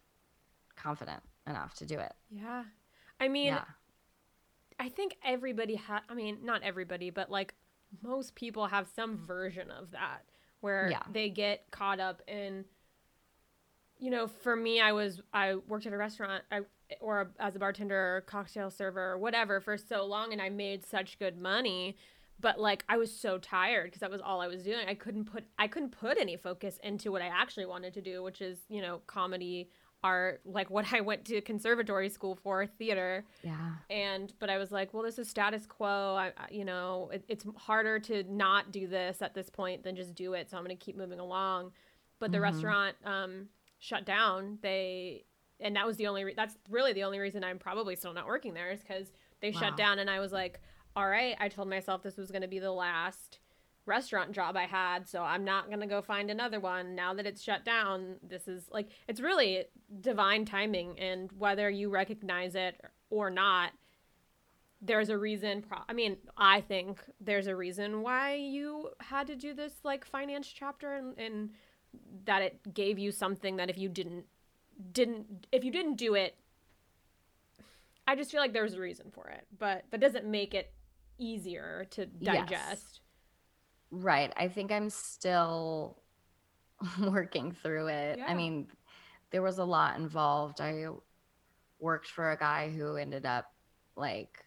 confident 0.76 1.22
enough 1.47 1.74
to 1.76 1.87
do 1.87 1.99
it. 1.99 2.12
Yeah. 2.30 2.64
I 3.18 3.28
mean, 3.28 3.47
yeah. 3.47 3.64
I 4.78 4.89
think 4.91 5.16
everybody 5.24 5.76
had, 5.76 6.01
I 6.09 6.14
mean, 6.14 6.39
not 6.43 6.62
everybody, 6.62 7.09
but 7.11 7.30
like 7.30 7.55
most 8.03 8.35
people 8.35 8.66
have 8.66 8.89
some 8.95 9.16
version 9.16 9.70
of 9.70 9.93
that 9.93 10.24
where 10.61 10.89
Yeah. 10.91 11.03
they 11.12 11.30
get 11.30 11.70
caught 11.70 12.01
up 12.01 12.22
in 12.28 12.64
you 14.01 14.11
know, 14.11 14.26
for 14.26 14.55
me 14.57 14.80
I 14.80 14.93
was 14.93 15.22
I 15.32 15.55
worked 15.55 15.87
at 15.87 15.93
a 15.93 15.97
restaurant 15.97 16.43
I, 16.51 16.61
or 17.01 17.30
as 17.38 17.57
a 17.57 17.59
bartender 17.59 18.16
or 18.16 18.20
cocktail 18.22 18.70
server 18.70 19.12
or 19.12 19.18
whatever 19.18 19.61
for 19.61 19.76
so 19.76 20.05
long 20.05 20.32
and 20.32 20.40
I 20.42 20.49
made 20.49 20.84
such 20.84 21.18
good 21.18 21.38
money 21.38 21.97
but 22.40 22.59
like 22.61 22.84
I 22.88 22.97
was 22.97 23.14
so 23.16 23.38
tired 23.38 23.84
because 23.86 24.01
that 24.01 24.11
was 24.11 24.20
all 24.20 24.40
I 24.40 24.49
was 24.49 24.64
doing. 24.64 24.88
I 24.88 24.95
couldn't 24.95 25.26
put 25.26 25.45
I 25.59 25.68
couldn't 25.68 25.90
put 25.92 26.18
any 26.18 26.36
focus 26.36 26.78
into 26.82 27.12
what 27.12 27.22
I 27.22 27.28
actually 27.28 27.64
wanted 27.66 27.95
to 27.95 28.03
do, 28.03 28.24
which 28.24 28.40
is, 28.42 28.59
you 28.68 28.82
know, 28.82 29.01
comedy, 29.07 29.70
art, 30.03 30.40
like 30.45 30.68
what 30.68 30.92
I 30.92 31.01
went 31.01 31.24
to 31.26 31.40
conservatory 31.40 32.09
school 32.09 32.34
for, 32.42 32.66
theater 32.66 33.24
Yeah. 33.45 33.55
and 33.88 34.32
but 34.40 34.51
i 34.51 34.59
was 34.59 34.72
like 34.72 34.92
well 34.92 35.03
this 35.05 35.18
is 35.18 35.28
status 35.30 35.64
quo 35.64 36.16
I, 36.18 36.32
you 36.51 36.64
know 36.64 37.09
it, 37.12 37.24
it's 37.28 37.47
harder 37.57 37.99
to 38.01 38.24
not 38.24 38.72
do 38.72 38.88
this 38.88 39.22
at 39.22 39.32
this 39.34 39.49
point 39.49 39.84
than 39.84 39.95
just 39.95 40.14
do 40.14 40.34
it 40.34 40.51
so 40.51 40.57
i'm 40.59 40.64
going 40.64 40.76
to 40.76 40.84
keep 40.84 40.97
moving 40.97 41.20
along 41.20 41.70
but 42.18 42.32
the 42.32 42.38
Mhm. 42.38 42.42
restaurant 42.42 42.97
um 43.05 43.49
shut 43.78 44.05
down 44.05 44.59
they 44.61 45.24
and 45.61 45.77
that 45.77 45.87
was 45.87 45.97
the 45.97 46.07
only 46.07 46.25
re- 46.25 46.35
that's 46.35 46.57
really 46.71 46.93
the 46.93 47.05
only 47.05 47.19
reason 47.19 47.43
i'm 47.45 47.59
probably 47.59 47.97
still 47.97 48.13
not 48.13 48.27
working 48.27 48.55
there 48.55 48.71
is 48.71 48.81
because 48.81 49.13
they 49.41 49.51
Wow. 49.51 49.61
shut 49.61 49.77
down 49.77 49.99
and 49.99 50.09
i 50.11 50.21
was 50.21 50.33
like 50.33 50.61
all 50.97 51.09
right 51.09 51.37
i 51.41 51.49
told 51.49 51.69
myself 51.69 52.03
this 52.03 52.17
was 52.17 52.31
going 52.31 52.43
to 52.43 52.49
be 52.49 52.59
the 52.59 52.73
last 52.73 53.39
restaurant 53.87 54.33
job 54.33 54.57
i 54.57 54.65
had 54.65 55.07
so 55.09 55.23
i'm 55.23 55.45
not 55.45 55.67
going 55.69 55.81
to 55.81 55.87
go 55.87 56.01
find 56.01 56.31
another 56.31 56.59
one 56.59 56.95
now 56.95 57.13
that 57.13 57.27
it's 57.27 57.43
shut 57.43 57.65
down 57.65 58.17
this 58.23 58.49
is 58.49 58.65
like 58.71 58.89
it's 59.09 59.21
really 59.21 59.65
divine 60.01 60.45
timing 60.45 60.99
and 60.99 61.31
whether 61.37 61.69
you 61.69 61.91
recognize 61.91 62.55
it 62.55 62.81
or 63.11 63.29
not 63.31 63.73
there's 64.81 65.09
a 65.11 65.19
reason 65.19 65.63
pro- 65.63 65.79
i 65.89 65.93
mean 65.93 66.17
i 66.37 66.61
think 66.63 66.99
there's 67.21 67.47
a 67.47 67.55
reason 67.57 68.03
why 68.03 68.35
you 68.35 68.89
had 69.01 69.27
to 69.27 69.37
do 69.37 69.53
this 69.55 69.73
like 69.83 70.05
finance 70.05 70.47
chapter 70.49 70.95
and, 70.95 71.19
and 71.19 71.51
that 72.25 72.43
it 72.43 72.75
gave 72.75 72.99
you 72.99 73.13
something 73.13 73.57
that 73.57 73.69
if 73.71 73.79
you 73.79 73.89
didn't 73.89 74.25
didn't 74.93 75.47
if 75.53 75.64
you 75.64 75.70
didn't 75.70 75.97
do 75.97 76.14
it 76.14 76.37
i 78.07 78.14
just 78.14 78.31
feel 78.31 78.41
like 78.41 78.53
there's 78.53 78.75
a 78.75 78.81
reason 78.81 79.11
for 79.12 79.29
it 79.29 79.47
but 79.59 79.85
that 79.91 80.01
doesn't 80.01 80.27
make 80.27 80.55
it 80.55 80.72
easier 81.18 81.87
to 81.91 82.07
Yes. 82.20 82.47
digest 82.49 83.01
Right. 83.91 84.33
I 84.37 84.49
think 84.49 84.72
I'm 84.72 84.91
still 84.91 85.99
working 87.01 87.53
through 87.53 87.87
it. 87.89 88.18
Yeah. 88.18 88.25
I 88.27 88.35
mean, 88.35 88.66
there 89.31 89.41
was 89.43 89.59
a 89.59 89.64
lot 89.64 89.97
involved. 89.99 90.61
I 90.61 90.87
worked 91.79 92.09
for 92.09 92.33
a 92.33 92.37
guy 92.37 92.70
who 92.70 92.97
ended 92.97 93.25
up 93.25 93.53
like 93.95 94.45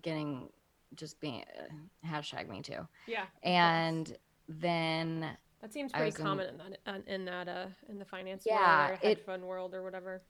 getting 0.00 0.48
just 0.94 1.18
being 1.20 1.42
uh, 1.58 2.06
hashtag 2.06 2.48
me 2.48 2.62
too. 2.62 2.86
yeah 3.08 3.24
And 3.42 4.16
then 4.48 5.36
that 5.62 5.72
seems 5.72 5.92
pretty 5.92 6.06
was 6.06 6.16
in- 6.16 6.24
common 6.24 6.48
in 6.48 6.58
that 6.58 6.78
uh, 6.86 6.98
in 7.06 7.24
that 7.24 7.48
uh 7.48 7.66
in 7.88 7.98
the 7.98 8.04
finance 8.04 8.44
Yeah, 8.46 8.88
world 8.88 8.90
or 8.90 9.06
hedge 9.06 9.18
it- 9.18 9.26
fund 9.26 9.42
world 9.44 9.74
or 9.74 9.82
whatever 9.82 10.22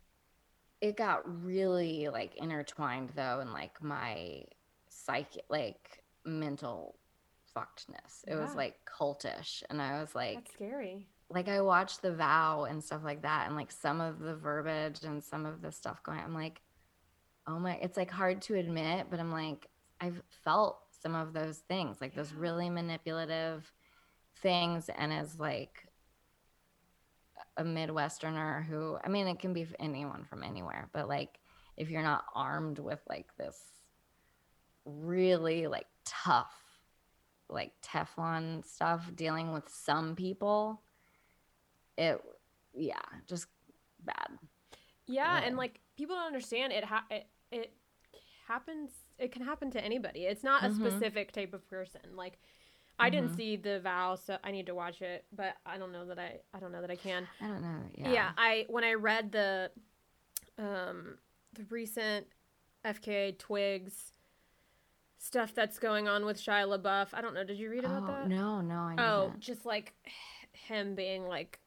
it 0.81 0.97
got 0.97 1.23
really 1.45 2.09
like 2.09 2.37
intertwined 2.37 3.11
though 3.17 3.41
in 3.41 3.53
like 3.53 3.83
my 3.83 4.45
psyche 4.89 5.41
like 5.49 6.03
mental 6.25 6.97
fuckedness. 7.57 8.25
It 8.27 8.35
was 8.35 8.55
like 8.55 8.77
cultish. 8.87 9.63
And 9.71 9.81
I 9.81 10.01
was 10.01 10.15
like 10.15 10.37
that's 10.37 10.53
scary 10.55 11.07
like 11.31 11.49
I 11.49 11.61
watched 11.63 12.03
The 12.03 12.13
Vow 12.13 12.65
and 12.65 12.83
stuff 12.83 13.03
like 13.05 13.23
that, 13.23 13.47
and 13.47 13.57
like 13.57 13.73
some 13.73 14.01
of 14.01 14.19
the 14.19 14.35
verbiage 14.37 15.03
and 15.03 15.23
some 15.23 15.47
of 15.47 15.63
the 15.63 15.73
stuff 15.73 16.03
going. 16.03 16.19
I'm 16.21 16.35
like, 16.35 16.61
oh 17.47 17.59
my! 17.59 17.77
It's 17.77 17.97
like 17.97 18.11
hard 18.11 18.43
to 18.43 18.57
admit, 18.57 19.07
but 19.11 19.19
I'm 19.19 19.33
like, 19.33 19.67
I've 20.01 20.21
felt 20.45 20.79
some 21.03 21.15
of 21.15 21.33
those 21.33 21.59
things, 21.69 22.01
like 22.01 22.15
those 22.15 22.33
really 22.35 22.69
manipulative 22.69 23.71
things, 24.43 24.89
and 24.91 25.13
as 25.13 25.39
like 25.39 25.87
a 27.57 27.65
Midwesterner 27.65 28.65
who, 28.65 28.99
I 29.03 29.09
mean, 29.09 29.27
it 29.27 29.39
can 29.39 29.53
be 29.53 29.67
anyone 29.79 30.25
from 30.25 30.43
anywhere, 30.43 30.89
but 30.93 31.09
like 31.09 31.39
if 31.77 31.89
you're 31.91 32.03
not 32.03 32.25
armed 32.35 32.79
with 32.79 33.01
like 33.09 33.35
this 33.37 33.59
really 34.85 35.67
like 35.67 35.87
tough 36.05 36.53
like 37.49 37.73
Teflon 37.83 38.65
stuff 38.67 39.11
dealing 39.15 39.53
with 39.53 39.69
some 39.69 40.17
people, 40.17 40.81
it 41.99 42.21
yeah, 42.75 43.01
just 43.27 43.47
bad. 44.05 44.39
Yeah, 45.07 45.43
and 45.45 45.57
like 45.57 45.81
people 45.97 46.17
don't 46.17 46.27
understand 46.27 46.73
it. 46.73 46.85
Ha- 46.85 47.05
it 47.11 47.27
it 47.51 47.75
happens. 48.49 48.91
It 49.19 49.33
can 49.33 49.43
happen 49.43 49.71
to 49.73 49.85
anybody. 49.85 50.21
It's 50.21 50.43
not 50.43 50.65
a 50.65 50.69
Mhm. 50.69 50.77
specific 50.77 51.33
type 51.33 51.53
of 51.53 51.69
person. 51.69 52.01
Like 52.17 52.39
I 53.03 53.11
didn't 53.11 53.31
Mhm. 53.33 53.37
see 53.37 53.57
the 53.57 53.81
vow, 53.81 54.15
so 54.15 54.39
I 54.45 54.51
need 54.51 54.67
to 54.67 54.75
watch 54.75 55.03
it. 55.03 55.25
But 55.33 55.57
I 55.67 55.77
don't 55.79 55.93
know 55.93 56.07
that 56.07 56.19
I. 56.19 56.41
I 56.55 56.61
don't 56.61 56.73
know 56.73 56.81
that 56.81 56.91
I 56.91 56.97
can. 56.97 57.27
I 57.41 57.47
don't 57.49 57.63
know. 57.63 57.83
Yeah. 57.95 58.13
Yeah. 58.13 58.33
I 58.37 58.67
when 58.69 58.85
I 58.85 58.95
read 58.95 59.33
the, 59.33 59.71
um, 60.59 61.19
the 61.53 61.65
recent 61.65 62.27
FKA 62.85 63.33
Twigs 63.39 64.13
stuff 65.19 65.55
that's 65.55 65.79
going 65.79 66.09
on 66.09 66.25
with 66.25 66.37
Shia 66.37 66.67
LaBeouf. 66.67 67.09
I 67.13 67.21
don't 67.21 67.35
know. 67.35 67.45
Did 67.45 67.59
you 67.59 67.71
read 67.71 67.85
about 67.85 68.03
Oh, 68.03 68.07
that? 68.07 68.29
no, 68.29 68.61
no, 68.61 68.75
I 68.75 68.95
know. 68.97 69.03
Oh, 69.25 69.29
didn't. 69.29 69.41
just 69.41 69.65
like 69.65 69.95
him 70.53 70.95
being 70.95 71.27
like 71.29 71.61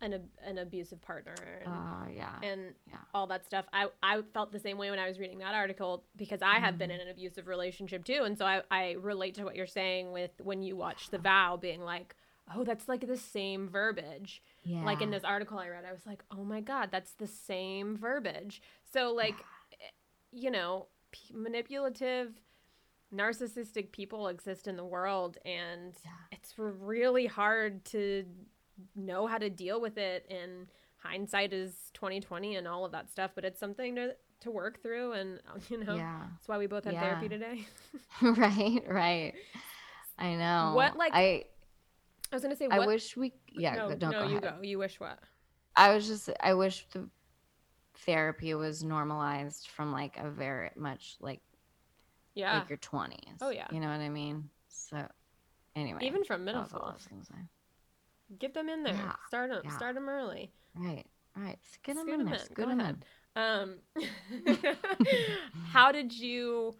an 0.00 0.28
an 0.44 0.58
abusive 0.58 1.00
partner. 1.02 1.34
And, 1.64 1.72
Oh, 1.72 2.06
yeah. 2.14 2.38
and 2.42 2.74
yeah. 2.86 2.96
all 3.14 3.26
that 3.28 3.44
stuff. 3.44 3.64
I, 3.72 3.86
I 4.02 4.22
felt 4.32 4.52
the 4.52 4.60
same 4.60 4.78
way 4.78 4.90
when 4.90 4.98
I 4.98 5.08
was 5.08 5.18
reading 5.18 5.38
that 5.38 5.54
article 5.54 6.04
because 6.16 6.40
I 6.42 6.54
have 6.60 6.78
been 6.78 6.90
in 6.90 7.00
an 7.00 7.08
abusive 7.08 7.46
relationship 7.48 8.04
too. 8.04 8.22
And 8.24 8.38
so 8.38 8.44
I, 8.46 8.62
I 8.70 8.92
relate 9.00 9.34
to 9.36 9.44
what 9.44 9.56
you're 9.56 9.66
saying 9.66 10.12
with 10.12 10.30
when 10.42 10.62
you 10.62 10.76
watch 10.76 11.10
The 11.10 11.18
Vow 11.18 11.56
being 11.60 11.80
like, 11.82 12.14
oh, 12.54 12.64
that's 12.64 12.88
like 12.88 13.06
the 13.06 13.16
same 13.16 13.68
verbiage. 13.68 14.42
yeah. 14.64 14.84
Like 14.84 15.02
in 15.02 15.10
this 15.10 15.24
article 15.24 15.58
I 15.58 15.68
read, 15.68 15.84
I 15.84 15.92
was 15.92 16.06
like, 16.06 16.22
oh 16.30 16.44
my 16.44 16.60
God, 16.60 16.88
that's 16.90 17.12
the 17.12 17.26
same 17.26 17.96
verbiage. 17.96 18.62
So, 18.92 19.12
like, 19.12 19.34
eh, 19.72 19.90
you 20.32 20.50
know, 20.50 20.86
p- 21.12 21.34
manipulative, 21.34 22.40
narcissistic 23.14 23.92
people 23.92 24.28
exist 24.28 24.66
in 24.68 24.76
the 24.76 24.84
world. 24.84 25.38
And 25.44 25.94
it's 26.32 26.54
really 26.56 27.26
hard 27.26 27.84
to 27.86 28.24
know 28.96 29.26
how 29.26 29.38
to 29.38 29.50
deal 29.50 29.80
with 29.80 29.98
it 29.98 30.26
and 30.30 30.66
hindsight 30.98 31.52
is 31.52 31.72
2020 31.94 32.56
and 32.56 32.66
all 32.68 32.84
of 32.84 32.92
that 32.92 33.10
stuff 33.10 33.30
but 33.34 33.44
it's 33.44 33.58
something 33.60 33.94
to 33.94 34.14
to 34.40 34.50
work 34.50 34.82
through 34.82 35.12
and 35.12 35.40
you 35.70 35.82
know 35.84 35.94
Yeah. 35.96 36.22
that's 36.32 36.48
why 36.48 36.58
we 36.58 36.66
both 36.66 36.84
have 36.84 36.92
Yeah. 36.94 37.00
therapy 37.02 37.28
today 37.28 37.66
right, 38.22 38.82
right. 38.88 39.32
I 40.18 40.34
know. 40.34 40.72
What, 40.74 40.96
like- 40.96 41.12
I 41.14 41.44
i 42.30 42.34
was 42.34 42.42
gonna 42.42 42.56
say 42.56 42.68
I 42.70 42.84
wish 42.86 43.16
we 43.16 43.32
yeah, 43.52 43.74
no, 43.76 43.94
go- 43.94 44.10
no, 44.10 44.12
go 44.12 44.28
you 44.28 44.36
ahead. 44.38 44.42
go 44.42 44.62
you 44.62 44.78
wish 44.78 45.00
what 45.00 45.18
I 45.76 45.94
was 45.94 46.06
just 46.08 46.28
I 46.40 46.54
wish 46.54 46.86
the 46.92 47.08
therapy 47.94 48.54
was 48.54 48.82
normalized 48.84 49.68
from 49.68 49.92
like 49.92 50.16
a 50.18 50.28
very 50.30 50.70
much 50.76 51.16
like 51.20 51.40
yeah 52.34 52.58
like 52.58 52.68
your 52.68 52.78
20s. 52.78 53.14
Oh, 53.40 53.50
yeah. 53.50 53.66
You 53.72 53.80
know 53.80 53.88
what 53.88 54.00
I 54.00 54.08
mean? 54.08 54.48
So 54.68 55.06
anyway. 55.74 56.00
even 56.02 56.24
from 56.24 56.44
middle 56.44 56.64
school 56.66 56.92
was 56.94 57.06
gonna 57.08 57.24
say. 57.24 57.34
Get 58.38 58.54
them 58.54 58.68
in 58.68 58.82
there 58.82 58.94
Yeah, 58.94 59.12
start 59.28 59.50
them 59.50 59.62
yeah. 59.64 59.76
start 59.76 59.94
them 59.94 60.08
early 60.08 60.50
Right. 60.74 61.04
Right. 61.36 61.58
Get 61.84 61.96
them 61.96 62.08
in 62.08 62.24
there. 62.24 62.38
Scoot 62.38 62.56
Go 62.56 62.68
'em 62.68 62.80
ahead. 62.80 63.04
in. 63.36 63.42
um 63.42 63.74
how 65.72 65.92
did 65.92 66.12
you 66.12 66.74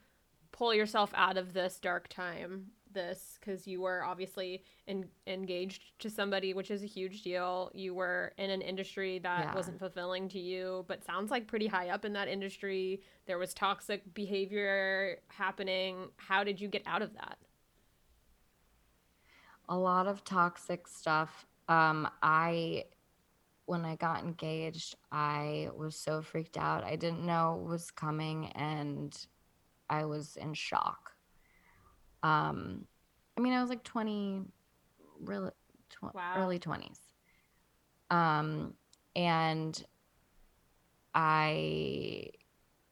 pull 0.52 0.74
yourself 0.74 1.10
out 1.14 1.36
of 1.36 1.52
this 1.52 1.78
dark 1.78 2.08
time 2.08 2.66
this 2.92 3.38
because 3.38 3.66
you 3.66 3.80
were 3.82 4.02
obviously 4.02 4.64
in, 4.86 5.04
engaged 5.26 5.82
to 6.00 6.08
somebody 6.08 6.54
which 6.54 6.70
is 6.70 6.82
a 6.82 6.86
huge 6.86 7.22
deal 7.22 7.70
you 7.74 7.94
were 7.94 8.32
in 8.38 8.48
an 8.50 8.62
industry 8.62 9.18
that 9.18 9.44
Yeah. 9.44 9.54
wasn't 9.54 9.78
fulfilling 9.78 10.28
to 10.30 10.38
you 10.40 10.84
but 10.88 11.04
sounds 11.04 11.30
like 11.30 11.46
pretty 11.46 11.66
high 11.66 11.90
up 11.90 12.04
in 12.06 12.14
that 12.14 12.28
industry 12.28 13.02
there 13.26 13.38
was 13.38 13.52
toxic 13.52 14.14
behavior 14.14 15.18
happening 15.28 16.08
how 16.16 16.42
did 16.44 16.60
you 16.60 16.66
get 16.68 16.82
out 16.86 17.02
of 17.02 17.12
that 17.14 17.38
a 19.68 19.76
lot 19.76 20.06
of 20.06 20.24
toxic 20.24 20.86
stuff. 20.88 21.46
Um, 21.68 22.08
I, 22.22 22.84
when 23.66 23.84
I 23.84 23.96
got 23.96 24.22
engaged, 24.22 24.96
I 25.12 25.68
was 25.76 25.94
so 25.96 26.22
freaked 26.22 26.56
out. 26.56 26.84
I 26.84 26.96
didn't 26.96 27.24
know 27.24 27.58
what 27.60 27.70
was 27.72 27.90
coming, 27.90 28.46
and 28.54 29.16
I 29.90 30.04
was 30.04 30.36
in 30.36 30.54
shock. 30.54 31.12
Um, 32.22 32.86
I 33.36 33.40
mean, 33.40 33.52
I 33.52 33.60
was 33.60 33.68
like 33.70 33.84
twenty, 33.84 34.42
really, 35.20 35.50
tw- 35.90 36.14
Wow. 36.14 36.34
early 36.36 36.58
twenties. 36.58 36.98
Um, 38.10 38.74
and 39.14 39.84
I 41.14 42.30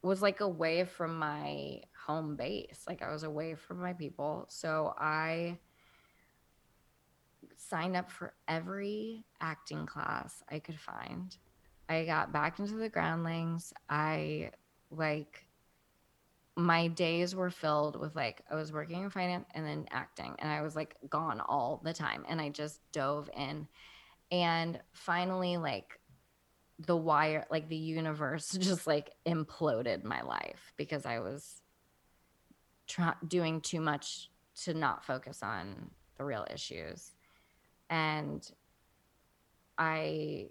was 0.02 0.22
like 0.22 0.40
away 0.40 0.84
from 0.84 1.18
my 1.18 1.80
home 2.06 2.36
base. 2.36 2.84
Like 2.86 3.02
I 3.02 3.10
was 3.10 3.22
away 3.22 3.54
from 3.54 3.80
my 3.80 3.92
people. 3.92 4.46
So 4.48 4.94
I 4.98 5.58
signed 7.68 7.96
up 7.96 8.10
for 8.10 8.34
every 8.48 9.24
acting 9.40 9.86
class 9.86 10.42
I 10.50 10.58
could 10.58 10.78
find. 10.78 11.36
I 11.88 12.04
got 12.04 12.32
back 12.32 12.58
into 12.58 12.74
the 12.74 12.88
groundlings. 12.88 13.72
I 13.88 14.50
like 14.90 15.46
my 16.56 16.88
days 16.88 17.34
were 17.34 17.50
filled 17.50 18.00
with 18.00 18.16
like 18.16 18.42
I 18.50 18.54
was 18.54 18.72
working 18.72 19.02
in 19.02 19.10
finance 19.10 19.46
and 19.54 19.66
then 19.66 19.86
acting 19.90 20.34
and 20.38 20.50
I 20.50 20.62
was 20.62 20.74
like 20.74 20.96
gone 21.10 21.40
all 21.40 21.82
the 21.84 21.92
time 21.92 22.24
and 22.28 22.40
I 22.40 22.48
just 22.48 22.80
dove 22.92 23.28
in 23.36 23.68
and 24.30 24.80
finally 24.92 25.58
like 25.58 26.00
the 26.78 26.96
wire 26.96 27.46
like 27.50 27.68
the 27.68 27.76
universe 27.76 28.52
just 28.60 28.86
like 28.86 29.10
imploded 29.26 30.02
my 30.02 30.22
life 30.22 30.72
because 30.78 31.04
I 31.04 31.20
was 31.20 31.60
doing 33.28 33.60
too 33.60 33.80
much 33.80 34.30
to 34.62 34.72
not 34.72 35.04
focus 35.04 35.42
on 35.42 35.90
the 36.16 36.24
real 36.24 36.46
issues 36.50 37.12
and 37.90 38.48
I 39.78 40.50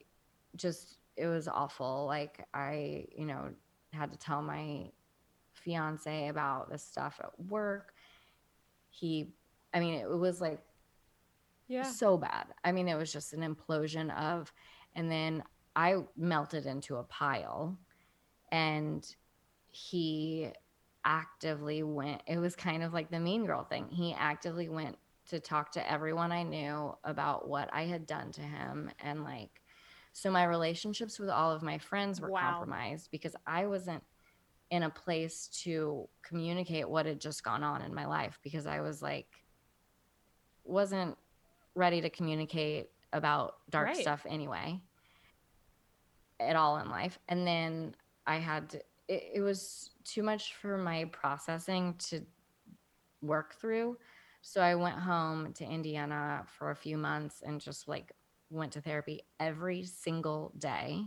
just 0.56 0.98
it 1.18 1.28
was 1.28 1.48
awful 1.48 2.06
like 2.06 2.46
I 2.54 3.08
you 3.16 3.26
know 3.26 3.50
had 3.94 4.12
to 4.12 4.18
tell 4.18 4.42
my 4.42 4.92
fiance 5.54 6.28
about 6.28 6.70
this 6.70 6.84
stuff 6.84 7.20
at 7.24 7.32
work. 7.50 7.94
He, 8.90 9.34
I 9.74 9.80
mean, 9.80 9.96
it 9.96 10.10
was 10.10 10.42
like 10.42 10.62
Yeah. 11.68 11.94
so 11.94 12.18
bad. 12.18 12.48
I 12.64 12.72
mean, 12.72 12.88
it 12.88 12.96
was 12.96 13.12
just 13.12 13.34
an 13.34 13.42
implosion 13.42 14.16
of, 14.18 14.52
and 14.96 15.10
then 15.12 15.44
I 15.76 15.96
melted 16.16 16.66
into 16.66 16.98
a 16.98 17.04
pile 17.04 17.78
and 18.52 19.06
he 19.68 20.52
actively 21.04 21.84
went, 21.84 22.22
it 22.28 22.38
was 22.38 22.56
kind 22.56 22.84
of 22.84 22.94
like 22.94 23.12
the 23.12 23.20
mean 23.20 23.46
girl 23.46 23.64
thing. 23.64 23.90
He 23.90 24.14
actively 24.18 24.70
went 24.70 24.98
to 25.28 25.40
talk 25.40 25.72
to 25.74 25.92
everyone 25.92 26.32
I 26.32 26.44
knew 26.44 26.96
about 27.04 27.48
what 27.48 27.70
I 27.74 27.84
had 27.84 28.06
done 28.06 28.32
to 28.34 28.42
him. 28.42 28.92
And 29.00 29.24
like, 29.24 29.62
so 30.14 30.32
my 30.32 30.46
relationships 30.46 31.20
with 31.20 31.30
all 31.30 31.52
of 31.52 31.64
my 31.64 31.78
friends 31.78 32.22
were 32.22 32.30
Wow. 32.30 32.60
compromised 32.60 33.10
because 33.12 33.36
I 33.46 33.66
wasn't 33.66 34.04
in 34.72 34.84
a 34.84 34.90
place 34.90 35.48
to 35.64 36.08
communicate 36.24 36.90
what 36.90 37.06
had 37.06 37.20
just 37.22 37.44
gone 37.44 37.64
on 37.64 37.82
in 37.82 37.94
my 37.94 38.06
life 38.06 38.40
because 38.44 38.66
I 38.66 38.82
was 38.82 39.02
like, 39.02 39.28
wasn't 40.64 41.18
ready 41.76 42.02
to 42.02 42.10
communicate 42.10 42.88
about 43.14 43.56
dark 43.70 43.88
Right. 43.88 44.02
stuff 44.02 44.26
anyway 44.28 44.82
at 46.40 46.56
all 46.56 46.78
in 46.78 46.90
life. 46.90 47.20
And 47.28 47.46
then 47.48 47.96
I 48.28 48.38
had 48.38 48.70
to, 48.72 48.78
it, 49.08 49.24
it 49.36 49.42
was 49.42 49.92
too 50.04 50.24
much 50.24 50.56
for 50.56 50.78
my 50.78 51.06
processing 51.06 51.96
to 52.10 52.26
work 53.22 53.56
through. 53.56 53.98
So 54.48 54.62
I 54.62 54.76
went 54.76 55.00
home 55.00 55.54
to 55.54 55.66
Indiana 55.66 56.44
for 56.46 56.70
a 56.70 56.76
few 56.76 57.00
months 57.00 57.42
and 57.44 57.60
just 57.60 57.88
like 57.88 58.12
went 58.52 58.74
to 58.74 58.82
therapy 58.82 59.24
every 59.40 59.84
single 59.84 60.54
day. 60.60 61.04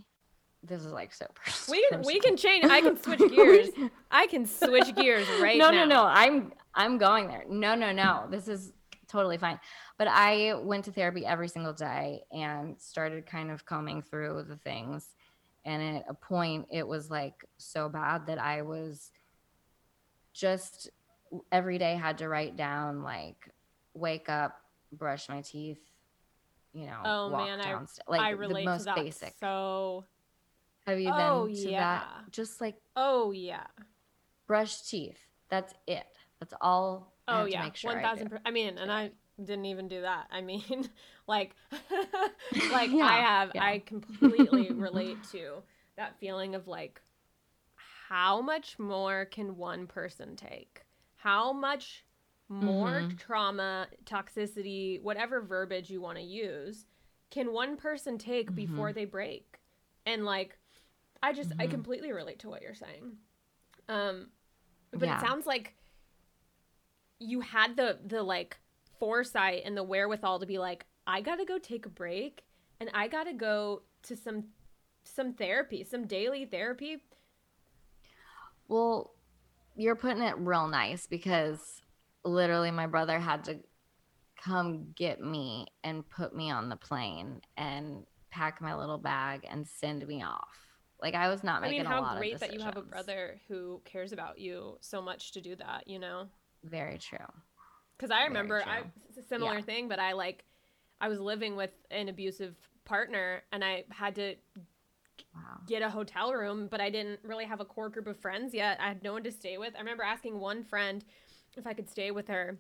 This 0.65 0.85
is 0.85 0.91
like 0.91 1.15
so 1.15 1.27
personal. 1.37 1.81
We 1.81 1.89
can 1.89 2.03
we 2.03 2.19
can 2.19 2.37
change. 2.37 2.65
I 2.65 2.81
can 2.81 3.01
switch 3.01 3.21
gears. 3.31 3.69
I 4.11 4.27
can 4.27 4.45
switch 4.45 4.93
gears 4.97 5.29
right 5.41 5.57
no, 5.57 5.71
now. 5.71 5.85
no, 5.85 5.85
no. 5.85 5.95
No. 5.95 6.05
I'm 6.07 6.53
I'm 6.75 6.99
going 6.99 7.29
there. 7.29 7.45
No, 7.49 7.77
no, 7.77 7.93
no. 7.93 8.27
This 8.29 8.49
is 8.49 8.73
totally 9.07 9.39
fine. 9.39 9.61
But 9.99 10.09
I 10.09 10.55
went 10.55 10.85
to 10.87 10.93
therapy 10.93 11.25
every 11.25 11.47
single 11.47 11.73
day 11.73 12.25
and 12.33 12.77
started 12.81 13.25
kind 13.25 13.53
of 13.53 13.65
combing 13.65 14.03
through 14.03 14.47
the 14.49 14.57
things. 14.57 15.15
And 15.65 15.99
at 15.99 16.07
a 16.09 16.15
point, 16.15 16.67
it 16.73 16.87
was 16.87 17.09
like 17.09 17.45
so 17.57 17.89
bad 17.89 18.27
that 18.27 18.41
I 18.41 18.63
was 18.63 19.13
just 20.33 20.91
every 21.53 21.79
day 21.79 21.95
had 21.95 22.19
to 22.19 22.29
write 22.29 22.57
down 22.57 23.03
like 23.03 23.49
wake 23.95 24.29
up, 24.29 24.59
brush 24.93 25.29
my 25.29 25.41
teeth, 25.43 25.81
you 26.73 26.87
know, 26.87 27.01
Oh, 27.05 27.29
walk 27.31 27.47
man, 27.47 27.61
I- 27.61 27.65
downstairs. 27.73 28.05
Like 28.09 28.21
I 28.21 28.31
the 28.31 28.65
most 28.65 28.81
to 28.81 28.85
that 28.87 28.97
basic. 28.97 29.35
so. 29.41 30.05
Have 30.87 30.99
you 31.01 31.13
Oh, 31.15 31.47
been 31.47 31.55
to 31.57 31.71
yeah. 31.71 31.81
that? 31.99 32.31
Just 32.31 32.61
like 32.61 32.77
Oh 32.97 33.31
yeah. 33.33 33.67
brush 34.47 34.83
teeth. 34.83 35.19
That's 35.51 35.75
it. 35.87 36.07
That's 36.41 36.55
all. 36.61 37.13
I 37.27 37.43
Oh 37.43 37.45
yeah. 37.45 37.65
make 37.65 37.77
sure 37.77 37.91
One 37.91 37.99
I 37.99 38.03
thousand. 38.03 38.39
I 38.47 38.51
mean, 38.51 38.79
and 38.79 38.91
I 38.91 39.11
didn't 39.43 39.67
even 39.67 39.89
do 39.89 40.01
that. 40.03 40.29
I 40.31 40.41
mean, 40.41 40.89
like, 41.27 41.55
like 42.73 42.91
Yeah, 42.91 43.05
I 43.05 43.17
have. 43.21 43.51
yeah. 43.55 43.65
I 43.65 43.79
completely 43.87 44.71
relate 44.73 45.19
to 45.33 45.63
that 45.97 46.19
feeling 46.19 46.55
of 46.55 46.67
like, 46.69 47.01
how 48.09 48.41
much 48.41 48.79
more 48.79 49.27
can 49.27 49.57
one 49.57 49.87
person 49.87 50.37
take? 50.37 50.83
How 51.19 51.53
much 51.53 52.05
more 52.49 53.05
Mhm. 53.05 53.17
trauma, 53.19 53.89
toxicity, 54.05 55.03
whatever 55.03 55.41
verbiage 55.43 55.91
you 55.91 56.01
want 56.01 56.19
to 56.19 56.25
use, 56.25 56.87
can 57.31 57.53
one 57.53 57.77
person 57.77 58.19
take 58.19 58.55
before 58.55 58.93
they 58.93 59.05
break? 59.05 59.59
And 60.07 60.25
like, 60.25 60.59
I 61.23 61.33
just 61.33 61.53
I 61.59 61.67
Mhm. 61.67 61.69
completely 61.69 62.13
relate 62.13 62.41
to 62.41 62.49
what 62.49 62.63
you're 62.63 62.75
saying. 62.75 63.19
Um, 63.89 64.29
but 64.93 65.05
Yeah. 65.05 65.15
it 65.15 65.21
sounds 65.21 65.47
like 65.47 65.77
you 67.19 67.41
had 67.41 67.77
the 67.77 67.99
the 68.07 68.23
like 68.23 68.59
foresight 68.99 69.63
and 69.65 69.77
the 69.77 69.83
wherewithal 69.83 70.41
to 70.41 70.47
be 70.47 70.59
like, 70.59 70.87
I 71.07 71.21
gotta 71.21 71.45
go 71.45 71.59
take 71.59 71.87
a 71.87 71.91
break, 71.91 72.45
and 72.81 72.91
I 72.95 73.09
gotta 73.09 73.33
go 73.33 73.83
to 74.05 74.17
some 74.17 74.45
some 75.05 75.33
therapy, 75.35 75.85
some 75.85 76.07
daily 76.07 76.45
therapy. 76.45 76.99
Well, 78.69 79.15
you're 79.79 79.97
putting 79.97 80.23
it 80.23 80.37
real 80.39 80.67
nice 80.67 81.07
because 81.07 81.81
literally 82.25 82.71
my 82.71 82.87
brother 82.87 83.19
had 83.19 83.45
to 83.45 83.59
come 84.43 84.89
get 84.95 85.21
me 85.21 85.67
and 85.85 86.09
put 86.11 86.35
me 86.35 86.51
on 86.51 86.69
the 86.69 86.77
plane 86.77 87.41
and 87.57 88.05
pack 88.31 88.61
my 88.61 88.75
little 88.75 88.99
bag 88.99 89.47
and 89.49 89.67
send 89.67 90.07
me 90.07 90.23
off. 90.23 90.49
Like 91.01 91.15
I 91.15 91.29
was 91.29 91.45
not 91.45 91.63
making 91.63 91.81
I 91.81 91.83
mean, 91.85 91.93
a 91.93 92.05
how 92.05 92.17
great 92.17 92.41
that 92.41 92.53
you 92.53 92.61
have 92.61 92.77
a 92.77 92.83
brother 92.83 93.41
who 93.47 93.81
cares 93.85 94.13
about 94.13 94.41
you 94.41 94.77
so 94.81 95.01
much 95.01 95.31
to 95.33 95.41
do 95.41 95.55
that. 95.57 95.87
You 95.87 96.01
know. 96.01 96.27
Very 96.65 96.99
true. 96.99 97.19
Because 97.97 98.11
I 98.11 98.25
remember 98.25 98.63
I, 98.67 98.83
it's 99.09 99.19
a 99.19 99.23
similar 99.23 99.57
Yeah. 99.57 99.63
thing, 99.63 99.89
but 99.89 100.01
I 100.01 100.13
like, 100.13 100.45
I 101.01 101.09
was 101.09 101.21
living 101.21 101.55
with 101.55 101.71
an 101.91 102.09
abusive 102.09 102.57
partner 102.85 103.43
and 103.53 103.65
I 103.65 103.85
had 103.91 104.17
to 104.17 104.35
Wow. 105.35 105.61
get 105.67 105.83
a 105.83 105.91
hotel 105.91 106.33
room, 106.33 106.69
but 106.71 106.81
I 106.81 106.91
didn't 106.91 107.21
really 107.23 107.45
have 107.45 107.61
a 107.61 107.65
core 107.65 107.89
group 107.89 108.07
of 108.07 108.17
friends 108.17 108.55
yet. 108.55 108.79
I 108.81 108.89
had 108.89 109.03
no 109.03 109.13
one 109.13 109.23
to 109.25 109.33
stay 109.33 109.59
with. 109.59 109.75
I 109.75 109.79
remember 109.79 110.03
asking 110.03 110.39
one 110.39 110.65
friend 110.65 111.05
if 111.57 111.67
I 111.67 111.75
could 111.75 111.89
stay 111.89 112.11
with 112.11 112.29
her. 112.29 112.59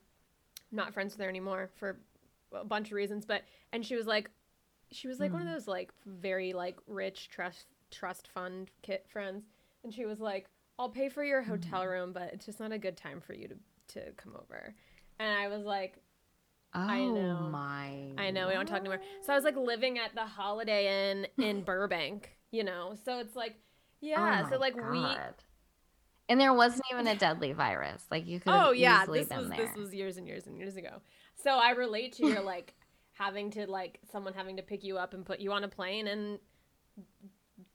I'm 0.70 0.76
not 0.76 0.92
friends 0.92 1.14
with 1.14 1.22
her 1.22 1.28
anymore 1.28 1.70
for 1.76 1.98
a 2.52 2.64
bunch 2.64 2.88
of 2.88 2.94
reasons, 2.94 3.24
but 3.24 3.42
and 3.72 3.84
she 3.84 3.96
was 3.96 4.06
like, 4.06 4.30
she 4.90 5.08
was 5.08 5.20
like 5.20 5.32
one 5.32 5.42
of 5.42 5.48
hmm. 5.48 5.54
those 5.54 5.68
like 5.68 5.92
very 6.06 6.52
like 6.52 6.78
rich 6.86 7.28
trust 7.30 7.66
trust 7.90 8.28
fund 8.28 8.70
kit 8.82 9.06
friends, 9.08 9.44
and 9.84 9.92
she 9.92 10.06
was 10.06 10.20
like, 10.20 10.46
I'll 10.78 10.88
pay 10.88 11.08
for 11.08 11.24
your 11.24 11.42
hotel 11.42 11.82
hmm. 11.82 11.88
room, 11.88 12.12
but 12.12 12.30
it's 12.32 12.46
just 12.46 12.60
not 12.60 12.72
a 12.72 12.78
good 12.78 12.96
time 12.96 13.20
for 13.20 13.34
you 13.34 13.48
to 13.48 13.56
to 13.94 14.12
come 14.12 14.34
over. 14.36 14.74
And 15.18 15.36
I 15.36 15.48
was 15.48 15.64
like, 15.64 15.96
Oh 16.74 16.80
I 16.80 17.04
know. 17.04 17.48
my. 17.50 18.12
I 18.18 18.30
know 18.30 18.48
we 18.48 18.52
don't 18.52 18.66
talk 18.66 18.80
anymore. 18.80 19.00
So 19.22 19.32
I 19.32 19.36
was 19.36 19.44
like 19.44 19.56
living 19.56 19.98
at 19.98 20.14
the 20.14 20.26
Holiday 20.26 21.10
Inn 21.10 21.26
in 21.38 21.62
Burbank, 21.64 22.36
you 22.50 22.64
know. 22.64 22.94
So 23.04 23.18
it's 23.18 23.36
like, 23.36 23.56
yeah. 24.00 24.44
Oh 24.46 24.50
so 24.50 24.58
like 24.58 24.74
we. 24.76 25.04
And 26.30 26.38
there 26.38 26.52
wasn't 26.52 26.82
even 26.92 27.06
a 27.06 27.16
deadly 27.16 27.52
virus. 27.52 28.04
Like 28.10 28.26
you 28.26 28.38
could 28.38 28.52
have 28.52 28.66
Oh 28.68 28.70
yeah, 28.72 29.02
easily 29.02 29.20
this 29.24 29.30
was 29.36 29.48
there. 29.48 29.56
this 29.66 29.76
was 29.76 29.94
years 29.94 30.16
and 30.18 30.26
years 30.26 30.46
and 30.46 30.58
years 30.58 30.76
ago. 30.76 31.00
So 31.42 31.50
I 31.50 31.70
relate 31.70 32.12
to 32.14 32.26
your 32.26 32.42
like 32.42 32.74
having 33.12 33.50
to 33.52 33.66
like 33.66 33.98
someone 34.12 34.34
having 34.34 34.56
to 34.58 34.62
pick 34.62 34.84
you 34.84 34.98
up 34.98 35.14
and 35.14 35.24
put 35.24 35.40
you 35.40 35.52
on 35.52 35.64
a 35.64 35.68
plane 35.68 36.06
and 36.06 36.38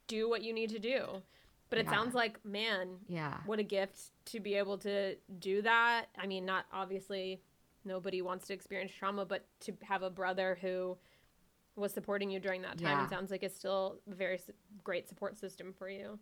do 0.07 0.29
what 0.29 0.43
you 0.43 0.53
need 0.53 0.69
to 0.69 0.79
do. 0.79 1.21
But 1.69 1.79
it 1.79 1.85
Yeah. 1.85 1.91
sounds 1.91 2.13
like 2.13 2.43
man, 2.45 2.99
yeah. 3.07 3.39
what 3.45 3.57
a 3.59 3.63
gift 3.63 4.11
to 4.25 4.39
be 4.39 4.53
able 4.55 4.77
to 4.79 5.15
do 5.39 5.61
that. 5.63 6.05
I 6.17 6.27
mean, 6.27 6.45
not 6.45 6.65
obviously 6.71 7.41
nobody 7.83 8.21
wants 8.21 8.45
to 8.47 8.53
experience 8.53 8.91
trauma, 8.97 9.25
but 9.25 9.45
to 9.61 9.73
have 9.81 10.03
a 10.03 10.09
brother 10.09 10.57
who 10.61 10.97
was 11.75 11.93
supporting 11.93 12.29
you 12.29 12.39
during 12.39 12.61
that 12.61 12.77
time 12.77 12.99
Yeah. 12.99 13.03
it 13.05 13.09
sounds 13.09 13.31
like 13.31 13.43
it's 13.43 13.55
still 13.55 13.99
a 14.11 14.13
very 14.15 14.35
s- 14.35 14.49
great 14.83 15.07
support 15.09 15.37
system 15.37 15.73
for 15.73 15.89
you. 15.89 16.19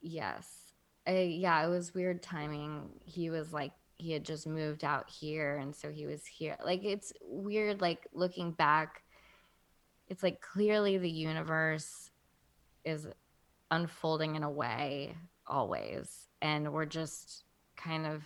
Yes. 0.00 0.72
Uh, 1.08 1.12
yeah, 1.12 1.64
it 1.64 1.68
was 1.68 1.94
weird 1.94 2.22
timing. 2.22 2.88
He 3.04 3.30
was 3.30 3.52
like, 3.52 3.72
he 3.98 4.12
had 4.12 4.24
just 4.24 4.46
moved 4.46 4.84
out 4.84 5.08
here. 5.08 5.56
And 5.58 5.74
so 5.74 5.90
he 5.90 6.06
was 6.06 6.26
here. 6.26 6.56
Like, 6.64 6.84
it's 6.84 7.12
weird, 7.22 7.80
like, 7.80 8.06
looking 8.12 8.52
back, 8.52 9.02
it's 10.08 10.22
like 10.22 10.40
clearly 10.40 10.98
the 10.98 11.10
universe 11.10 12.10
is 12.84 13.06
unfolding 13.70 14.34
in 14.34 14.42
a 14.42 14.50
way 14.50 15.16
always. 15.46 16.28
And 16.40 16.72
we're 16.72 16.86
just 16.86 17.44
kind 17.76 18.06
of 18.06 18.22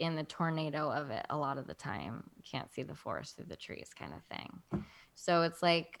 in 0.00 0.16
the 0.16 0.24
tornado 0.24 0.90
of 0.90 1.10
it 1.10 1.24
a 1.30 1.36
lot 1.36 1.58
of 1.58 1.66
the 1.66 1.74
time. 1.74 2.24
Can't 2.50 2.70
see 2.72 2.82
the 2.82 2.94
forest 2.94 3.36
through 3.36 3.46
the 3.46 3.56
trees 3.56 3.90
kind 3.96 4.12
of 4.14 4.22
thing. 4.24 4.82
So 5.14 5.42
it's 5.42 5.62
like, 5.62 6.00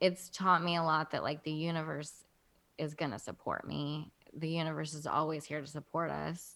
it's 0.00 0.28
taught 0.30 0.62
me 0.62 0.76
a 0.76 0.82
lot 0.82 1.10
that, 1.12 1.22
like, 1.22 1.42
the 1.42 1.52
universe 1.52 2.24
is 2.78 2.94
going 2.94 3.10
to 3.12 3.18
support 3.18 3.66
me. 3.66 4.12
The 4.34 4.48
universe 4.50 4.94
is 4.94 5.06
always 5.06 5.44
here 5.44 5.60
to 5.60 5.66
support 5.66 6.10
us. 6.10 6.54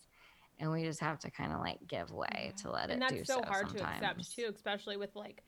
And 0.59 0.70
we 0.70 0.84
just 0.84 1.01
have 1.01 1.18
to 1.20 1.30
kind 1.30 1.53
of 1.55 1.61
like 1.61 1.78
give 1.88 2.11
way 2.12 2.53
to 2.59 2.70
let 2.70 2.91
and 2.91 3.01
it 3.01 3.09
that's 3.09 3.14
do 3.20 3.24
so 3.24 3.41
so 3.41 3.43
hard 3.49 3.66
to 3.70 3.78
accept 3.82 4.36
too 4.36 4.53
especially 4.55 4.99
with 4.99 5.16
like 5.16 5.43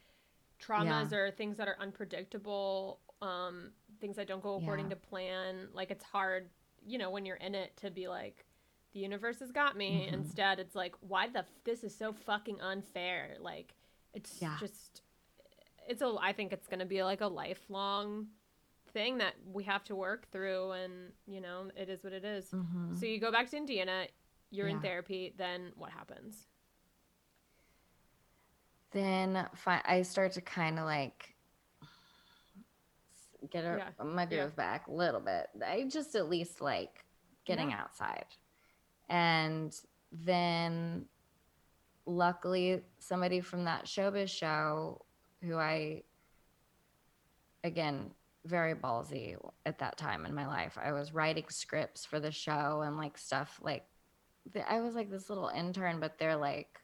traumas 0.58 1.12
or 1.12 1.30
things 1.30 1.58
that 1.58 1.68
are 1.68 1.76
unpredictable 1.78 2.98
um 3.20 3.72
things 4.00 4.16
that 4.16 4.26
don't 4.26 4.42
go 4.42 4.54
according 4.56 4.86
Yeah. 4.86 4.90
to 4.90 4.96
plan 4.96 5.68
like 5.74 5.90
it's 5.90 6.02
hard 6.02 6.48
you 6.86 6.96
know 6.96 7.10
when 7.10 7.26
you're 7.26 7.36
in 7.36 7.54
it 7.54 7.76
to 7.76 7.90
be 7.90 8.08
like 8.08 8.46
the 8.92 9.00
universe 9.00 9.40
has 9.40 9.50
got 9.50 9.76
me. 9.76 10.06
Mhm. 10.06 10.14
Instead, 10.14 10.58
it's 10.58 10.74
like, 10.74 10.94
why 11.00 11.28
the 11.28 11.40
f- 11.40 11.46
this 11.64 11.82
is 11.82 11.96
so 11.96 12.12
fucking 12.12 12.60
unfair. 12.60 13.36
Like, 13.40 13.74
it's 14.12 14.38
Yeah. 14.40 14.56
just, 14.58 15.02
it's 15.88 16.02
a. 16.02 16.14
I 16.20 16.32
think 16.32 16.52
it's 16.52 16.66
gonna 16.68 16.86
be 16.86 17.02
like 17.02 17.20
a 17.20 17.26
lifelong 17.26 18.26
thing 18.92 19.18
that 19.18 19.34
we 19.50 19.64
have 19.64 19.82
to 19.84 19.94
work 19.96 20.30
through, 20.30 20.72
and 20.72 21.12
you 21.26 21.40
know, 21.40 21.70
it 21.76 21.88
is 21.88 22.02
what 22.04 22.12
it 22.12 22.24
is. 22.24 22.50
Mhm. 22.50 22.98
So 22.98 23.06
you 23.06 23.18
go 23.18 23.30
back 23.32 23.48
to 23.50 23.56
Indiana. 23.56 24.06
You're 24.50 24.68
in 24.68 24.80
therapy. 24.80 25.32
Then 25.36 25.72
what 25.76 25.90
happens? 25.90 26.46
then 28.92 29.48
fi- 29.54 29.80
I 29.86 30.02
start 30.02 30.32
to 30.32 30.42
kind 30.42 30.78
of 30.78 30.84
like 30.84 31.34
get 33.50 33.64
a, 33.64 33.78
Yeah, 33.98 34.04
my 34.04 34.26
groove 34.26 34.38
yeah. 34.38 34.46
back 34.54 34.86
a 34.86 34.92
little 34.92 35.20
bit. 35.20 35.46
I 35.66 35.84
just 35.88 36.14
at 36.14 36.28
least 36.28 36.60
like 36.60 37.04
getting 37.46 37.70
Yeah. 37.70 37.80
outside. 37.80 38.26
And 39.08 39.74
then 40.10 41.08
luckily 42.04 42.82
somebody 42.98 43.40
from 43.40 43.64
that 43.64 43.86
showbiz 43.86 44.28
show 44.28 45.06
who 45.44 45.56
I 45.56 46.02
again 47.64 48.10
very 48.44 48.74
ballsy 48.74 49.36
at 49.66 49.78
that 49.78 49.96
time 49.96 50.26
in 50.26 50.34
my 50.34 50.46
life. 50.46 50.76
I 50.82 50.92
was 50.92 51.14
writing 51.14 51.44
scripts 51.48 52.04
for 52.04 52.18
the 52.18 52.32
show 52.32 52.82
and 52.84 52.96
like 52.96 53.16
stuff 53.16 53.60
like 53.62 53.84
I 54.68 54.80
was 54.80 54.94
like 54.94 55.10
this 55.10 55.28
little 55.28 55.48
intern 55.48 56.00
but 56.00 56.18
they're 56.18 56.36
like 56.36 56.80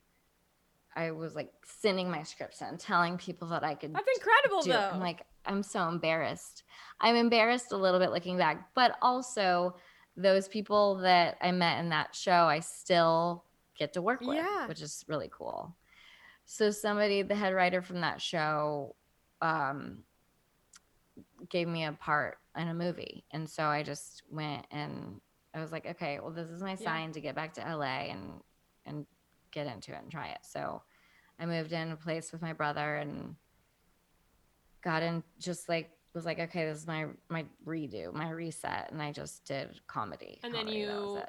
I 0.94 1.10
was 1.10 1.34
like 1.34 1.50
sending 1.64 2.10
my 2.10 2.22
scripts 2.22 2.60
and 2.62 2.78
telling 2.78 3.18
people 3.18 3.48
that 3.48 3.64
I 3.64 3.74
could 3.74 3.92
That's 3.94 4.08
incredible, 4.16 4.62
do 4.62 4.72
though. 4.72 4.90
I'm 4.92 4.98
like, 5.00 5.24
I'm 5.46 5.62
so 5.62 5.86
embarrassed. 5.86 6.64
I'm 7.00 7.14
embarrassed 7.14 7.70
a 7.70 7.76
little 7.76 8.00
bit 8.00 8.10
looking 8.10 8.36
back, 8.36 8.70
but 8.74 8.96
also 9.00 9.76
those 10.16 10.48
people 10.48 10.96
that 10.96 11.36
I 11.40 11.52
met 11.52 11.78
in 11.78 11.90
that 11.90 12.16
show, 12.16 12.32
I 12.46 12.58
still 12.60 13.44
get 13.76 13.92
to 13.92 14.02
work 14.02 14.22
with, 14.22 14.38
Yeah. 14.38 14.66
which 14.66 14.82
is 14.82 15.04
really 15.06 15.30
cool. 15.30 15.76
So 16.50 16.70
somebody, 16.70 17.20
the 17.20 17.34
head 17.34 17.52
writer 17.52 17.82
from 17.82 18.00
that 18.00 18.22
show, 18.22 18.96
um, 19.42 19.98
gave 21.50 21.68
me 21.68 21.84
a 21.84 21.92
part 21.92 22.38
in 22.56 22.68
a 22.68 22.74
movie, 22.74 23.22
and 23.32 23.48
so 23.48 23.64
I 23.64 23.82
just 23.82 24.22
went 24.30 24.66
and 24.70 25.20
I 25.52 25.60
was 25.60 25.72
like, 25.72 25.84
okay, 25.84 26.18
well, 26.20 26.30
this 26.30 26.48
is 26.48 26.62
my 26.62 26.70
Yeah. 26.70 26.76
sign 26.84 27.12
to 27.12 27.20
get 27.20 27.34
back 27.34 27.52
to 27.54 27.60
LA 27.60 28.08
and 28.10 28.42
and 28.86 29.06
get 29.50 29.66
into 29.66 29.92
it 29.92 30.00
and 30.02 30.10
try 30.10 30.28
it. 30.28 30.38
So 30.42 30.82
I 31.38 31.44
moved 31.44 31.72
in 31.72 31.90
a 31.92 31.96
place 31.96 32.32
with 32.32 32.40
my 32.40 32.54
brother 32.54 32.96
and 32.96 33.36
got 34.80 35.02
in 35.02 35.22
just 35.38 35.68
like 35.68 35.90
was 36.14 36.24
like, 36.24 36.38
okay, 36.38 36.64
this 36.64 36.78
is 36.78 36.86
my 36.86 37.08
my 37.28 37.44
redo, 37.66 38.10
my 38.14 38.30
reset, 38.30 38.90
and 38.90 39.02
I 39.02 39.12
just 39.12 39.44
did 39.44 39.78
comedy. 39.86 40.40
and 40.42 40.54
then 40.54 40.62
Comedy, 40.64 40.86
was 40.86 41.14
you 41.14 41.22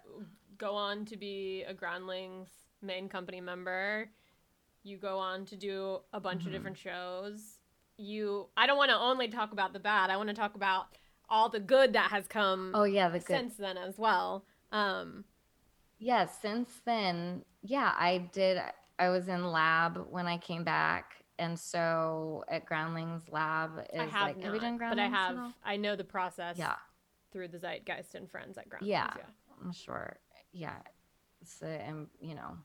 go 0.57 0.75
on 0.75 1.03
to 1.07 1.17
be 1.17 1.65
a 1.67 1.73
Groundlings 1.73 2.47
main 2.81 3.09
company 3.09 3.41
member. 3.41 4.09
You 4.83 4.97
go 4.97 5.17
on 5.19 5.45
to 5.47 5.55
do 5.55 5.99
a 6.13 6.19
bunch 6.19 6.43
Mhm. 6.43 6.47
of 6.47 6.51
different 6.53 6.77
shows. 6.77 7.59
You, 7.97 8.49
I 8.55 8.65
don't 8.65 8.77
want 8.77 8.91
to 8.91 8.97
only 8.97 9.27
talk 9.27 9.51
about 9.51 9.73
the 9.73 9.79
bad. 9.79 10.09
I 10.09 10.17
want 10.17 10.29
to 10.29 10.35
talk 10.35 10.55
about 10.55 10.87
all 11.29 11.49
the 11.49 11.59
good 11.59 11.93
that 11.93 12.11
has 12.11 12.27
come 12.27 12.71
Oh 12.73 12.85
yeah, 12.85 13.09
the 13.09 13.19
good. 13.19 13.27
since 13.27 13.57
then 13.57 13.77
as 13.77 13.97
well. 13.99 14.45
Um, 14.71 15.25
Yeah, 15.97 16.25
since 16.27 16.79
then, 16.85 17.43
yeah, 17.61 17.93
I 17.97 18.29
did. 18.31 18.61
I 18.97 19.09
was 19.09 19.27
in 19.27 19.43
lab 19.51 19.97
when 20.09 20.27
I 20.27 20.37
came 20.37 20.63
back, 20.63 21.25
and 21.37 21.59
so 21.59 22.45
at 22.47 22.65
Groundlings 22.65 23.27
Lab 23.29 23.79
is 23.93 23.99
I 23.99 24.05
have 24.05 24.27
like, 24.27 24.37
not, 24.37 24.45
have 24.45 24.53
you 24.55 24.59
done 24.61 24.77
groundlings 24.77 25.11
but 25.11 25.17
I 25.17 25.19
have. 25.43 25.53
I 25.63 25.75
know 25.77 25.95
the 25.97 26.03
process. 26.05 26.57
Yeah, 26.57 26.75
Through 27.31 27.49
the 27.49 27.59
Zeitgeist 27.59 28.15
and 28.15 28.29
friends 28.31 28.57
at 28.57 28.69
Groundlings. 28.69 28.89
Yeah. 28.91 29.11
yeah. 29.17 29.23
I'm 29.61 29.71
sure. 29.73 30.17
Yeah, 30.53 30.81
so 31.43 31.65
and 31.67 32.07
you 32.21 32.35
know, 32.35 32.57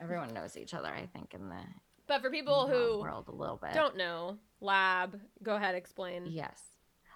everyone 0.00 0.32
knows 0.34 0.56
each 0.56 0.74
other. 0.74 0.88
I 0.88 1.06
think 1.06 1.34
in 1.34 1.48
the 1.48 1.60
But 2.06 2.22
for 2.22 2.30
people 2.30 2.66
who 2.66 3.00
world 3.00 3.28
a 3.28 3.34
little 3.34 3.56
bit. 3.56 3.72
don't 3.74 3.96
know, 3.96 4.38
lab. 4.60 5.20
Go 5.42 5.56
ahead, 5.56 5.74
explain. 5.74 6.26
Yes. 6.26 6.60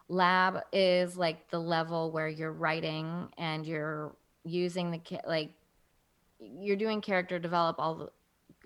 Lab 0.09 0.63
is 0.73 1.17
like 1.17 1.49
the 1.51 1.59
level 1.61 2.11
where 2.11 2.29
you're 2.29 2.53
writing 2.53 3.29
and 3.39 3.65
you're 3.65 4.17
using 4.45 4.91
the 4.91 5.01
like 5.27 5.51
you're 6.41 6.77
doing 6.77 7.01
character 7.01 7.39
develop 7.39 7.77
all 7.79 7.95
the 7.95 8.11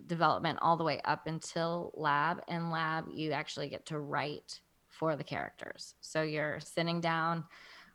development 0.07 0.59
all 0.62 0.77
the 0.77 0.85
way 0.85 1.01
up 1.05 1.27
until 1.27 1.93
lab 1.95 2.43
and 2.49 2.71
lab 2.71 3.07
you 3.12 3.33
actually 3.33 3.69
get 3.69 3.85
to 3.87 3.99
write 3.99 4.61
for 4.89 5.17
the 5.17 5.25
characters. 5.25 5.95
So 6.01 6.23
you're 6.23 6.61
sitting 6.61 7.01
down 7.01 7.45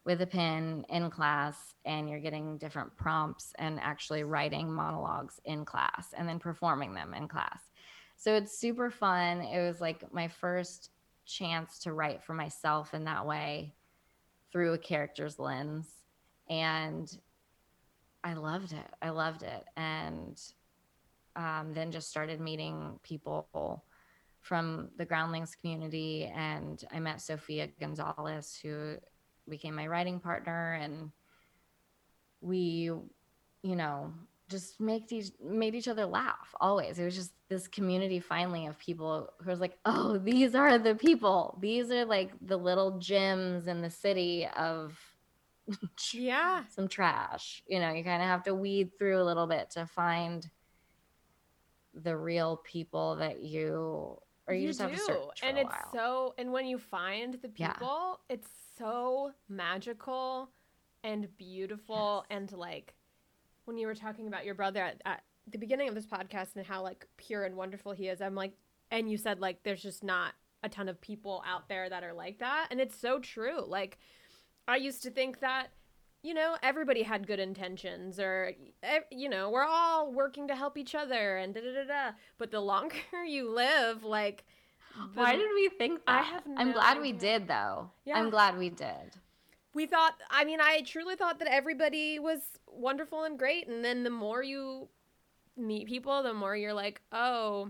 with 0.09 0.23
a 0.23 0.25
pen 0.25 0.83
in 0.89 1.07
class 1.11 1.75
and 1.85 2.09
you're 2.09 2.19
getting 2.19 2.57
different 2.57 2.97
prompts 2.97 3.53
and 3.59 3.79
actually 3.79 4.23
writing 4.23 4.67
monologues 4.67 5.39
in 5.45 5.63
class 5.63 6.15
and 6.17 6.27
then 6.27 6.39
performing 6.39 6.95
them 6.95 7.13
in 7.13 7.27
class. 7.27 7.61
So 8.17 8.33
it's 8.33 8.57
super 8.57 8.89
fun. 8.89 9.41
It 9.41 9.61
was 9.61 9.79
like 9.79 10.11
my 10.11 10.27
first 10.27 10.89
chance 11.27 11.77
to 11.83 11.93
write 11.93 12.23
for 12.23 12.33
myself 12.33 12.95
in 12.95 13.03
that 13.03 13.23
way 13.23 13.71
through 14.51 14.73
a 14.73 14.79
character's 14.79 15.37
lens. 15.37 15.87
And 16.49 17.15
I 18.23 18.33
loved 18.33 18.71
it. 18.71 18.91
I 19.03 19.11
loved 19.11 19.43
it. 19.43 19.63
And 19.77 20.41
um, 21.35 21.71
then 21.75 21.91
just 21.91 22.09
started 22.09 22.41
meeting 22.41 22.99
people 23.03 23.83
from 24.41 24.89
the 24.97 25.05
groundlings 25.05 25.53
community. 25.53 26.31
And 26.35 26.83
I 26.91 26.99
met 26.99 27.21
Sophia 27.21 27.67
Gonzalez, 27.79 28.59
who 28.59 28.95
became 29.49 29.75
my 29.75 29.87
writing 29.87 30.19
partner. 30.19 30.73
And 30.73 31.11
we, 32.41 32.91
you 33.63 33.75
know, 33.75 34.13
just 34.49 34.79
make 34.79 35.11
each 35.11 35.31
made 35.43 35.75
each 35.75 35.87
other 35.87 36.05
laugh 36.05 36.55
always. 36.59 36.97
It 36.97 37.05
was 37.05 37.15
just 37.15 37.33
this 37.49 37.67
community 37.67 38.19
finally 38.19 38.65
of 38.67 38.79
people 38.79 39.29
who 39.41 39.49
was 39.49 39.59
like, 39.59 39.77
oh, 39.85 40.17
these 40.17 40.55
are 40.55 40.77
the 40.77 40.95
people. 40.95 41.57
These 41.61 41.91
are 41.91 42.05
like 42.05 42.31
the 42.41 42.57
little 42.57 42.97
gems 42.99 43.67
in 43.67 43.81
the 43.81 43.89
city 43.89 44.47
of 44.57 44.97
Yeah. 46.13 46.63
some 46.69 46.87
trash. 46.87 47.61
You 47.67 47.79
know, 47.79 47.91
you 47.93 48.03
kind 48.03 48.21
of 48.21 48.27
have 48.27 48.43
to 48.43 48.55
weed 48.55 48.91
through 48.97 49.21
a 49.21 49.23
little 49.25 49.45
bit 49.47 49.69
to 49.71 49.85
find 49.85 50.49
the 51.93 52.15
real 52.15 52.57
people 52.63 53.17
that 53.17 53.41
you 53.41 54.17
or 54.47 54.53
you, 54.53 54.67
just 54.67 54.79
have 54.81 54.91
to 54.91 54.97
search 54.97 55.39
for 55.39 55.45
and 55.45 55.57
it's 55.57 55.69
while. 55.69 55.91
so 55.93 56.33
and 56.37 56.51
when 56.51 56.65
you 56.65 56.77
find 56.77 57.35
the 57.41 57.51
Yeah. 57.55 57.73
people 57.73 58.19
it's 58.29 58.47
so 58.79 59.31
magical 59.47 60.49
and 61.03 61.27
beautiful 61.37 62.25
and 62.29 62.51
like 62.53 62.95
when 63.65 63.77
you 63.77 63.85
were 63.85 63.95
talking 63.95 64.27
about 64.27 64.45
your 64.45 64.55
brother 64.55 64.81
at, 64.81 65.01
at 65.05 65.23
the 65.51 65.57
beginning 65.57 65.87
of 65.87 65.95
this 65.95 66.05
podcast 66.05 66.55
and 66.55 66.65
how 66.65 66.81
like 66.81 67.05
pure 67.17 67.43
and 67.43 67.55
wonderful 67.55 67.91
he 67.91 68.07
is 68.07 68.21
i'm 68.21 68.35
like 68.35 68.53
and 68.91 69.09
you 69.11 69.17
said 69.17 69.39
like 69.39 69.61
there's 69.63 69.81
just 69.81 70.03
not 70.03 70.33
a 70.63 70.69
ton 70.69 70.89
of 70.89 70.99
people 70.99 71.43
out 71.47 71.69
there 71.69 71.89
that 71.89 72.03
are 72.03 72.13
like 72.13 72.39
that 72.39 72.67
and 72.71 72.79
it's 72.79 72.99
so 72.99 73.19
true 73.19 73.63
like 73.65 73.97
i 74.67 74.75
used 74.75 75.03
to 75.03 75.11
think 75.11 75.39
that 75.39 75.67
you 76.21 76.33
know 76.33 76.57
everybody 76.63 77.03
had 77.03 77.27
good 77.27 77.39
intentions 77.39 78.19
or 78.19 78.53
you 79.11 79.29
know 79.29 79.49
we're 79.49 79.65
all 79.65 80.11
working 80.11 80.47
to 80.47 80.55
help 80.55 80.77
each 80.77 80.95
other 80.95 81.37
and 81.37 81.53
da 81.53 81.61
da 81.61 81.73
da 81.73 81.83
da 81.87 82.11
but 82.37 82.51
the 82.51 82.59
longer 82.59 82.95
you 83.27 83.49
live 83.49 84.03
like 84.03 84.43
Why 85.13 85.35
did 85.35 85.49
we 85.55 85.69
think 85.69 86.05
that? 86.05 86.19
I 86.19 86.21
have 86.23 86.43
I'm 86.57 86.67
no 86.67 86.73
glad 86.73 87.01
we 87.01 87.11
did 87.11 87.47
though. 87.47 87.89
Yeah. 88.05 88.17
I'm 88.17 88.29
glad 88.29 88.57
we 88.57 88.69
did. 88.69 89.15
we 89.73 89.85
thought 89.85 90.15
i 90.31 90.43
mean 90.43 90.59
i 90.59 90.81
truly 90.81 91.15
thought 91.15 91.37
that 91.39 91.47
everybody 91.47 92.17
was 92.19 92.39
wonderful 92.67 93.23
and 93.23 93.37
great 93.37 93.67
and 93.67 93.83
then 93.85 94.03
the 94.03 94.09
more 94.09 94.41
you 94.43 94.87
meet 95.55 95.87
people 95.87 96.23
the 96.23 96.33
more 96.33 96.55
you're 96.55 96.73
like 96.73 97.01
oh 97.11 97.69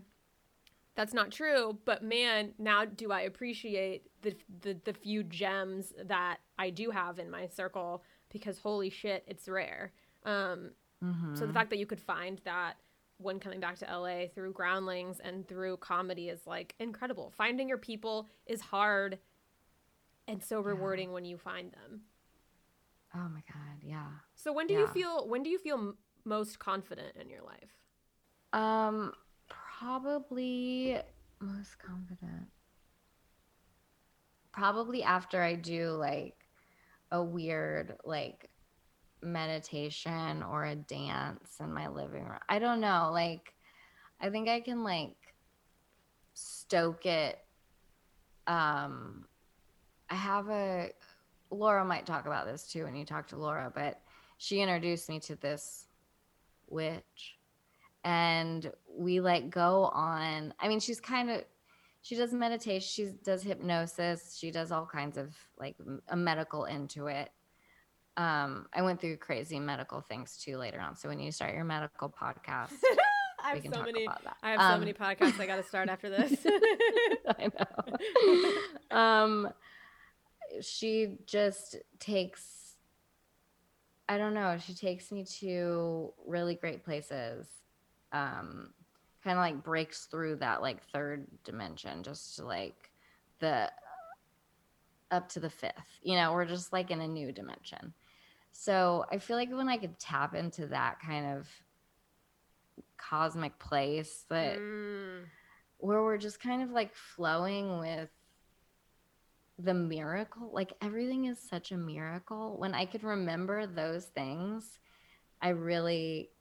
that's 0.95 1.13
not 1.13 1.30
true 1.30 1.77
but 1.86 2.01
man 2.01 2.53
now 2.57 2.86
do 2.86 3.11
i 3.11 3.21
appreciate 3.21 4.03
the 4.21 4.34
the, 4.61 4.73
the 4.86 4.93
few 4.93 5.23
gems 5.23 5.93
that 6.05 6.38
i 6.57 6.69
do 6.69 6.89
have 6.89 7.19
in 7.19 7.30
my 7.30 7.45
circle 7.47 8.01
because 8.32 8.57
holy 8.59 8.89
shit 8.89 9.23
it's 9.27 9.47
rare 9.49 9.91
um 10.25 10.71
Mhm. 11.03 11.38
so 11.38 11.45
the 11.47 11.53
fact 11.53 11.69
that 11.69 11.80
you 11.80 11.86
could 11.86 12.01
find 12.01 12.41
that 12.43 12.73
when 13.20 13.39
coming 13.39 13.59
back 13.59 13.78
to 13.80 13.86
LA 13.86 14.28
through 14.34 14.53
Groundlings 14.53 15.20
and 15.20 15.47
through 15.47 15.78
comedy 15.78 16.30
is 16.30 16.47
like 16.47 16.74
incredible. 16.80 17.34
Finding 17.38 17.67
your 17.70 17.78
people 17.78 18.28
is 18.45 18.61
hard 18.61 19.20
and 20.28 20.43
so 20.43 20.61
rewarding 20.61 21.11
when 21.11 21.26
you 21.26 21.38
find 21.38 21.72
them. 21.72 22.01
oh 23.15 23.28
my 23.30 23.41
god, 23.51 23.82
yeah. 23.82 24.07
So 24.36 24.53
when 24.53 24.67
do 24.67 24.74
you 24.74 24.88
feel 24.88 25.28
when 25.28 25.43
do 25.43 25.49
you 25.49 25.59
feel 25.59 25.78
m- 25.78 25.97
most 26.24 26.59
confident 26.59 27.15
in 27.20 27.30
your 27.30 27.41
life? 27.43 27.72
Um, 28.53 29.13
probably 29.49 30.97
most 31.39 31.78
confident. 31.80 32.47
Probably 34.51 35.03
after 35.03 35.41
I 35.41 35.55
do 35.55 35.91
like 35.91 36.36
a 37.11 37.24
weird 37.24 37.97
like 38.03 38.49
meditation 39.22 40.43
or 40.43 40.65
a 40.65 40.76
dance 40.76 41.55
in 41.59 41.74
my 41.74 41.88
living 41.88 42.24
room. 42.24 42.39
I 42.47 42.59
don't 42.59 42.80
know. 42.80 43.09
Like, 43.11 43.53
I 44.22 44.30
think 44.30 44.49
I 44.49 44.59
can 44.59 44.84
like 44.84 45.15
stoke 46.34 47.05
it. 47.05 47.39
Um, 48.47 49.26
I 50.09 50.15
have 50.15 50.49
a 50.49 50.91
Laura 51.51 51.84
might 51.84 52.05
talk 52.05 52.26
about 52.26 52.45
this 52.45 52.67
too 52.72 52.84
when 52.84 52.95
you 52.95 53.05
talk 53.05 53.28
to 53.30 53.38
Laura, 53.38 53.72
but 53.74 54.01
she 54.38 54.61
introduced 54.61 55.09
me 55.09 55.20
to 55.20 55.36
this 55.36 55.88
witch 56.70 57.39
and 58.03 58.72
we 58.97 59.20
like 59.20 59.49
go 59.49 59.86
on 59.93 60.53
i 60.59 60.67
mean 60.67 60.80
she's 60.80 61.01
kind 61.01 61.30
of 61.30 61.43
she 62.01 62.15
does 62.15 62.34
meditation 62.34 62.88
she 62.88 63.11
does 63.24 63.43
hypnosis 63.43 64.38
she 64.39 64.51
does 64.51 64.72
all 64.72 64.86
kinds 64.86 65.17
of 65.17 65.36
like 65.57 65.76
a 66.07 66.15
medical 66.15 66.65
into 66.65 67.07
it 67.07 67.30
um 68.20 68.65
i 68.74 68.82
went 68.82 68.99
through 68.99 69.15
crazy 69.17 69.59
medical 69.59 70.01
things 70.01 70.38
too 70.38 70.57
later 70.57 70.80
on 70.80 70.95
so 70.95 71.07
when 71.09 71.20
you 71.20 71.32
start 71.32 71.53
your 71.53 71.63
medical 71.63 72.09
podcast 72.09 72.74
I 73.41 73.53
we 73.53 73.61
can 73.61 73.72
have 73.72 73.80
so 73.80 73.86
talk 73.86 73.93
many. 73.93 74.03
about 74.05 74.24
that 74.26 74.36
I 74.43 74.51
have 74.51 74.59
so 74.59 74.65
Um, 74.74 74.80
many 74.82 74.93
podcasts 74.93 75.39
I 75.39 75.45
got 75.45 75.55
to 75.55 75.63
start 75.63 75.88
after 75.88 76.09
this. 76.09 76.45
I 77.39 77.47
know. 78.91 78.97
um, 78.97 79.49
she 80.61 81.20
just 81.26 81.78
takes, 81.99 82.76
I 84.09 84.17
don't 84.17 84.34
know, 84.34 84.57
she 84.59 84.74
takes 84.74 85.09
me 85.09 85.24
to 85.39 86.11
really 86.28 86.55
great 86.55 86.84
places. 86.84 87.47
Um, 88.11 88.74
kind 89.24 89.38
of 89.38 89.41
like 89.41 89.63
breaks 89.63 90.07
through 90.07 90.36
that 90.38 90.61
like 90.61 90.84
third 90.91 91.26
dimension, 91.45 92.03
just 92.03 92.36
to 92.36 92.45
like 92.45 92.91
the 93.39 93.72
up 95.11 95.30
to 95.30 95.39
the 95.39 95.49
fifth. 95.49 95.99
You 96.01 96.15
know, 96.15 96.34
we're 96.34 96.43
just 96.45 96.74
like 96.74 96.91
in 96.91 96.99
a 96.99 97.07
new 97.07 97.32
dimension. 97.32 97.93
So 98.52 99.06
I 99.12 99.20
feel 99.20 99.38
like 99.38 99.52
when 99.52 99.70
I 99.70 99.78
could 99.78 100.00
tap 100.00 100.36
into 100.36 100.68
that 100.68 101.00
kind 101.00 101.38
of 101.38 101.50
cosmic 102.97 103.58
place 103.60 104.26
that 104.30 104.58
Mm. 104.60 105.30
where 105.78 106.04
we're 106.04 106.18
just 106.18 106.39
kind 106.41 106.62
of 106.62 106.72
like 106.72 106.93
flowing 106.95 107.80
with 107.80 108.10
the 109.58 109.74
miracle. 109.74 110.52
Like 110.54 110.74
everything 110.82 111.26
is 111.26 111.39
such 111.39 111.72
a 111.72 111.78
miracle. 111.78 112.58
When 112.58 112.74
I 112.74 112.86
could 112.86 113.04
remember 113.04 113.66
those 113.68 114.06
things, 114.08 114.80
I 115.41 115.50
really 115.50 116.32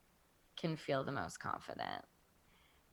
can 0.56 0.76
feel 0.76 1.04
the 1.04 1.12
most 1.12 1.38
confident 1.38 2.04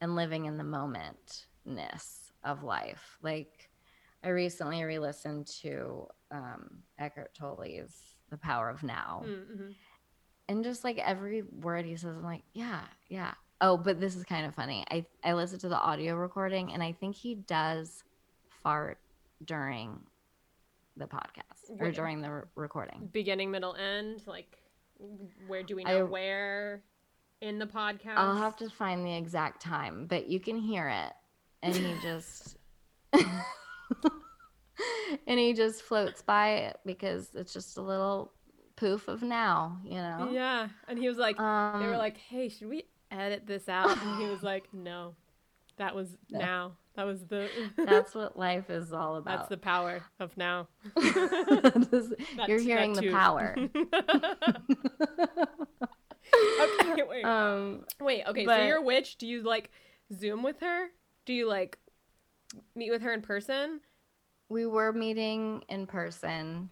and 0.01 0.16
living 0.16 0.45
in 0.45 0.57
the 0.57 0.63
momentness 0.63 2.32
of 2.43 2.63
life. 2.63 3.18
Like 3.22 3.70
I 4.24 4.30
recently 4.30 4.84
re-listened 4.84 5.47
to 5.61 6.07
um, 6.32 6.80
Eckhart 6.99 7.34
Tolle's 7.36 8.14
"The 8.30 8.38
Power 8.38 8.69
of 8.69 8.84
Now," 8.84 9.23
Mm-hmm. 9.26 9.71
and 10.49 10.63
just 10.63 10.84
like 10.84 10.97
every 10.97 11.41
word 11.43 11.86
he 11.86 11.95
says, 11.95 12.15
I'm 12.15 12.23
like, 12.23 12.43
yeah, 12.53 12.82
yeah. 13.09 13.34
Oh, 13.61 13.78
but 13.78 13.99
this 14.01 14.15
is 14.15 14.23
kind 14.26 14.45
of 14.45 14.53
funny. 14.53 14.86
I 14.91 15.05
I 15.23 15.34
listened 15.34 15.61
to 15.61 15.69
the 15.69 15.80
audio 15.80 16.15
recording, 16.15 16.73
and 16.73 16.84
I 16.84 16.91
think 16.91 17.15
he 17.15 17.36
does 17.36 18.03
fart 18.63 18.97
during 19.43 19.99
the 20.97 21.05
podcast 21.05 21.69
or 21.80 21.91
during 21.91 22.21
the 22.21 22.32
re- 22.32 22.41
recording. 22.55 23.09
Beginning, 23.13 23.51
middle, 23.51 23.76
end. 23.76 24.21
Like, 24.28 24.57
where 25.47 25.63
do 25.63 25.76
we 25.76 25.86
I- 25.86 25.99
know 25.99 26.05
where 26.05 26.84
in 27.41 27.59
the 27.59 27.65
podcast? 27.65 28.15
I'll 28.17 28.36
have 28.38 28.55
to 28.57 28.69
find 28.69 29.05
the 29.05 29.15
exact 29.15 29.61
time, 29.61 30.05
but 30.07 30.28
you 30.28 30.39
can 30.39 30.57
hear 30.57 30.88
it, 30.89 31.13
and 31.63 31.73
he 31.76 31.95
just. 32.01 32.57
and 35.28 35.39
he 35.39 35.53
just 35.53 35.82
floats 35.82 36.21
by 36.21 36.49
it 36.55 36.80
because 36.86 37.30
it's 37.34 37.53
just 37.53 37.78
a 37.78 37.82
little 37.82 38.32
poof 38.76 39.07
of 39.07 39.21
now, 39.23 39.78
you 39.84 39.95
know. 39.95 40.30
Yeah, 40.32 40.67
and 40.88 40.99
he 40.99 41.07
was 41.07 41.17
like, 41.17 41.39
Um, 41.39 41.82
they 41.82 41.88
were 41.88 41.97
like, 41.97 42.17
"Hey, 42.17 42.49
should 42.49 42.67
we 42.69 42.84
edit 43.11 43.45
this 43.47 43.69
out?" 43.69 43.89
And 43.97 44.21
he 44.21 44.28
was 44.30 44.43
like, 44.51 44.65
"No, 44.73 45.15
that 45.78 45.95
was 45.95 46.17
No. 46.30 46.39
now. 46.39 46.71
That 46.95 47.05
was 47.05 47.26
the. 47.26 47.49
that's 47.78 48.15
what 48.15 48.38
life 48.38 48.69
is 48.69 48.93
all 48.93 49.17
about. 49.17 49.38
That's 49.39 49.49
the 49.49 49.57
power 49.57 50.01
of 50.19 50.36
now. 50.38 50.67
That- 50.95 52.45
You're 52.47 52.59
hearing 52.59 52.93
the 52.93 53.11
power. 53.11 53.53
okay, 56.91 57.03
wait, 57.07 57.23
um, 57.26 57.86
wait. 57.99 58.23
Okay, 58.28 58.43
so 58.45 58.47
but- 58.47 58.65
you're 58.65 58.78
a 58.78 58.82
witch. 58.82 59.17
Do 59.17 59.28
you 59.28 59.43
like 59.43 59.71
Zoom 60.13 60.43
with 60.43 60.59
her? 60.61 60.88
Do 61.26 61.34
you 61.34 61.47
like 61.47 61.78
meet 62.76 62.91
with 62.91 63.01
her 63.01 63.13
in 63.13 63.21
person? 63.21 63.82
We 64.49 64.65
were 64.65 64.93
meeting 64.93 65.63
in 65.69 65.87
person, 65.87 66.69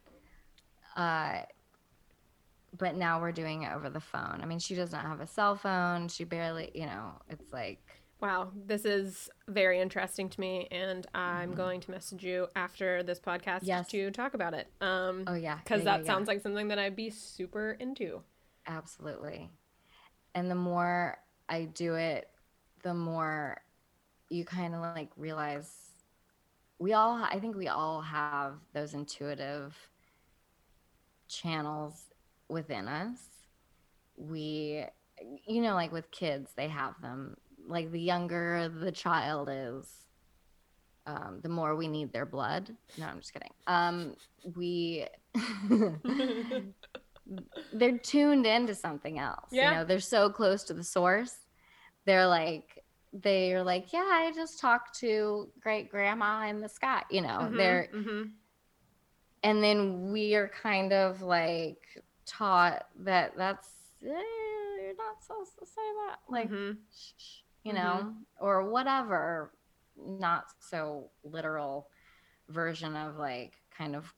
uh, 0.96 1.42
but 2.78 2.96
now 2.96 3.22
we're 3.22 3.32
doing 3.32 3.64
it 3.64 3.72
over 3.74 3.90
the 3.90 4.00
phone. 4.00 4.40
I 4.42 4.46
mean, 4.46 4.60
she 4.60 4.76
does 4.76 4.92
not 4.92 5.06
have 5.06 5.22
a 5.22 5.28
cell 5.28 5.56
phone. 5.56 6.08
She 6.08 6.24
barely, 6.24 6.72
you 6.74 6.86
know, 6.86 7.14
it's 7.30 7.52
like, 7.54 7.80
Wow, 8.20 8.52
this 8.66 8.86
is 8.86 9.30
very 9.50 9.82
interesting 9.82 10.30
to 10.30 10.40
me, 10.40 10.68
and 10.72 11.06
I'm 11.14 11.52
Mhm. 11.52 11.58
going 11.58 11.82
to 11.82 11.92
message 11.92 12.24
you 12.24 12.48
after 12.56 13.04
this 13.04 13.20
podcast 13.20 13.62
Yes. 13.64 13.90
to 13.90 14.12
talk 14.12 14.34
about 14.34 14.54
it. 14.54 14.68
Um, 14.80 15.26
oh 15.28 15.34
yeah, 15.34 15.58
because 15.62 15.80
yeah, 15.80 15.96
that 15.98 16.06
yeah, 16.06 16.08
sounds 16.08 16.30
like 16.30 16.42
something 16.42 16.70
that 16.70 16.80
I'd 16.80 16.96
be 16.96 17.10
super 17.10 17.72
into. 17.72 18.24
absolutely. 18.66 19.50
And 20.36 20.50
the 20.50 20.56
more 20.56 21.18
I 21.50 21.66
do 21.66 21.96
it, 21.96 22.30
the 22.82 22.94
more 22.94 23.62
you 24.30 24.46
kind 24.46 24.74
of 24.74 24.80
like 24.82 25.10
realize 25.18 25.70
we 26.84 26.92
all 26.92 27.24
i 27.32 27.40
think 27.40 27.56
we 27.56 27.70
all 27.70 28.02
have 28.02 28.56
those 28.74 28.94
intuitive 28.94 29.74
channels 31.34 32.06
within 32.50 32.88
us. 32.88 33.20
We 34.16 34.86
you 35.46 35.62
know 35.62 35.74
like 35.74 35.92
with 35.92 36.10
kids 36.12 36.52
they 36.56 36.68
have 36.68 37.00
them. 37.02 37.36
Like 37.66 37.92
the 37.92 38.00
younger 38.00 38.70
the 38.70 38.92
child 38.92 39.50
is 39.52 39.88
um, 41.06 41.40
the 41.42 41.50
more 41.50 41.76
we 41.76 41.88
need 41.88 42.14
their 42.14 42.26
blood. 42.26 42.76
No 42.98 43.08
i'm 43.08 43.20
just 43.20 43.34
kidding. 43.34 43.54
Um, 43.68 44.16
we 44.56 45.08
they're 47.74 47.98
tuned 47.98 48.46
into 48.46 48.76
something 48.76 49.20
else. 49.20 49.50
Yeah. 49.52 49.70
you 49.70 49.78
know 49.78 49.86
they're 49.86 50.00
so 50.00 50.30
close 50.30 50.64
to 50.66 50.74
the 50.74 50.84
source. 50.84 51.36
They're 52.06 52.28
like 52.28 52.83
they're 53.22 53.64
like 53.64 53.94
yeah 53.94 54.10
i 54.12 54.32
just 54.34 54.60
talked 54.60 54.98
to 55.00 55.48
great 55.60 55.90
grandma 55.90 56.48
in 56.48 56.60
the 56.60 56.70
sky 56.70 57.04
you 57.12 57.22
know 57.22 57.50
Mhm, 57.52 57.58
they're 57.58 57.88
mhm. 57.94 58.32
and 59.44 59.64
then 59.64 60.12
we 60.12 60.36
are 60.36 60.48
kind 60.48 60.92
of 60.94 61.22
like 61.22 62.02
taught 62.26 62.88
that 63.00 63.34
that's 63.38 63.70
eh, 64.04 64.08
you're 64.08 64.96
not 64.98 65.22
supposed 65.22 65.58
to 65.60 65.66
say 65.66 65.82
that 66.08 66.18
like 66.28 66.50
Mhm. 66.50 66.78
shh, 66.92 67.42
you 67.64 67.74
know 67.74 68.14
or 68.40 68.70
whatever 68.70 69.52
not 69.96 70.46
so 70.60 71.12
literal 71.24 71.88
version 72.50 72.96
of 72.96 73.18
like 73.18 73.54
kind 73.78 73.96
of 73.96 74.12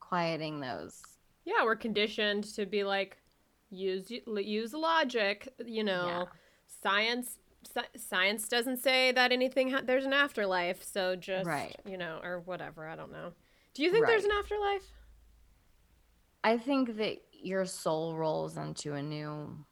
quieting 0.00 0.60
those 0.60 1.02
yeah, 1.46 1.62
we're 1.62 1.76
conditioned 1.76 2.44
to 2.54 2.64
be 2.64 2.84
like, 2.84 3.18
use 3.70 4.10
use 4.10 4.72
logic. 4.72 5.46
You 5.62 5.84
know, 5.84 6.06
Yeah. 6.06 6.24
science 6.82 7.26
sci- 7.28 7.38
science 7.96 8.48
doesn't 8.48 8.78
say 8.78 9.12
that 9.12 9.32
anything 9.32 9.70
ha- 9.70 9.82
there's 9.84 10.04
an 10.04 10.12
afterlife. 10.12 10.82
So 10.82 11.16
just 11.16 11.46
Right. 11.46 11.74
you 11.86 11.96
know, 11.98 12.20
or 12.22 12.40
whatever. 12.40 12.86
I 12.86 12.96
don't 12.96 13.12
know. 13.12 13.32
Do 13.74 13.82
you 13.82 13.90
think 13.90 14.06
there's 14.06 14.24
an 14.24 14.30
afterlife? 14.32 14.82
i 16.46 16.58
think 16.58 16.98
that 16.98 17.16
your 17.32 17.64
soul 17.64 18.14
rolls 18.14 18.58
into 18.58 18.92
a 18.92 19.02
new 19.02 19.64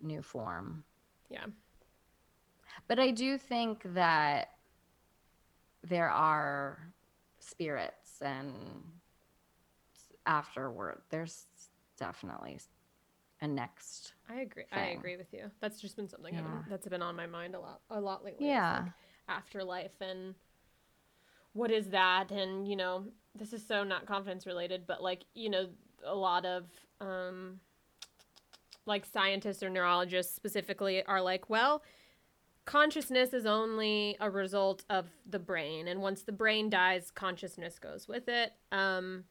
new 0.00 0.22
form 0.22 0.82
Yeah. 1.28 1.44
but 2.88 2.98
i 2.98 3.10
do 3.10 3.36
think 3.36 3.82
that 3.94 4.48
there 5.82 6.08
are 6.08 6.92
spirits 7.38 8.22
and 8.22 8.54
afterward 10.26 11.02
there's 11.10 11.46
definitely 11.98 12.58
a 13.40 13.48
next 13.48 14.12
I 14.28 14.40
agree. 14.40 14.64
I 14.70 14.86
agree 14.88 15.16
with 15.16 15.32
you. 15.32 15.50
That's 15.60 15.80
just 15.80 15.96
been 15.96 16.08
something 16.08 16.34
been- 16.34 16.44
Yeah. 16.44 16.62
that's 16.68 16.86
been 16.86 17.02
on 17.02 17.16
my 17.16 17.26
mind 17.26 17.54
a 17.54 17.60
lot, 17.60 17.80
a 17.90 18.00
lot 18.00 18.24
lately. 18.24 18.46
Yeah. 18.46 18.82
like, 18.84 18.92
afterlife 19.28 20.00
and 20.00 20.34
what 21.52 21.70
is 21.70 21.90
that? 21.90 22.30
And 22.30 22.68
you 22.68 22.76
know, 22.76 23.06
this 23.34 23.52
is 23.52 23.66
so 23.66 23.82
not 23.84 24.06
confidence 24.06 24.46
related, 24.46 24.86
but 24.86 25.02
like 25.02 25.24
you 25.34 25.48
know, 25.50 25.68
a 26.04 26.14
lot 26.14 26.44
of 26.46 26.66
um, 27.00 27.60
like 28.86 29.04
scientists 29.04 29.62
or 29.62 29.70
neurologists 29.70 30.34
specifically 30.34 31.04
are 31.04 31.20
like, 31.22 31.48
well, 31.50 31.82
consciousness 32.66 33.32
is 33.32 33.46
only 33.46 34.16
a 34.20 34.30
result 34.30 34.84
of 34.90 35.06
the 35.28 35.38
brain, 35.38 35.88
and 35.88 36.00
once 36.02 36.22
the 36.22 36.32
brain 36.32 36.70
dies, 36.70 37.10
consciousness 37.10 37.78
goes 37.78 38.06
with 38.06 38.28
it. 38.28 38.52
Um, 38.70 39.24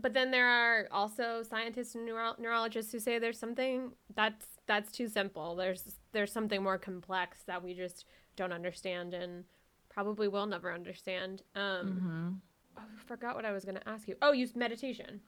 but 0.00 0.14
then 0.14 0.30
there 0.30 0.48
are 0.48 0.88
also 0.90 1.42
scientists 1.42 1.94
and 1.94 2.06
neuro- 2.06 2.34
neurologists 2.38 2.92
who 2.92 2.98
say 2.98 3.18
there's 3.18 3.38
something 3.38 3.92
that's 4.14 4.46
that's 4.66 4.90
too 4.92 5.08
simple. 5.08 5.54
There's 5.56 5.96
there's 6.12 6.32
something 6.32 6.62
more 6.62 6.78
complex 6.78 7.42
that 7.44 7.62
we 7.62 7.74
just 7.74 8.06
don't 8.36 8.52
understand 8.52 9.12
and 9.14 9.44
probably 9.90 10.28
will 10.28 10.46
never 10.46 10.72
understand. 10.72 11.42
Um, 11.54 12.40
Mhm. 12.76 12.78
oh, 12.78 12.82
I 12.98 13.04
forgot 13.04 13.34
what 13.36 13.44
I 13.44 13.52
was 13.52 13.64
going 13.64 13.74
to 13.76 13.88
ask 13.88 14.08
you. 14.08 14.16
Oh, 14.22 14.32
use 14.32 14.56
meditation. 14.56 15.20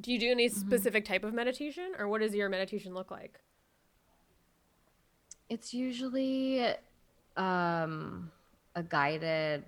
Do 0.00 0.10
you 0.12 0.18
do 0.18 0.30
any 0.30 0.48
specific 0.48 1.04
type 1.04 1.24
of 1.24 1.34
meditation, 1.34 1.92
or 1.98 2.08
what 2.08 2.22
does 2.22 2.34
your 2.34 2.48
meditation 2.48 2.94
look 2.94 3.10
like? 3.10 3.38
It's 5.48 5.74
usually 5.74 6.64
um, 7.36 8.30
a 8.74 8.82
guided, 8.82 9.64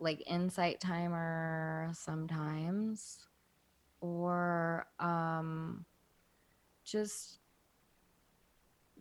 like 0.00 0.22
insight 0.26 0.80
timer 0.80 1.90
sometimes, 1.94 3.18
or 4.00 4.86
um, 4.98 5.84
just 6.84 7.38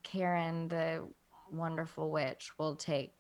Karen, 0.03 0.67
the 0.67 1.07
wonderful 1.51 2.11
witch, 2.11 2.51
will 2.57 2.75
take. 2.75 3.13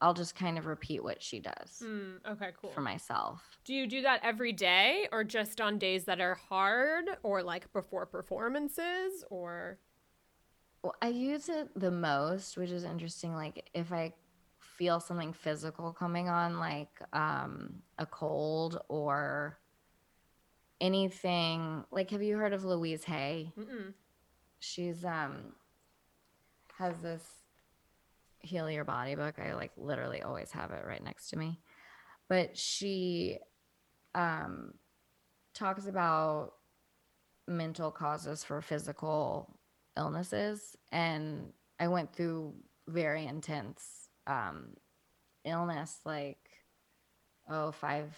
I'll 0.00 0.14
just 0.14 0.34
kind 0.34 0.58
of 0.58 0.66
repeat 0.66 1.02
what 1.02 1.22
she 1.22 1.40
does 1.40 1.82
Mm, 1.82 2.16
okay, 2.32 2.50
cool. 2.60 2.70
for 2.70 2.82
myself. 2.82 3.40
Do 3.64 3.72
you 3.72 3.86
do 3.86 4.02
that 4.02 4.20
every 4.22 4.52
day 4.52 5.08
or 5.12 5.24
just 5.24 5.60
on 5.60 5.78
days 5.78 6.04
that 6.04 6.20
are 6.20 6.34
hard 6.34 7.06
or 7.22 7.42
like 7.42 7.72
before 7.72 8.04
performances 8.04 9.24
or 9.30 9.78
Well, 10.82 10.94
I 11.00 11.08
use 11.08 11.48
it 11.48 11.70
the 11.74 11.90
most, 11.90 12.58
which 12.58 12.70
is 12.70 12.84
interesting. 12.84 13.34
Like 13.34 13.70
if 13.72 13.92
I 13.92 14.12
feel 14.58 15.00
something 15.00 15.32
physical 15.32 15.92
coming 15.92 16.28
on, 16.28 16.58
like 16.58 17.00
um, 17.14 17.76
a 17.98 18.04
cold 18.04 18.78
or 18.88 19.58
anything. 20.80 21.84
Like, 21.90 22.10
have 22.10 22.22
you 22.22 22.36
heard 22.36 22.52
of 22.52 22.64
Louise 22.64 23.04
Hay? 23.04 23.52
Mm-mm. 23.58 23.92
She's 24.60 25.04
um 25.04 25.52
has 26.78 26.98
this 26.98 27.24
heal 28.40 28.70
your 28.70 28.84
body 28.84 29.14
book. 29.14 29.38
I 29.38 29.54
like 29.54 29.72
literally 29.76 30.22
always 30.22 30.50
have 30.52 30.70
it 30.70 30.84
right 30.86 31.02
next 31.02 31.30
to 31.30 31.38
me. 31.38 31.60
But 32.28 32.56
she 32.56 33.38
um 34.14 34.74
talks 35.54 35.86
about 35.86 36.52
mental 37.46 37.90
causes 37.90 38.42
for 38.42 38.60
physical 38.60 39.58
illnesses 39.96 40.76
and 40.90 41.52
I 41.78 41.88
went 41.88 42.12
through 42.12 42.54
very 42.88 43.26
intense 43.26 44.08
um 44.26 44.70
illness 45.44 46.00
like 46.04 46.38
oh 47.48 47.70
five 47.70 48.16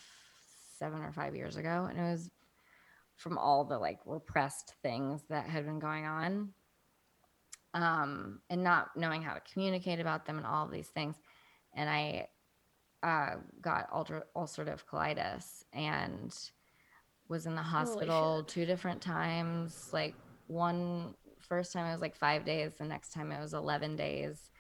seven 0.79 1.03
or 1.03 1.13
five 1.13 1.35
years 1.35 1.57
ago 1.57 1.87
and 1.91 1.99
it 1.99 2.03
was 2.03 2.31
from 3.17 3.39
all 3.39 3.65
the 3.65 3.79
like 3.79 3.99
repressed 4.05 4.75
things 4.83 5.23
that 5.29 5.47
had 5.47 5.65
been 5.65 5.79
going 5.79 6.05
on 6.05 6.51
um 7.75 8.41
and 8.49 8.63
not 8.63 8.97
knowing 8.97 9.23
how 9.23 9.35
to 9.35 9.41
communicate 9.53 10.01
about 10.01 10.27
them 10.27 10.39
and 10.39 10.47
all 10.47 10.65
of 10.65 10.71
these 10.71 10.89
things. 10.89 11.17
And 11.75 11.91
i 11.91 12.29
uh 13.03 13.37
got 13.61 13.89
ulcer- 13.93 14.27
ulcerative 14.37 14.85
colitis 14.91 15.65
and 15.73 16.35
was 17.29 17.47
in 17.47 17.55
the 17.55 17.63
hospital 17.63 18.45
two 18.45 18.65
different 18.65 19.01
times 19.03 19.91
like 19.93 20.15
one 20.47 21.15
first 21.41 21.73
time 21.73 21.87
it 21.87 21.93
was 21.93 22.01
like 22.01 22.17
five 22.17 22.45
days 22.45 22.73
the 22.79 22.85
next 22.85 23.13
time 23.13 23.33
it 23.33 23.41
was 23.41 23.55
11 23.55 23.97
days. 23.97 24.51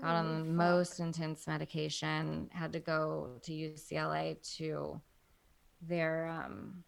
Got 0.00 0.14
on 0.16 0.38
the 0.40 0.44
fuck. 0.44 0.54
most 0.54 1.00
intense 1.00 1.46
medication 1.46 2.50
had 2.52 2.72
to 2.72 2.80
go 2.80 3.38
to 3.42 3.52
ucla 3.52 4.36
to 4.56 5.00
their 5.80 6.26
um, 6.26 6.84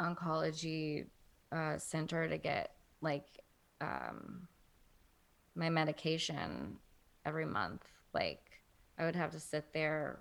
oncology 0.00 1.06
uh, 1.52 1.78
center 1.78 2.28
to 2.28 2.38
get 2.38 2.74
like 3.00 3.26
um, 3.80 4.48
my 5.54 5.68
medication 5.68 6.76
every 7.24 7.46
month. 7.46 7.86
Like 8.12 8.50
i 9.00 9.04
would 9.04 9.16
have 9.16 9.32
to 9.32 9.40
sit 9.40 9.72
there 9.72 10.20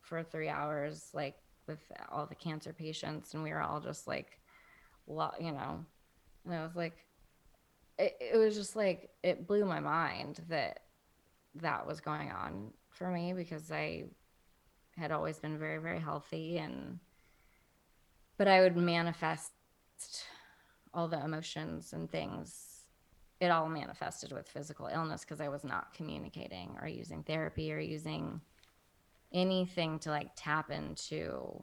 for 0.00 0.22
three 0.22 0.48
hours 0.48 1.10
like 1.12 1.34
with 1.66 1.80
all 2.10 2.24
the 2.24 2.34
cancer 2.34 2.72
patients 2.72 3.34
and 3.34 3.42
we 3.42 3.50
were 3.50 3.60
all 3.60 3.80
just 3.80 4.06
like 4.06 4.40
lo- 5.06 5.34
you 5.38 5.52
know 5.52 5.84
and 6.44 6.54
i 6.54 6.62
was 6.62 6.76
like 6.76 7.04
it, 7.98 8.16
it 8.20 8.38
was 8.38 8.54
just 8.54 8.76
like 8.76 9.10
it 9.22 9.46
blew 9.46 9.64
my 9.64 9.80
mind 9.80 10.40
that 10.48 10.80
that 11.56 11.86
was 11.86 12.00
going 12.00 12.30
on 12.30 12.70
for 12.88 13.10
me 13.10 13.32
because 13.32 13.70
i 13.72 14.04
had 14.96 15.10
always 15.10 15.38
been 15.38 15.58
very 15.58 15.78
very 15.78 16.00
healthy 16.00 16.58
and 16.58 16.98
but 18.38 18.48
i 18.48 18.60
would 18.60 18.76
manifest 18.76 19.52
all 20.94 21.08
the 21.08 21.22
emotions 21.22 21.92
and 21.92 22.10
things. 22.10 22.64
It 23.40 23.50
all 23.50 23.68
manifested 23.68 24.32
with 24.32 24.48
physical 24.48 24.86
illness 24.86 25.22
because 25.22 25.40
i 25.40 25.48
was 25.48 25.64
not 25.64 25.94
communicating 25.94 26.76
or 26.80 26.88
using 26.88 27.22
therapy 27.22 27.72
or 27.72 27.78
using 27.78 28.40
anything 29.32 29.98
to 30.00 30.10
like 30.10 30.30
tap 30.34 30.70
into 30.70 31.62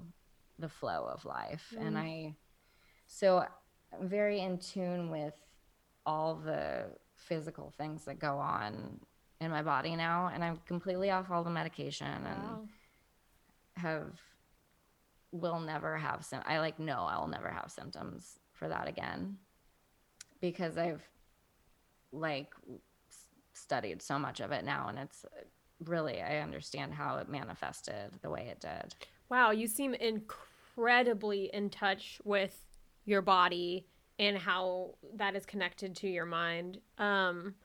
the 0.60 0.70
flow 0.70 1.10
of 1.12 1.26
life. 1.26 1.74
And 1.78 1.96
mm. 1.96 2.00
i 2.00 2.36
so 3.08 3.46
i'm 3.94 4.08
very 4.08 4.40
in 4.40 4.58
tune 4.58 5.10
with 5.10 5.36
all 6.06 6.36
the 6.36 6.86
physical 7.16 7.74
things 7.78 8.06
that 8.06 8.20
go 8.20 8.38
on 8.38 9.00
in 9.42 9.52
my 9.52 9.62
body 9.62 9.96
now 9.96 10.30
and 10.34 10.44
i'm 10.44 10.58
completely 10.66 11.10
off 11.12 11.30
all 11.32 11.44
the 11.44 11.50
medication 11.50 12.08
and 12.08 12.44
Wow. 12.44 12.68
have 13.76 14.20
will 15.36 15.60
never 15.60 15.98
have 15.98 16.24
sim- 16.26 16.44
I 16.46 16.60
like 16.60 16.80
know 16.80 17.06
I 17.10 17.18
will 17.20 17.28
never 17.28 17.50
have 17.50 17.72
symptoms 17.72 18.40
for 18.54 18.68
that 18.68 18.88
again 18.88 19.38
because 20.42 20.78
I've 20.78 21.04
like 22.12 22.54
studied 23.54 24.02
so 24.02 24.18
much 24.20 24.40
of 24.40 24.52
it 24.52 24.64
now 24.66 24.88
and 24.90 24.98
it's 25.00 25.26
really 25.84 26.22
I 26.22 26.38
understand 26.40 26.94
how 26.94 27.18
it 27.18 27.30
manifested 27.30 28.12
the 28.22 28.30
way 28.30 28.48
it 28.52 28.60
did. 28.60 28.96
Wow, 29.30 29.52
you 29.52 29.68
seem 29.68 29.94
incredibly 29.94 31.50
in 31.54 31.70
touch 31.70 32.20
with 32.24 32.66
your 33.06 33.22
body 33.22 33.88
and 34.20 34.38
how 34.38 34.96
that 35.16 35.36
is 35.36 35.46
connected 35.46 35.96
to 35.98 36.08
your 36.08 36.26
mind. 36.26 36.80
Um 36.98 37.56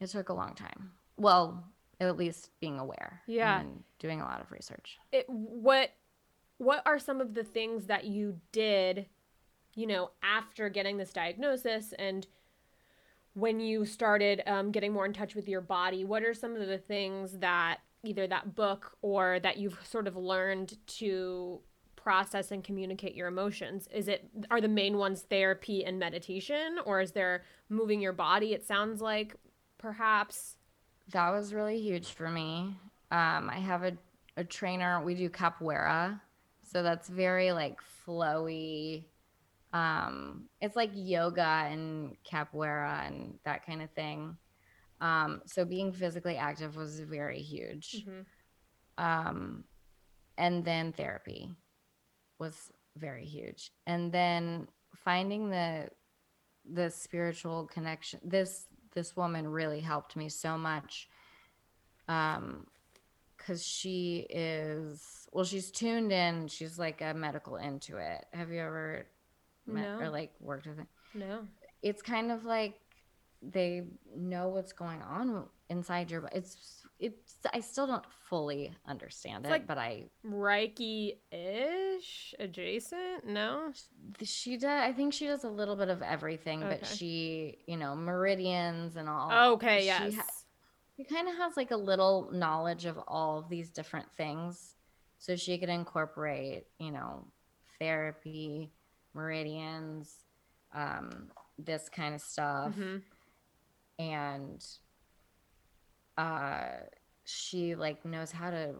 It 0.00 0.08
took 0.08 0.28
a 0.28 0.34
long 0.34 0.54
time. 0.54 0.92
Well, 1.16 1.64
at 2.00 2.16
least 2.16 2.50
being 2.60 2.78
aware. 2.80 3.22
Yeah. 3.26 3.60
And 3.60 3.84
doing 4.00 4.20
a 4.20 4.24
lot 4.24 4.40
of 4.40 4.50
research. 4.50 4.98
it, 5.12 5.26
what 5.28 5.90
what 6.62 6.82
are 6.86 6.98
some 6.98 7.20
of 7.20 7.34
the 7.34 7.44
things 7.44 7.86
that 7.86 8.04
you 8.04 8.38
did 8.52 9.06
you 9.74 9.86
know 9.86 10.10
after 10.22 10.68
getting 10.68 10.96
this 10.96 11.12
diagnosis 11.12 11.92
and 11.98 12.26
when 13.34 13.60
you 13.60 13.86
started 13.86 14.42
um, 14.46 14.70
getting 14.70 14.92
more 14.92 15.06
in 15.06 15.12
touch 15.12 15.34
with 15.34 15.48
your 15.48 15.60
body 15.60 16.04
what 16.04 16.22
are 16.22 16.34
some 16.34 16.54
of 16.54 16.66
the 16.66 16.78
things 16.78 17.38
that 17.38 17.78
either 18.04 18.26
that 18.26 18.54
book 18.54 18.96
or 19.02 19.38
that 19.40 19.56
you've 19.56 19.78
sort 19.84 20.06
of 20.06 20.16
learned 20.16 20.76
to 20.86 21.60
process 21.96 22.50
and 22.50 22.64
communicate 22.64 23.14
your 23.14 23.28
emotions 23.28 23.88
is 23.94 24.08
it 24.08 24.28
are 24.50 24.60
the 24.60 24.68
main 24.68 24.98
ones 24.98 25.22
therapy 25.30 25.84
and 25.84 25.98
meditation 25.98 26.78
or 26.84 27.00
is 27.00 27.12
there 27.12 27.44
moving 27.68 28.00
your 28.00 28.12
body 28.12 28.52
it 28.52 28.66
sounds 28.66 29.00
like 29.00 29.36
perhaps 29.78 30.56
That 31.10 31.30
was 31.30 31.52
really 31.52 31.80
huge 31.80 32.12
for 32.12 32.30
me. 32.30 32.76
Um, 33.10 33.50
I 33.50 33.58
have 33.58 33.82
a, 33.82 33.92
a 34.36 34.44
trainer. 34.44 35.02
We 35.02 35.14
do 35.14 35.28
capoeira, 35.28 36.20
so 36.72 36.82
that's 36.82 37.08
very 37.08 37.52
like 37.52 37.78
flowy. 38.06 39.04
Um, 39.72 40.48
it's 40.60 40.76
like 40.76 40.90
yoga 40.94 41.66
and 41.70 42.16
capoeira 42.24 43.06
and 43.06 43.38
that 43.44 43.66
kind 43.66 43.82
of 43.82 43.90
thing. 43.90 44.36
Um, 45.00 45.42
so 45.46 45.64
being 45.64 45.92
physically 45.92 46.36
active 46.36 46.76
was 46.76 47.00
very 47.00 47.42
huge. 47.42 48.06
Mhm. 48.06 48.26
Um, 48.98 49.64
and 50.38 50.64
then 50.64 50.92
therapy 50.92 51.54
was 52.38 52.72
very 52.96 53.24
huge. 53.26 53.72
And 53.86 54.12
then 54.12 54.68
finding 54.96 55.50
the 55.50 55.90
the 56.64 56.90
spiritual 56.90 57.66
connection. 57.66 58.20
This 58.24 58.66
this 58.94 59.16
woman 59.16 59.48
really 59.48 59.80
helped 59.80 60.16
me 60.16 60.28
so 60.28 60.56
much. 60.56 61.08
Um, 62.08 62.66
because 63.42 63.64
she 63.66 64.26
is 64.30 65.26
well, 65.32 65.44
she's 65.44 65.70
tuned 65.70 66.12
in. 66.12 66.46
She's 66.48 66.78
like 66.78 67.00
a 67.00 67.14
medical 67.14 67.54
intuit. 67.54 68.20
Have 68.32 68.50
you 68.50 68.60
ever 68.60 69.06
met 69.66 69.98
No. 69.98 70.04
or 70.04 70.10
like 70.10 70.32
worked 70.40 70.66
with 70.66 70.78
it? 70.78 70.86
no 71.14 71.46
It's 71.82 72.02
kind 72.02 72.30
of 72.30 72.44
like 72.44 72.78
they 73.42 73.82
know 74.16 74.48
what's 74.48 74.72
going 74.72 75.02
on 75.02 75.46
inside 75.68 76.10
your. 76.10 76.28
It's 76.32 76.78
it's. 77.00 77.34
I 77.52 77.58
still 77.58 77.88
don't 77.88 78.04
fully 78.28 78.72
understand 78.86 79.44
it, 79.46 79.50
like- 79.50 79.66
but 79.66 79.78
I 79.78 80.04
reiki 80.24 81.16
ish 81.32 82.34
adjacent 82.38 83.26
no 83.26 83.72
she 84.22 84.56
does. 84.56 84.64
I 84.70 84.92
think 84.92 85.12
she 85.12 85.26
does 85.26 85.42
a 85.44 85.48
little 85.50 85.74
bit 85.74 85.88
of 85.88 86.02
everything, 86.02 86.60
but 86.60 86.86
she, 86.86 87.58
you 87.66 87.76
know, 87.76 87.96
meridians 87.96 88.94
and 88.96 89.08
all. 89.08 89.54
okay 89.54 89.80
she 89.80 89.86
yes 89.86 90.14
ha- 90.14 90.26
She 90.96 91.04
kind 91.04 91.28
of 91.28 91.36
has 91.36 91.56
like 91.56 91.70
a 91.70 91.76
little 91.76 92.30
knowledge 92.32 92.84
of 92.84 92.98
all 93.08 93.38
of 93.38 93.48
these 93.48 93.70
different 93.70 94.12
things, 94.12 94.76
so 95.18 95.36
she 95.36 95.56
could 95.58 95.68
incorporate, 95.68 96.66
you 96.78 96.90
know, 96.90 97.26
therapy, 97.78 98.70
meridians, 99.14 100.16
um, 100.74 101.30
this 101.58 101.88
kind 101.88 102.14
of 102.14 102.20
stuff, 102.20 102.74
Mhm. 102.74 103.02
and 103.98 104.64
uh, 106.18 106.68
she 107.24 107.74
like 107.74 108.04
knows 108.04 108.30
how 108.32 108.50
to. 108.50 108.74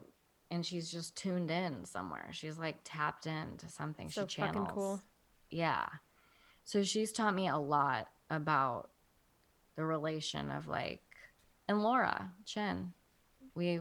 And 0.51 0.67
she's 0.67 0.91
just 0.93 1.17
tuned 1.17 1.51
in 1.51 1.87
somewhere. 1.87 2.29
She's 2.33 2.59
like 2.59 2.77
tapped 2.85 3.27
into 3.27 3.71
something. 3.71 4.11
So 4.11 4.27
she 4.27 4.43
fucking 4.43 4.53
channels. 4.67 4.75
cool. 4.75 5.03
Yeah. 5.49 5.87
So 6.65 6.83
she's 6.83 7.11
taught 7.11 7.35
me 7.35 7.49
a 7.49 7.57
lot 7.57 8.09
about 8.29 8.91
the 9.77 9.85
relation 9.87 10.51
of 10.51 10.69
like, 10.69 11.01
and 11.69 11.83
Laura 11.83 12.31
Chinn, 12.45 12.93
we 13.55 13.81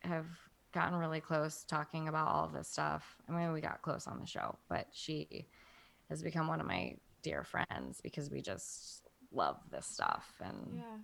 have 0.00 0.26
gotten 0.72 0.98
really 0.98 1.20
close 1.20 1.64
talking 1.64 2.08
about 2.08 2.28
all 2.28 2.44
of 2.44 2.52
this 2.52 2.68
stuff. 2.68 3.16
I 3.28 3.32
mean, 3.32 3.52
we 3.52 3.60
got 3.60 3.82
close 3.82 4.06
on 4.06 4.20
the 4.20 4.26
show, 4.26 4.56
but 4.68 4.86
she 4.92 5.46
has 6.08 6.22
become 6.22 6.48
one 6.48 6.60
of 6.60 6.66
my 6.66 6.96
dear 7.22 7.44
friends 7.44 8.00
because 8.02 8.30
we 8.30 8.40
just 8.40 9.08
love 9.32 9.56
this 9.70 9.86
stuff 9.86 10.32
and 10.42 10.76
Yeah. 10.76 10.98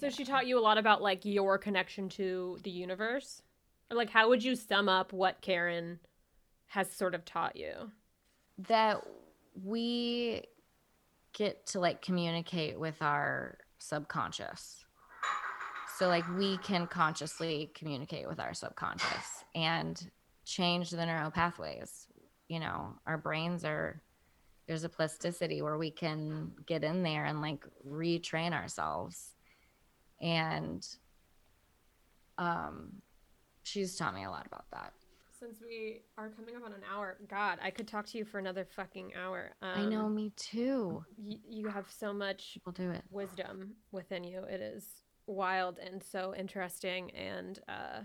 So 0.00 0.10
she 0.10 0.24
taught 0.24 0.46
you 0.46 0.58
a 0.58 0.60
lot 0.60 0.78
about 0.78 1.02
like 1.02 1.24
your 1.24 1.58
connection 1.58 2.08
to 2.10 2.58
the 2.62 2.70
universe? 2.70 3.42
Or 3.90 3.96
like 3.96 4.10
how 4.10 4.28
would 4.28 4.42
you 4.42 4.56
sum 4.56 4.88
up 4.88 5.12
what 5.12 5.40
Karen 5.42 6.00
has 6.66 6.90
sort 6.90 7.14
of 7.14 7.24
taught 7.24 7.56
you? 7.56 7.90
that 8.68 9.02
we 9.64 10.42
get 11.32 11.66
to 11.66 11.80
like 11.80 12.02
communicate 12.02 12.78
with 12.78 13.00
our 13.00 13.58
subconscious. 13.78 14.81
So 15.98 16.08
like 16.08 16.24
we 16.36 16.56
can 16.58 16.86
consciously 16.86 17.70
communicate 17.74 18.26
with 18.28 18.40
our 18.40 18.54
subconscious 18.54 19.44
and 19.54 20.10
change 20.44 20.90
the 20.90 21.04
neural 21.06 21.30
pathways. 21.30 22.06
You 22.48 22.60
know, 22.60 22.94
our 23.06 23.18
brains 23.18 23.64
are 23.64 24.02
there's 24.66 24.84
a 24.84 24.88
plasticity 24.88 25.60
where 25.62 25.76
we 25.78 25.90
can 25.90 26.52
get 26.66 26.84
in 26.84 27.02
there 27.02 27.24
and 27.26 27.40
like 27.40 27.64
retrain 27.86 28.52
ourselves. 28.52 29.32
And 30.20 30.86
um 32.38 32.92
she's 33.62 33.96
taught 33.96 34.14
me 34.14 34.24
a 34.24 34.30
lot 34.30 34.46
about 34.46 34.64
that. 34.72 34.92
Since 35.38 35.60
we 35.60 36.02
are 36.16 36.30
coming 36.30 36.54
up 36.56 36.64
on 36.64 36.72
an 36.72 36.82
hour, 36.92 37.16
God, 37.28 37.58
I 37.62 37.70
could 37.70 37.88
talk 37.88 38.06
to 38.06 38.18
you 38.18 38.24
for 38.24 38.38
another 38.38 38.64
fucking 38.64 39.12
hour. 39.14 39.50
I 39.60 39.84
know 39.86 40.06
Um, 40.06 40.14
me 40.14 40.32
too. 40.36 41.04
y- 41.18 41.38
you 41.48 41.68
have 41.68 41.90
so 41.90 42.12
much 42.12 42.54
People 42.54 42.72
do 42.72 42.90
it. 42.90 43.02
wisdom 43.10 43.72
within 43.90 44.22
you. 44.22 44.42
It 44.44 44.60
is 44.60 44.86
wild 45.26 45.78
and 45.78 46.02
so 46.02 46.34
interesting 46.36 47.10
and 47.12 47.60
uh 47.68 48.00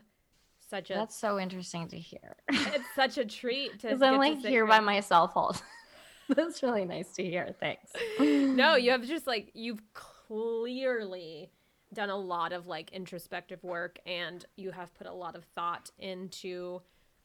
such 0.70 0.92
a 0.92 0.94
That's 0.96 1.16
so 1.16 1.40
interesting 1.40 1.88
to 1.90 1.98
hear. 1.98 2.36
it's 2.50 2.84
such 2.96 3.18
a 3.18 3.26
treat 3.26 3.72
to 3.80 3.88
Because 3.88 4.00
get 4.02 4.10
I'm 4.14 4.18
like 4.18 4.38
here 4.40 4.66
by 4.68 4.80
myself 4.82 5.32
all 5.36 5.56
That's 6.30 6.62
really 6.62 6.84
nice 6.84 7.14
to 7.14 7.24
hear. 7.24 7.56
Thanks. 7.58 7.92
no, 8.20 8.76
you 8.76 8.92
have 8.92 9.06
just 9.08 9.26
like 9.28 9.52
you've 9.54 9.82
clearly 9.94 11.50
done 11.94 12.10
a 12.10 12.18
lot 12.18 12.52
of 12.52 12.68
like 12.68 12.92
introspective 12.92 13.64
work 13.64 13.98
and 14.06 14.46
you 14.58 14.72
have 14.72 14.94
put 14.94 15.08
a 15.08 15.14
lot 15.14 15.36
of 15.38 15.46
thought 15.56 15.90
into 16.00 16.82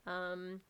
um 0.06 0.60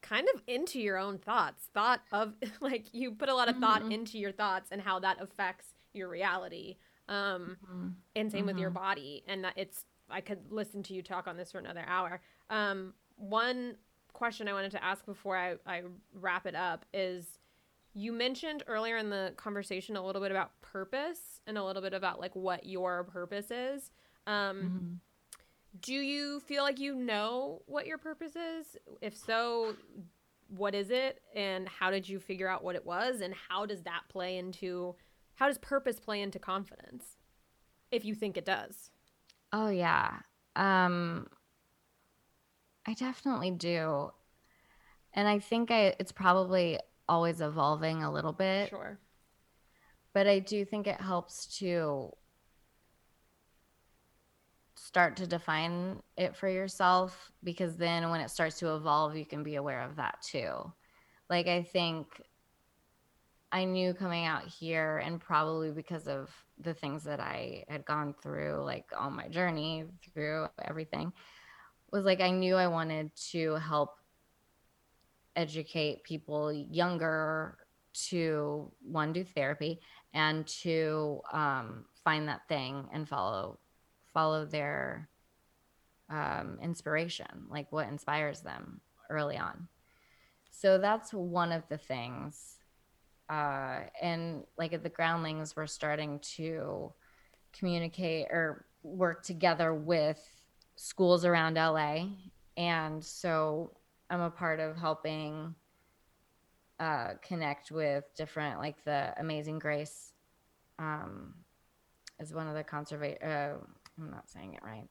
kind 0.00 0.28
of 0.32 0.40
into 0.46 0.80
your 0.80 0.96
own 0.96 1.18
thoughts. 1.18 1.64
Thought 1.74 2.02
of 2.12 2.34
like 2.60 2.86
you 2.92 3.10
put 3.12 3.28
a 3.28 3.34
lot 3.34 3.48
of 3.48 3.56
thought 3.58 3.82
Mhm. 3.82 3.92
into 3.92 4.18
your 4.18 4.32
thoughts 4.32 4.68
and 4.70 4.80
how 4.80 5.00
that 5.00 5.20
affects 5.20 5.66
your 5.92 6.08
reality. 6.08 6.76
Um 7.10 7.58
Mhm. 7.64 7.94
and 8.16 8.32
same 8.32 8.46
with 8.46 8.58
your 8.58 8.70
Mhm. 8.70 8.74
body 8.74 9.22
and 9.28 9.44
that 9.44 9.54
it's 9.56 9.84
i 10.10 10.20
could 10.20 10.50
listen 10.50 10.82
to 10.82 10.94
you 10.94 11.02
talk 11.02 11.26
on 11.28 11.36
this 11.36 11.52
for 11.52 11.58
another 11.58 11.84
hour 11.86 12.20
um 12.50 12.94
one 13.16 13.76
question 14.12 14.48
i 14.48 14.52
wanted 14.52 14.70
to 14.72 14.82
ask 14.84 15.06
before 15.06 15.36
i, 15.36 15.56
I 15.66 15.82
wrap 16.14 16.46
it 16.46 16.56
up 16.56 16.86
is 16.92 17.38
you 17.94 18.12
mentioned 18.12 18.64
earlier 18.66 18.96
in 18.96 19.10
the 19.10 19.32
conversation 19.36 19.96
a 19.96 20.04
little 20.04 20.22
bit 20.22 20.30
about 20.32 20.60
purpose 20.62 21.40
and 21.46 21.56
a 21.58 21.64
little 21.64 21.82
bit 21.82 21.92
about 21.94 22.20
like 22.20 22.34
what 22.34 22.66
your 22.66 23.04
purpose 23.04 23.50
is 23.52 23.92
um 24.26 24.56
Mhm. 24.66 25.00
do 25.80 25.94
you 25.94 26.40
feel 26.40 26.62
like 26.64 26.80
you 26.80 26.94
know 26.94 27.62
what 27.66 27.86
your 27.86 27.98
purpose 27.98 28.34
is 28.36 28.76
if 29.00 29.16
so 29.16 29.76
what 30.48 30.74
is 30.74 30.90
it 30.90 31.22
and 31.34 31.68
how 31.68 31.90
did 31.90 32.08
you 32.08 32.18
figure 32.18 32.48
out 32.48 32.64
what 32.64 32.74
it 32.74 32.84
was 32.84 33.20
and 33.20 33.34
how 33.48 33.64
does 33.66 33.82
that 33.82 34.02
play 34.08 34.38
into 34.38 34.96
how 35.40 35.46
does 35.46 35.58
purpose 35.58 35.98
play 35.98 36.20
into 36.20 36.38
confidence 36.38 37.16
if 37.90 38.04
you 38.04 38.14
think 38.14 38.36
it 38.36 38.44
does 38.44 38.90
Oh 39.52 39.68
yeah. 39.68 40.18
Um 40.54 41.26
I 42.86 42.94
definitely 42.94 43.50
do. 43.50 44.12
And 45.12 45.26
I 45.26 45.40
think 45.40 45.70
I 45.70 45.96
it's 45.98 46.12
probably 46.12 46.78
always 47.08 47.40
evolving 47.40 48.04
a 48.04 48.12
little 48.12 48.32
bit, 48.32 48.68
sure 48.68 49.00
but 50.12 50.26
I 50.26 50.38
do 50.38 50.64
think 50.64 50.86
it 50.86 51.00
helps 51.00 51.58
to 51.58 52.12
start 54.76 55.16
to 55.16 55.26
define 55.26 56.00
it 56.16 56.36
for 56.36 56.48
yourself 56.48 57.30
because 57.44 57.76
then 57.76 58.10
when 58.10 58.20
it 58.20 58.30
starts 58.30 58.58
to 58.58 58.74
evolve 58.74 59.16
you 59.16 59.26
can 59.26 59.42
be 59.42 59.56
aware 59.56 59.82
of 59.82 59.96
that 59.96 60.22
too. 60.22 60.72
Like 61.28 61.46
I 61.46 61.62
think 61.62 62.06
I 63.52 63.64
knew 63.64 63.94
coming 63.94 64.26
out 64.26 64.46
here 64.46 64.98
and 64.98 65.20
probably 65.20 65.70
because 65.70 66.06
of 66.06 66.30
the 66.60 66.74
things 66.74 67.02
that 67.04 67.20
I 67.20 67.64
had 67.68 67.84
gone 67.84 68.14
through 68.22 68.62
like 68.64 68.86
on 68.96 69.16
my 69.16 69.28
journey 69.28 69.84
through 70.12 70.46
everything 70.64 71.12
was 71.90 72.04
like 72.04 72.20
I 72.20 72.30
knew 72.30 72.54
I 72.54 72.68
wanted 72.68 73.10
to 73.32 73.54
help 73.54 73.96
educate 75.34 76.04
people 76.04 76.52
younger 76.52 77.58
to 77.92 78.70
one 78.82 79.12
do 79.12 79.24
therapy 79.24 79.80
and 80.14 80.46
to 80.46 81.20
um, 81.32 81.84
find 82.04 82.28
that 82.28 82.46
thing 82.48 82.88
and 82.92 83.08
follow 83.08 83.58
follow 84.12 84.44
their 84.44 85.08
um, 86.08 86.58
inspiration 86.62 87.46
like 87.48 87.70
what 87.72 87.88
inspires 87.88 88.40
them 88.42 88.80
early 89.08 89.36
on. 89.36 89.66
So 90.50 90.78
that's 90.78 91.12
one 91.12 91.52
of 91.52 91.62
the 91.68 91.78
things 91.78 92.59
uh, 93.30 93.80
and 94.02 94.44
like 94.58 94.82
the 94.82 94.88
groundlings 94.88 95.54
we're 95.54 95.66
starting 95.66 96.18
to 96.18 96.92
communicate 97.52 98.26
or 98.30 98.66
work 98.82 99.22
together 99.22 99.72
with 99.72 100.20
schools 100.76 101.24
around 101.24 101.54
la 101.54 102.04
and 102.56 103.04
so 103.04 103.70
i'm 104.10 104.20
a 104.20 104.30
part 104.30 104.58
of 104.58 104.76
helping 104.76 105.54
uh, 106.80 107.10
connect 107.22 107.70
with 107.70 108.04
different 108.16 108.58
like 108.58 108.82
the 108.84 109.12
amazing 109.18 109.58
grace 109.58 110.12
um, 110.78 111.34
is 112.18 112.34
one 112.34 112.48
of 112.48 112.54
the 112.54 112.64
conservation 112.64 113.22
uh, 113.22 113.54
i'm 113.98 114.10
not 114.10 114.28
saying 114.28 114.54
it 114.54 114.62
right. 114.62 114.88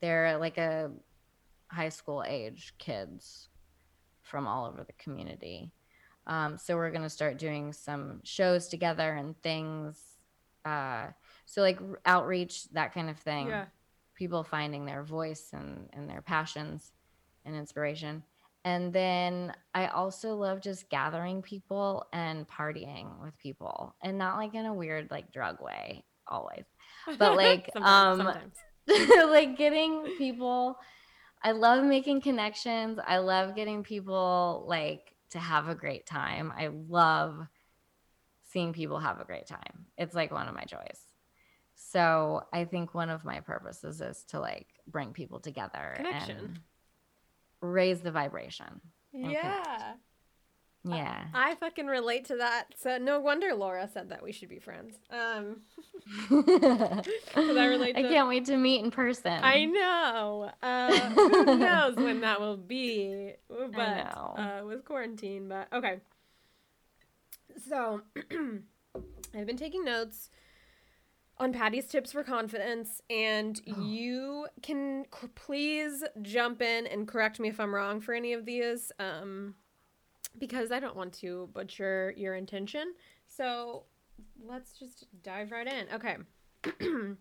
They're 0.00 0.36
like 0.38 0.58
a 0.58 0.90
high 1.68 1.90
school 1.90 2.24
age 2.26 2.74
kids 2.78 3.48
from 4.22 4.46
all 4.46 4.66
over 4.66 4.84
the 4.84 4.92
community 4.94 5.72
um, 6.26 6.58
so 6.58 6.76
we're 6.76 6.90
going 6.90 7.02
to 7.02 7.10
start 7.10 7.38
doing 7.38 7.72
some 7.72 8.20
shows 8.24 8.68
together 8.68 9.12
and 9.12 9.36
things 9.42 10.00
uh, 10.64 11.06
so 11.44 11.60
like 11.60 11.78
outreach 12.06 12.64
that 12.72 12.94
kind 12.94 13.10
of 13.10 13.18
thing 13.18 13.48
yeah 13.48 13.64
people 14.22 14.44
finding 14.44 14.84
their 14.84 15.02
voice 15.02 15.48
and, 15.52 15.88
and 15.92 16.08
their 16.08 16.22
passions 16.22 16.92
and 17.44 17.56
inspiration. 17.56 18.22
And 18.64 18.92
then 18.92 19.52
I 19.74 19.88
also 19.88 20.36
love 20.36 20.60
just 20.60 20.88
gathering 20.88 21.42
people 21.42 22.06
and 22.12 22.46
partying 22.48 23.20
with 23.20 23.36
people 23.38 23.96
and 24.00 24.18
not 24.18 24.36
like 24.36 24.54
in 24.54 24.66
a 24.66 24.72
weird 24.72 25.10
like 25.10 25.32
drug 25.32 25.60
way 25.60 26.04
always, 26.28 26.64
but 27.18 27.36
like 27.36 27.70
Sometimes- 27.72 28.20
um 28.20 28.26
sometimes. 28.26 28.56
like 29.30 29.56
getting 29.58 30.04
people 30.18 30.76
I 31.42 31.50
love 31.50 31.82
making 31.82 32.20
connections. 32.20 33.00
I 33.04 33.18
love 33.18 33.56
getting 33.56 33.82
people 33.82 34.64
like 34.68 35.11
to 35.32 35.38
have 35.38 35.68
a 35.68 35.74
great 35.74 36.06
time. 36.06 36.52
I 36.56 36.68
love 36.68 37.36
seeing 38.50 38.72
people 38.72 38.98
have 38.98 39.20
a 39.20 39.24
great 39.24 39.46
time. 39.46 39.86
It's 39.98 40.14
like 40.14 40.30
one 40.30 40.48
of 40.48 40.54
my 40.54 40.64
joys. 40.64 41.00
So 41.74 42.44
I 42.52 42.64
think 42.64 42.94
one 42.94 43.10
of 43.10 43.24
my 43.24 43.40
purposes 43.40 44.00
is 44.00 44.24
to 44.28 44.40
like 44.40 44.68
bring 44.86 45.12
people 45.12 45.40
together 45.40 45.94
Connection. 45.96 46.38
and 46.38 46.58
raise 47.60 48.00
the 48.00 48.10
vibration. 48.12 48.80
yeah 49.12 49.94
Yeah. 50.84 51.24
I 51.32 51.54
fucking 51.54 51.86
relate 51.86 52.24
to 52.26 52.36
that. 52.38 52.64
So 52.76 52.98
no 52.98 53.20
wonder 53.20 53.54
Laura 53.54 53.88
said 53.92 54.08
that 54.08 54.22
we 54.22 54.32
should 54.32 54.48
be 54.48 54.58
friends. 54.58 54.94
Um, 55.10 55.60
I 56.30 57.66
relate 57.66 57.96
I 57.96 58.02
can't 58.02 58.28
wait 58.28 58.46
to 58.46 58.56
meet 58.56 58.84
in 58.84 58.90
person. 58.90 59.32
I 59.42 59.64
know. 59.66 60.50
Uh, 60.62 60.92
who 61.10 61.44
knows 61.58 61.96
when 61.96 62.20
that 62.22 62.40
will 62.40 62.56
be? 62.56 63.32
But. 63.48 63.78
Uh, 63.78 64.62
with 64.66 64.84
quarantine. 64.84 65.48
But 65.48 65.68
okay. 65.72 66.00
So 67.68 68.00
I've 69.34 69.46
been 69.46 69.56
taking 69.56 69.84
notes 69.84 70.30
on 71.38 71.52
Patty's 71.52 71.86
tips 71.86 72.12
for 72.12 72.22
confidence, 72.22 73.00
and 73.10 73.60
Oh. 73.76 73.80
you 73.82 74.46
can 74.62 75.04
c- 75.20 75.28
please 75.34 76.04
jump 76.22 76.60
in 76.62 76.86
and 76.86 77.06
correct 77.08 77.40
me 77.40 77.48
if 77.48 77.58
I'm 77.58 77.74
wrong 77.74 78.00
for 78.00 78.14
any 78.14 78.32
of 78.32 78.44
these, 78.44 78.92
um, 78.98 79.54
because 80.38 80.72
I 80.72 80.80
don't 80.80 80.96
want 80.96 81.12
to 81.14 81.48
butcher 81.52 82.14
your 82.16 82.34
intention. 82.34 82.94
So 83.26 83.84
let's 84.46 84.78
just 84.78 85.06
dive 85.22 85.52
right 85.52 85.66
in. 85.66 85.86
Okay. 85.94 86.16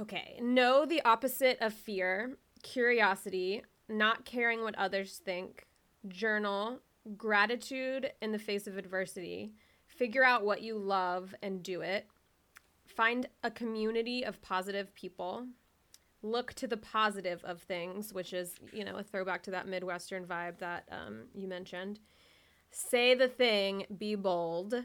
okay. 0.00 0.38
Know 0.42 0.86
the 0.86 1.02
opposite 1.02 1.58
of 1.60 1.72
fear 1.72 2.36
curiosity, 2.62 3.62
not 3.88 4.24
caring 4.24 4.62
what 4.62 4.76
others 4.76 5.20
think, 5.24 5.66
journal, 6.08 6.80
gratitude 7.16 8.12
in 8.20 8.32
the 8.32 8.38
face 8.38 8.66
of 8.66 8.76
adversity, 8.76 9.52
figure 9.86 10.24
out 10.24 10.44
what 10.44 10.62
you 10.62 10.76
love 10.76 11.34
and 11.42 11.62
do 11.62 11.80
it, 11.80 12.06
find 12.86 13.28
a 13.42 13.50
community 13.50 14.24
of 14.24 14.42
positive 14.42 14.94
people, 14.94 15.46
look 16.22 16.52
to 16.54 16.66
the 16.66 16.76
positive 16.76 17.42
of 17.44 17.60
things, 17.62 18.12
which 18.12 18.32
is, 18.32 18.54
you 18.72 18.84
know, 18.84 18.96
a 18.96 19.02
throwback 19.02 19.42
to 19.44 19.50
that 19.52 19.66
Midwestern 19.66 20.24
vibe 20.24 20.58
that 20.58 20.84
um, 20.90 21.24
you 21.34 21.48
mentioned. 21.48 22.00
Say 22.70 23.14
the 23.14 23.28
thing, 23.28 23.86
be 23.98 24.14
bold, 24.14 24.84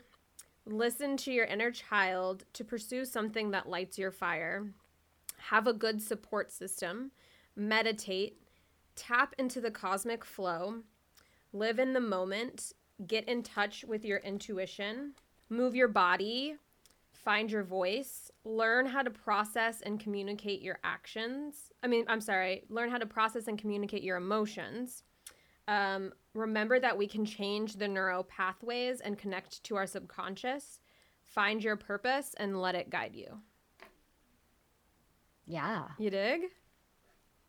Listen 0.67 1.15
to 1.15 1.31
your 1.31 1.45
inner 1.45 1.69
child 1.69 2.43
to 2.53 2.63
pursue 2.63 3.05
something 3.05 3.51
that 3.51 3.69
lights 3.69 3.99
your 3.99 4.11
fire. 4.11 4.65
Have 5.37 5.67
a 5.67 5.73
good 5.73 6.01
support 6.01 6.51
system. 6.51 7.11
Meditate. 7.55 8.41
Tap 8.95 9.35
into 9.37 9.61
the 9.61 9.69
cosmic 9.69 10.25
flow. 10.25 10.81
Live 11.53 11.77
in 11.77 11.93
the 11.93 11.99
moment. 11.99 12.73
Get 13.05 13.29
in 13.29 13.43
touch 13.43 13.85
with 13.85 14.03
your 14.03 14.17
intuition. 14.19 15.13
Move 15.49 15.75
your 15.75 15.87
body. 15.87 16.55
Find 17.25 17.51
your 17.51 17.63
voice. 17.63 18.29
Learn 18.43 18.85
how 18.85 19.01
to 19.01 19.09
process 19.09 19.81
and 19.81 19.99
communicate 19.99 20.61
your 20.61 20.77
actions. 20.83 21.71
I 21.81 21.87
mean, 21.87 22.05
I'm 22.07 22.21
sorry, 22.21 22.65
learn 22.69 22.91
how 22.91 22.99
to 22.99 23.07
process 23.07 23.47
and 23.47 23.57
communicate 23.57 24.03
your 24.03 24.17
emotions. 24.17 25.01
Um, 25.67 26.13
remember 26.35 26.79
that 26.79 26.95
we 26.95 27.07
can 27.07 27.25
change 27.25 27.77
the 27.77 27.87
neural 27.87 28.23
pathways 28.23 29.01
and 29.01 29.17
connect 29.17 29.63
to 29.63 29.75
our 29.75 29.87
subconscious. 29.87 30.79
Find 31.23 31.63
your 31.63 31.75
purpose 31.75 32.35
and 32.37 32.61
let 32.61 32.75
it 32.75 32.91
guide 32.91 33.15
you. 33.15 33.39
Yeah. 35.47 35.85
You 35.97 36.11
dig? 36.11 36.41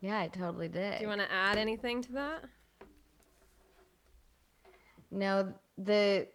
Yeah, 0.01 0.21
I 0.21 0.29
totally 0.29 0.69
did. 0.69 0.97
Do 0.97 1.03
you 1.03 1.09
want 1.09 1.21
to 1.21 1.31
add 1.31 1.59
anything 1.59 2.01
to 2.03 2.13
that? 2.13 2.45
No, 5.11 5.53
the 5.77 6.29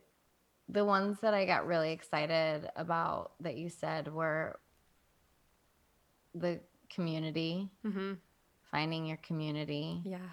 the 0.72 0.86
ones 0.86 1.20
that 1.22 1.34
I 1.34 1.46
got 1.46 1.68
really 1.68 1.92
excited 1.92 2.68
about 2.76 3.34
that 3.42 3.58
you 3.58 3.70
said 3.70 4.12
were 4.12 4.58
the 6.34 6.60
community, 6.90 7.70
Mm-hmm. 7.86 8.14
finding 8.72 9.06
your 9.06 9.18
community, 9.18 10.02
Yeah. 10.06 10.30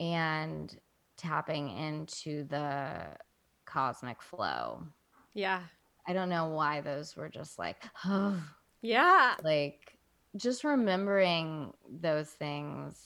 and 0.00 0.76
tapping 1.16 1.70
into 1.70 2.44
the 2.44 2.96
cosmic 3.64 4.20
flow. 4.22 4.82
Yeah. 5.34 5.62
I 6.06 6.12
don't 6.14 6.28
know 6.30 6.48
why 6.48 6.80
those 6.80 7.14
were 7.16 7.28
just 7.28 7.58
like, 7.58 7.76
oh, 8.04 8.42
Yeah. 8.82 9.36
like 9.44 9.98
just 10.36 10.64
remembering 10.64 11.72
those 11.88 12.28
things. 12.30 12.98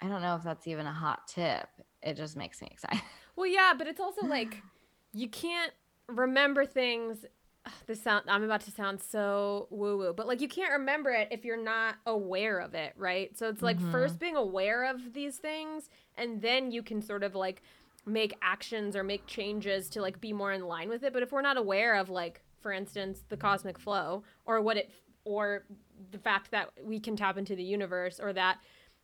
I 0.00 0.08
don't 0.08 0.22
know 0.22 0.36
if 0.36 0.42
that's 0.44 0.66
even 0.68 0.86
a 0.86 0.92
hot 0.92 1.26
tip. 1.28 1.68
It 2.02 2.14
just 2.16 2.36
makes 2.36 2.60
me 2.62 2.68
excited. 2.70 3.02
Well, 3.34 3.46
yeah, 3.46 3.72
but 3.76 3.86
it's 3.86 4.00
also 4.00 4.26
like 4.26 4.62
you 5.16 5.28
can't 5.28 5.72
remember 6.08 6.66
things. 6.66 7.24
Ugh, 7.64 7.72
This 7.86 8.02
sound 8.02 8.24
I'm 8.28 8.42
about 8.42 8.60
to 8.62 8.70
sound 8.70 9.00
so 9.00 9.66
woo 9.70 9.96
woo, 9.96 10.12
but 10.12 10.26
like 10.26 10.40
you 10.40 10.48
can't 10.48 10.72
remember 10.72 11.10
it 11.10 11.28
if 11.30 11.44
you're 11.44 11.62
not 11.62 11.96
aware 12.06 12.58
of 12.60 12.74
it, 12.74 12.92
right? 12.96 13.36
So 13.36 13.48
it's 13.48 13.62
like 13.62 13.78
mm-hmm. 13.78 13.92
first 13.92 14.18
being 14.18 14.36
aware 14.36 14.84
of 14.88 15.14
these 15.14 15.38
things, 15.38 15.88
and 16.16 16.42
then 16.42 16.70
you 16.70 16.82
can 16.82 17.00
sort 17.02 17.22
of 17.22 17.34
like 17.34 17.62
make 18.04 18.34
actions 18.40 18.94
or 18.94 19.02
make 19.02 19.26
changes 19.26 19.88
to 19.90 20.00
like 20.00 20.20
be 20.20 20.32
more 20.32 20.52
in 20.52 20.66
line 20.66 20.88
with 20.88 21.02
it. 21.02 21.12
But 21.12 21.22
if 21.22 21.32
we're 21.32 21.42
not 21.42 21.56
aware 21.56 21.96
of 21.96 22.08
like, 22.08 22.42
for 22.60 22.72
instance, 22.72 23.24
the 23.28 23.36
cosmic 23.36 23.78
flow 23.78 24.22
or 24.44 24.60
what 24.60 24.76
it 24.76 24.90
or 25.24 25.64
the 26.12 26.18
fact 26.18 26.52
that 26.52 26.70
we 26.84 27.00
can 27.00 27.16
tap 27.16 27.36
into 27.36 27.56
the 27.56 27.64
universe 27.64 28.20
or 28.20 28.32
that 28.32 28.58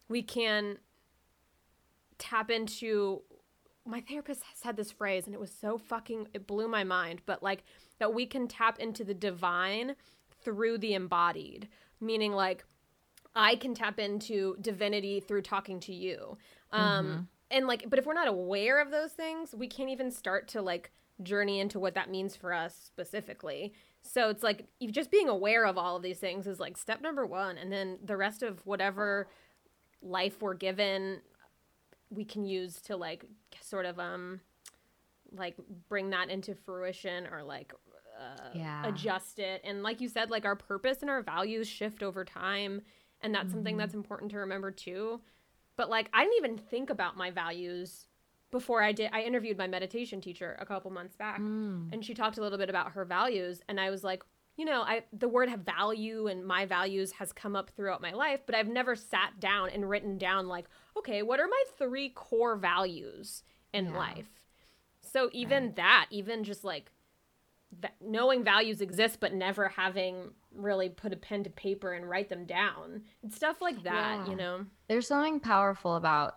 we 0.08 0.22
can 0.22 0.78
tap 2.18 2.50
into 2.50 3.22
my 3.84 4.00
therapist 4.00 4.42
said 4.54 4.76
this 4.76 4.92
phrase 4.92 5.26
and 5.26 5.34
it 5.34 5.40
was 5.40 5.50
so 5.50 5.78
fucking 5.78 6.28
it 6.34 6.46
blew 6.46 6.68
my 6.68 6.84
mind 6.84 7.20
but 7.26 7.42
like 7.42 7.64
that 7.98 8.14
we 8.14 8.26
can 8.26 8.46
tap 8.46 8.78
into 8.78 9.04
the 9.04 9.14
divine 9.14 9.94
through 10.44 10.78
the 10.78 10.94
embodied 10.94 11.68
meaning 12.00 12.32
like 12.32 12.64
i 13.34 13.56
can 13.56 13.74
tap 13.74 13.98
into 13.98 14.56
divinity 14.60 15.20
through 15.20 15.42
talking 15.42 15.80
to 15.80 15.94
you. 15.94 16.36
Um 16.70 17.28
and 17.50 17.66
like 17.66 17.88
but 17.88 17.98
if 17.98 18.06
we're 18.06 18.14
not 18.14 18.28
aware 18.28 18.80
of 18.80 18.90
those 18.90 19.12
things 19.12 19.54
we 19.54 19.66
can't 19.66 19.90
even 19.90 20.10
start 20.10 20.48
to 20.48 20.62
like 20.62 20.90
journey 21.22 21.60
into 21.60 21.78
what 21.78 21.94
that 21.94 22.10
means 22.10 22.34
for 22.34 22.52
us 22.52 22.74
specifically. 22.74 23.72
So 24.02 24.30
it's 24.30 24.42
like 24.42 24.66
you 24.80 24.90
just 24.90 25.10
being 25.10 25.28
aware 25.28 25.64
of 25.64 25.78
all 25.78 25.96
of 25.96 26.02
these 26.02 26.18
things 26.18 26.46
is 26.46 26.58
like 26.58 26.76
step 26.76 27.00
number 27.00 27.26
one 27.26 27.58
and 27.58 27.70
then 27.70 27.98
the 28.02 28.16
rest 28.16 28.42
of 28.42 28.64
whatever 28.66 29.28
life 30.02 30.40
we're 30.42 30.54
given 30.54 31.20
we 32.14 32.24
can 32.24 32.44
use 32.44 32.80
to 32.82 32.96
like 32.96 33.24
sort 33.60 33.86
of 33.86 33.98
um 33.98 34.40
like 35.34 35.56
bring 35.88 36.10
that 36.10 36.28
into 36.30 36.54
fruition 36.54 37.26
or 37.32 37.42
like 37.42 37.72
uh, 38.20 38.50
Yeah. 38.54 38.86
adjust 38.86 39.38
it. 39.38 39.62
And 39.64 39.82
like 39.82 40.00
you 40.00 40.08
said 40.08 40.30
like 40.30 40.44
our 40.44 40.56
purpose 40.56 40.98
and 41.00 41.10
our 41.10 41.22
values 41.22 41.66
shift 41.68 42.02
over 42.02 42.24
time 42.24 42.82
and 43.22 43.34
that's 43.34 43.50
something 43.52 43.76
that's 43.76 43.94
important 43.94 44.30
to 44.32 44.38
remember 44.38 44.70
too. 44.70 45.20
But 45.76 45.88
like 45.88 46.10
i 46.12 46.22
didn't 46.22 46.36
even 46.38 46.58
think 46.58 46.90
about 46.90 47.16
my 47.16 47.30
values 47.30 48.06
before 48.50 48.82
i 48.82 48.92
did 48.92 49.08
i 49.12 49.22
interviewed 49.22 49.56
my 49.56 49.66
meditation 49.66 50.20
teacher 50.20 50.56
a 50.60 50.66
couple 50.66 50.90
months 50.90 51.16
back 51.16 51.38
and 51.90 52.04
she 52.04 52.12
talked 52.14 52.36
a 52.38 52.42
little 52.42 52.58
bit 52.58 52.68
about 52.68 52.92
her 52.92 53.04
values 53.06 53.62
and 53.68 53.80
i 53.80 53.88
was 53.90 54.04
like 54.04 54.22
you 54.56 54.64
know 54.64 54.82
i 54.82 55.02
the 55.12 55.28
word 55.28 55.48
have 55.48 55.60
value 55.60 56.26
and 56.26 56.44
my 56.44 56.66
values 56.66 57.12
has 57.12 57.32
come 57.32 57.56
up 57.56 57.70
throughout 57.70 58.02
my 58.02 58.12
life 58.12 58.40
but 58.46 58.54
i've 58.54 58.68
never 58.68 58.94
sat 58.94 59.38
down 59.40 59.70
and 59.70 59.88
written 59.88 60.18
down 60.18 60.46
like 60.48 60.66
okay 60.96 61.22
what 61.22 61.40
are 61.40 61.46
my 61.48 61.62
three 61.78 62.10
core 62.10 62.56
values 62.56 63.42
in 63.72 63.86
Yeah. 63.86 63.96
life 63.96 64.28
so 65.00 65.30
even 65.32 65.72
that 65.76 66.06
even 66.10 66.44
just 66.44 66.64
like 66.64 66.90
knowing 68.00 68.44
values 68.44 68.80
exist 68.82 69.18
but 69.20 69.32
never 69.32 69.68
having 69.68 70.30
really 70.54 70.90
put 70.90 71.12
a 71.12 71.16
pen 71.16 71.42
to 71.44 71.50
paper 71.50 71.92
and 71.94 72.08
write 72.08 72.28
them 72.28 72.44
down 72.44 73.02
and 73.22 73.32
stuff 73.32 73.62
like 73.62 73.82
that 73.84 74.18
Yeah. 74.24 74.30
you 74.30 74.36
know 74.36 74.66
There's 74.88 75.06
something 75.06 75.40
powerful 75.40 75.96
about 75.96 76.34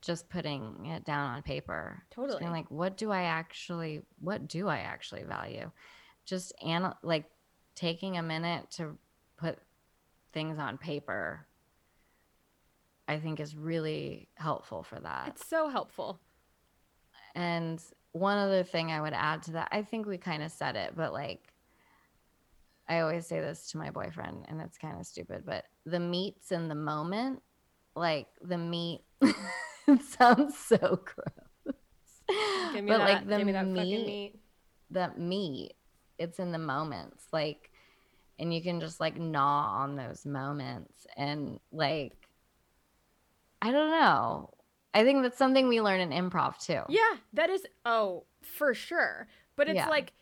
just 0.00 0.28
putting 0.30 0.86
it 0.86 1.04
down 1.04 1.34
on 1.34 1.42
paper. 1.42 2.04
Totally. 2.12 2.44
like, 2.44 2.70
what 2.70 2.96
do 2.96 3.10
I 3.10 3.22
actually, 3.22 4.02
what 4.20 4.46
do 4.46 4.68
I 4.68 4.78
actually 4.78 5.24
value? 5.24 5.72
Just 6.24 6.52
anal- 6.62 6.96
like 7.02 7.24
taking 7.78 8.16
a 8.18 8.22
minute 8.22 8.68
to 8.72 8.98
put 9.36 9.58
things 10.32 10.58
on 10.58 10.78
paper, 10.78 11.46
I 13.06 13.18
think 13.18 13.38
is 13.38 13.54
really 13.54 14.28
helpful 14.34 14.82
for 14.82 14.98
that. 15.00 15.28
it's 15.28 15.46
so 15.46 15.68
helpful 15.68 16.18
And 17.34 17.80
one 18.12 18.36
other 18.36 18.64
thing 18.64 18.90
I 18.90 19.00
would 19.00 19.12
add 19.12 19.44
to 19.44 19.52
that, 19.52 19.68
I 19.70 19.82
think 19.82 20.06
we 20.06 20.18
kind 20.18 20.42
of 20.42 20.50
said 20.50 20.74
it, 20.74 20.94
but 20.96 21.12
like, 21.12 21.52
I 22.88 23.00
always 23.00 23.26
say 23.26 23.38
this 23.38 23.70
to 23.70 23.78
my 23.78 23.90
boyfriend, 23.90 24.46
and 24.48 24.60
it's 24.60 24.76
kind 24.78 24.98
of 24.98 25.06
stupid, 25.06 25.44
but 25.46 25.64
the 25.86 26.00
meat's 26.00 26.50
in 26.50 26.68
the 26.68 26.74
moment. 26.74 27.42
Like 27.94 28.26
the 28.42 28.58
meat, 28.58 29.02
it 29.20 30.02
sounds 30.18 30.56
so 30.58 30.78
gross. 30.78 31.76
give 32.72 32.84
me 32.84 32.90
but 32.90 32.98
that 32.98 33.08
like 33.08 33.28
the 33.28 33.36
give 33.36 33.46
me 33.46 33.52
that 33.52 33.66
meat, 33.66 34.06
meat 34.06 34.34
the 34.90 35.10
meat, 35.16 35.74
it's 36.18 36.38
in 36.38 36.52
the 36.52 36.58
moments. 36.58 37.26
Like, 37.32 37.67
and 38.38 38.52
you 38.54 38.62
can 38.62 38.80
just 38.80 39.00
like 39.00 39.16
gnaw 39.18 39.82
on 39.82 39.96
those 39.96 40.24
moments, 40.26 41.06
and 41.16 41.58
like, 41.72 42.28
I 43.60 43.72
don't 43.72 43.90
know. 43.90 44.50
I 44.94 45.04
think 45.04 45.22
that's 45.22 45.38
something 45.38 45.68
we 45.68 45.80
learn 45.80 46.00
in 46.00 46.10
improv 46.10 46.58
too. 46.58 46.82
Yeah, 46.88 47.16
that 47.34 47.50
is 47.50 47.66
oh, 47.84 48.24
for 48.42 48.74
sure. 48.74 49.28
But 49.56 49.68
it's 49.68 49.76
Yeah. 49.76 49.88
like 49.88 50.12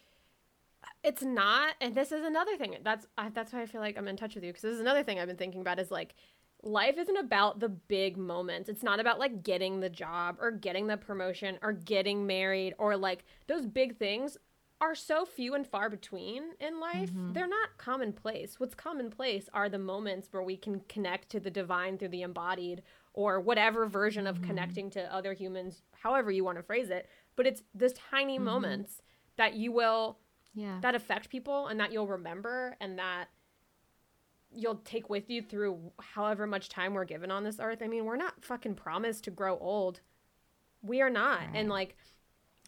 it's 1.03 1.23
not 1.23 1.74
and 1.81 1.95
this 1.95 2.12
is 2.12 2.24
another 2.24 2.57
thing. 2.57 2.77
That's 2.82 3.07
I, 3.16 3.28
that's 3.31 3.53
why 3.53 3.62
I 3.62 3.66
feel 3.66 3.81
like 3.81 3.97
I'm 3.97 4.09
in 4.09 4.16
touch 4.16 4.35
with 4.35 4.45
you 4.45 4.51
because 4.51 4.62
this 4.62 4.74
is 4.74 4.81
another 4.81 5.03
thing 5.03 5.19
I've 5.19 5.28
been 5.28 5.36
thinking 5.36 5.61
about 5.61 5.78
is 5.78 5.91
like 5.91 6.15
life 6.62 6.97
isn't 6.99 7.16
about 7.16 7.61
the 7.61 7.69
big 7.69 8.16
moments. 8.16 8.69
It's 8.69 8.82
not 8.82 8.99
about 8.99 9.19
like 9.19 9.43
getting 9.43 9.81
the 9.81 9.89
job 9.89 10.36
or 10.41 10.51
getting 10.51 10.86
the 10.86 10.97
promotion 10.97 11.59
or 11.62 11.73
getting 11.73 12.27
married 12.27 12.74
or 12.78 12.97
like 12.97 13.24
those 13.47 13.66
big 13.66 13.99
things 13.99 14.36
are 14.81 14.94
so 14.94 15.24
few 15.24 15.55
and 15.55 15.66
far 15.66 15.89
between 15.89 16.43
in 16.61 16.78
life. 16.81 17.11
Mm-hmm. 17.11 17.32
They're 17.32 17.48
not 17.48 17.78
commonplace. 17.78 18.61
What's 18.61 18.74
commonplace 18.74 19.48
are 19.55 19.69
the 19.69 19.78
moments 19.78 20.28
where 20.31 20.43
we 20.43 20.57
can 20.57 20.81
connect 20.89 21.31
to 21.31 21.40
the 21.40 21.51
divine 21.51 21.97
through 21.97 22.09
the 22.09 22.23
embodied 22.23 22.82
or 23.15 23.40
whatever 23.40 23.86
version 23.86 24.27
of 24.27 24.36
mm-hmm. 24.36 24.48
connecting 24.48 24.90
to 24.90 25.15
other 25.15 25.32
humans, 25.32 25.82
however 25.93 26.31
you 26.31 26.44
want 26.44 26.59
to 26.59 26.62
phrase 26.62 26.90
it. 26.90 27.09
But 27.36 27.47
it's 27.47 27.62
those 27.74 27.94
tiny 27.94 28.36
mm-hmm. 28.36 28.44
moments 28.44 29.03
that 29.36 29.55
you 29.55 29.73
will 29.73 30.19
Yeah. 30.55 30.78
that 30.82 30.94
affect 30.94 31.31
people 31.31 31.69
and 31.69 31.81
that 31.81 31.90
you'll 31.93 32.07
remember 32.07 32.77
and 32.81 32.98
that 32.98 33.28
you'll 34.51 34.77
take 34.85 35.11
with 35.11 35.28
you 35.31 35.43
through 35.43 35.93
however 36.01 36.47
much 36.47 36.69
time 36.69 36.94
we're 36.94 37.05
given 37.05 37.31
on 37.31 37.44
this 37.44 37.59
earth. 37.61 37.82
I 37.82 37.89
mean, 37.89 38.05
we're 38.05 38.16
not 38.16 38.44
fucking 38.44 38.74
promised 38.74 39.24
to 39.24 39.31
grow 39.31 39.59
old. 39.59 40.01
We 40.82 41.01
are 41.01 41.11
not. 41.11 41.40
And 41.55 41.69
like 41.69 41.97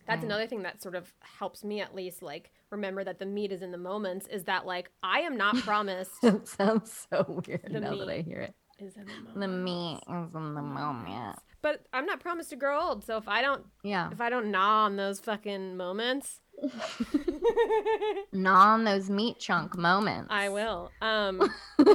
that's 0.09 0.18
Right. 0.18 0.24
another 0.24 0.47
thing 0.48 0.62
that 0.62 0.82
sort 0.82 0.94
of 0.97 1.12
helps 1.20 1.62
me 1.62 1.80
at 1.80 1.94
least 1.94 2.22
like 2.22 2.51
remember 2.70 3.05
that 3.05 3.18
the 3.20 3.26
meat 3.26 3.52
is 3.52 3.62
in 3.62 3.70
the 3.70 3.78
moments 3.78 4.26
is 4.26 4.44
that 4.44 4.66
like 4.66 4.90
I 5.02 5.20
am 5.20 5.36
not 5.36 5.56
promised 5.59 6.12
It 6.22 6.48
sounds 6.48 7.06
so 7.10 7.43
weird 7.47 7.70
now 7.70 7.94
that. 7.94 8.09
I 8.09 8.22
hear 8.22 8.40
it. 8.40 8.55
is 8.80 8.97
in 8.97 9.05
the. 9.06 9.40
The 9.40 9.48
meat 9.48 10.01
is 10.09 10.35
in 10.35 10.55
the 10.55 10.62
moment. 10.62 11.39
But 11.60 11.85
I'm 11.93 12.06
not 12.06 12.20
promised 12.20 12.51
to 12.51 12.56
grow 12.56 12.80
old. 12.80 13.05
So 13.05 13.16
if 13.16 13.28
I 13.28 13.43
don't 13.43 13.64
Yeah. 13.82 14.10
if 14.12 14.20
I 14.20 14.30
don't 14.30 14.51
gnaw 14.51 14.85
on 14.86 14.97
those 14.97 15.20
fucking 15.20 15.76
moments, 15.76 16.40
Gnaw 18.32 18.74
on 18.74 18.85
those 18.85 19.10
meat 19.10 19.39
chunk 19.39 19.76
moments. 19.76 20.28
I 20.30 20.48
will. 20.48 20.90
Um 21.01 21.39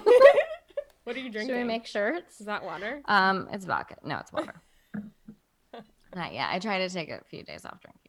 What 1.03 1.17
are 1.17 1.19
you 1.19 1.29
drinking? 1.31 1.53
Should 1.55 1.57
we 1.61 1.63
make 1.65 1.85
shirts? 1.85 2.39
Is 2.39 2.45
that 2.45 2.63
water? 2.63 3.01
Um, 3.05 3.49
it's 3.51 3.65
vodka. 3.65 3.95
No, 4.05 4.19
it's 4.19 4.31
water. 4.31 4.53
Not 6.15 6.33
yet. 6.33 6.47
I 6.49 6.59
try 6.59 6.77
to 6.79 6.89
take 6.89 7.09
a 7.09 7.21
few 7.29 7.43
days 7.43 7.65
off 7.65 7.81
drinking. 7.81 8.02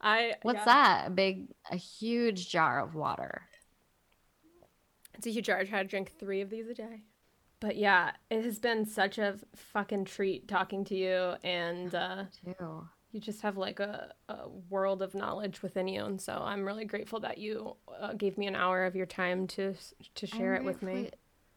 I 0.00 0.34
What's 0.42 0.58
yeah. 0.58 0.64
that? 0.64 1.04
A 1.08 1.10
big, 1.10 1.48
a 1.70 1.76
huge 1.76 2.50
jar 2.50 2.80
of 2.80 2.94
water. 2.94 3.42
It's 5.14 5.26
a 5.26 5.30
huge 5.30 5.46
jar. 5.46 5.58
I 5.58 5.64
try 5.64 5.82
to 5.82 5.88
drink 5.88 6.12
three 6.18 6.40
of 6.40 6.50
these 6.50 6.68
a 6.68 6.74
day. 6.74 7.02
But 7.60 7.76
yeah, 7.76 8.12
it 8.30 8.44
has 8.44 8.60
been 8.60 8.86
such 8.86 9.18
a 9.18 9.36
fucking 9.56 10.04
treat 10.04 10.46
talking 10.46 10.84
to 10.84 10.94
you, 10.94 11.34
and 11.42 11.92
uh, 11.92 12.24
Too. 12.44 12.86
you 13.10 13.20
just 13.20 13.40
have 13.40 13.56
like 13.56 13.80
a, 13.80 14.12
a 14.28 14.48
world 14.70 15.02
of 15.02 15.14
knowledge 15.14 15.60
within 15.60 15.88
you. 15.88 16.04
And 16.04 16.20
so 16.20 16.40
I'm 16.44 16.64
really 16.64 16.84
grateful 16.84 17.18
that 17.20 17.38
you 17.38 17.76
uh, 18.00 18.12
gave 18.12 18.38
me 18.38 18.46
an 18.46 18.54
hour 18.54 18.84
of 18.84 18.94
your 18.94 19.06
time 19.06 19.48
to 19.48 19.74
to 20.14 20.26
share 20.26 20.54
I'm 20.54 20.62
it 20.62 20.64
with 20.64 20.82
me. 20.82 21.10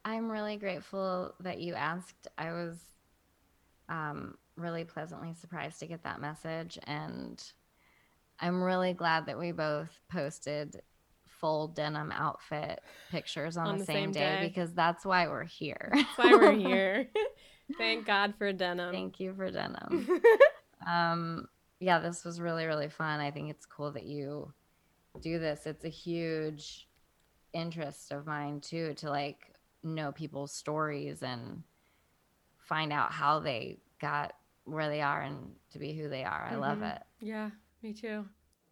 I'm 0.04 0.32
really 0.32 0.58
grateful 0.58 1.36
that 1.42 1.60
you 1.60 1.76
asked. 1.76 2.28
I 2.36 2.52
was 2.52 2.80
um, 3.88 4.40
really 4.56 4.86
pleasantly 4.86 5.36
surprised 5.36 5.80
to 5.82 5.86
get 5.86 6.02
that 6.04 6.20
message, 6.20 6.80
and 6.86 7.44
I'm 8.42 8.62
really 8.62 8.94
glad 8.94 9.28
that 9.28 9.38
we 9.40 9.52
both 9.52 9.90
posted 10.12 10.82
full 11.28 11.68
denim 11.70 12.12
outfit 12.12 12.82
pictures 13.12 13.58
on, 13.58 13.78
the, 13.80 13.86
same, 13.86 14.12
day, 14.12 14.20
day. 14.42 14.48
because 14.48 14.74
that's 14.74 15.06
why 15.06 15.28
we're 15.28 15.44
here. 15.44 15.92
That's 15.94 16.18
why 16.18 16.32
we're 16.34 16.52
here. 16.52 17.08
Thank 17.78 18.06
God 18.06 18.34
for 18.38 18.52
denim. 18.52 18.92
Thank 18.92 19.20
you 19.20 19.34
for 19.36 19.50
denim. 19.50 20.08
um, 20.88 21.48
yeah, 21.80 22.00
this 22.00 22.26
was 22.26 22.40
really 22.42 22.66
really 22.66 22.90
fun. 22.90 23.20
I 23.20 23.32
think 23.32 23.50
it's 23.50 23.66
cool 23.66 23.92
that 23.94 24.06
you 24.06 24.52
do 25.22 25.40
this. 25.40 25.66
It's 25.66 25.86
a 25.86 25.90
huge 25.90 26.88
interest 27.54 28.12
of 28.12 28.26
mine 28.26 28.60
too 28.62 28.94
to 28.96 29.10
like 29.10 29.54
know 29.84 30.12
people's 30.12 30.54
stories 30.54 31.22
and 31.24 31.64
find 32.60 32.94
out 32.94 33.12
how 33.12 33.40
they 33.40 33.80
got 34.00 34.34
where 34.66 34.90
they 34.90 35.02
are 35.02 35.22
and 35.22 35.54
to 35.72 35.80
be 35.80 35.94
who 35.94 36.08
they 36.08 36.24
are. 36.24 36.48
I 36.52 36.56
love 36.56 36.80
Mhm. 36.80 36.96
it. 36.96 37.02
yeah, 37.20 37.50
me 37.84 37.94
too. 37.94 38.26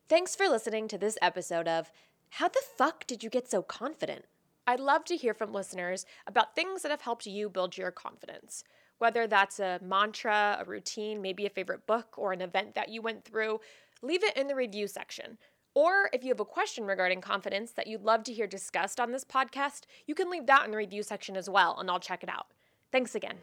Thanks 0.07 0.36
for 0.36 0.48
listening 0.48 0.88
to 0.88 0.98
this 0.98 1.18
episode 1.22 1.68
of 1.68 1.91
How 2.31 2.48
the 2.48 2.61
Fuck 2.77 3.06
Did 3.07 3.23
You 3.23 3.30
Get 3.30 3.49
So 3.49 3.61
Confident? 3.61 4.26
I'd 4.65 4.80
love 4.80 5.03
to 5.06 5.15
hear 5.15 5.34
from 5.34 5.52
listeners 5.52 6.06
about 6.27 6.56
things 6.56 6.81
that 6.81 6.91
have 6.91 7.02
helped 7.02 7.26
you 7.26 7.49
build 7.49 7.77
your 7.77 7.91
confidence. 7.91 8.64
Whether 8.99 9.27
that's 9.27 9.60
a 9.60 9.80
mantra, 9.81 10.57
a 10.60 10.65
routine, 10.65 11.22
maybe 11.22 11.45
a 11.45 11.49
favorite 11.49 11.88
book, 11.88 12.15
or 12.18 12.34
an 12.34 12.41
event 12.41 12.76
that 12.76 12.90
you 12.90 13.02
went 13.02 13.23
through, 13.23 13.61
leave 14.02 14.23
it 14.23 14.38
in 14.38 14.48
the 14.48 14.56
review 14.56 14.88
section. 14.88 15.38
Or 15.73 16.10
if 16.14 16.23
you 16.23 16.30
have 16.30 16.40
a 16.40 16.45
question 16.45 16.86
regarding 16.86 17.22
confidence 17.22 17.72
that 17.72 17.88
you'd 17.88 18.03
love 18.03 18.23
to 18.26 18.34
hear 18.34 18.48
discussed 18.48 18.99
on 18.99 19.11
this 19.11 19.23
podcast, 19.23 19.81
you 20.06 20.15
can 20.15 20.30
leave 20.30 20.48
that 20.48 20.65
in 20.65 20.72
the 20.72 20.77
review 20.77 21.03
section 21.03 21.38
as 21.38 21.49
well, 21.49 21.77
and 21.80 21.90
I'll 21.90 21.99
check 21.99 22.23
it 22.23 22.30
out. 22.30 22.48
Thanks 22.91 23.15
again. 23.15 23.38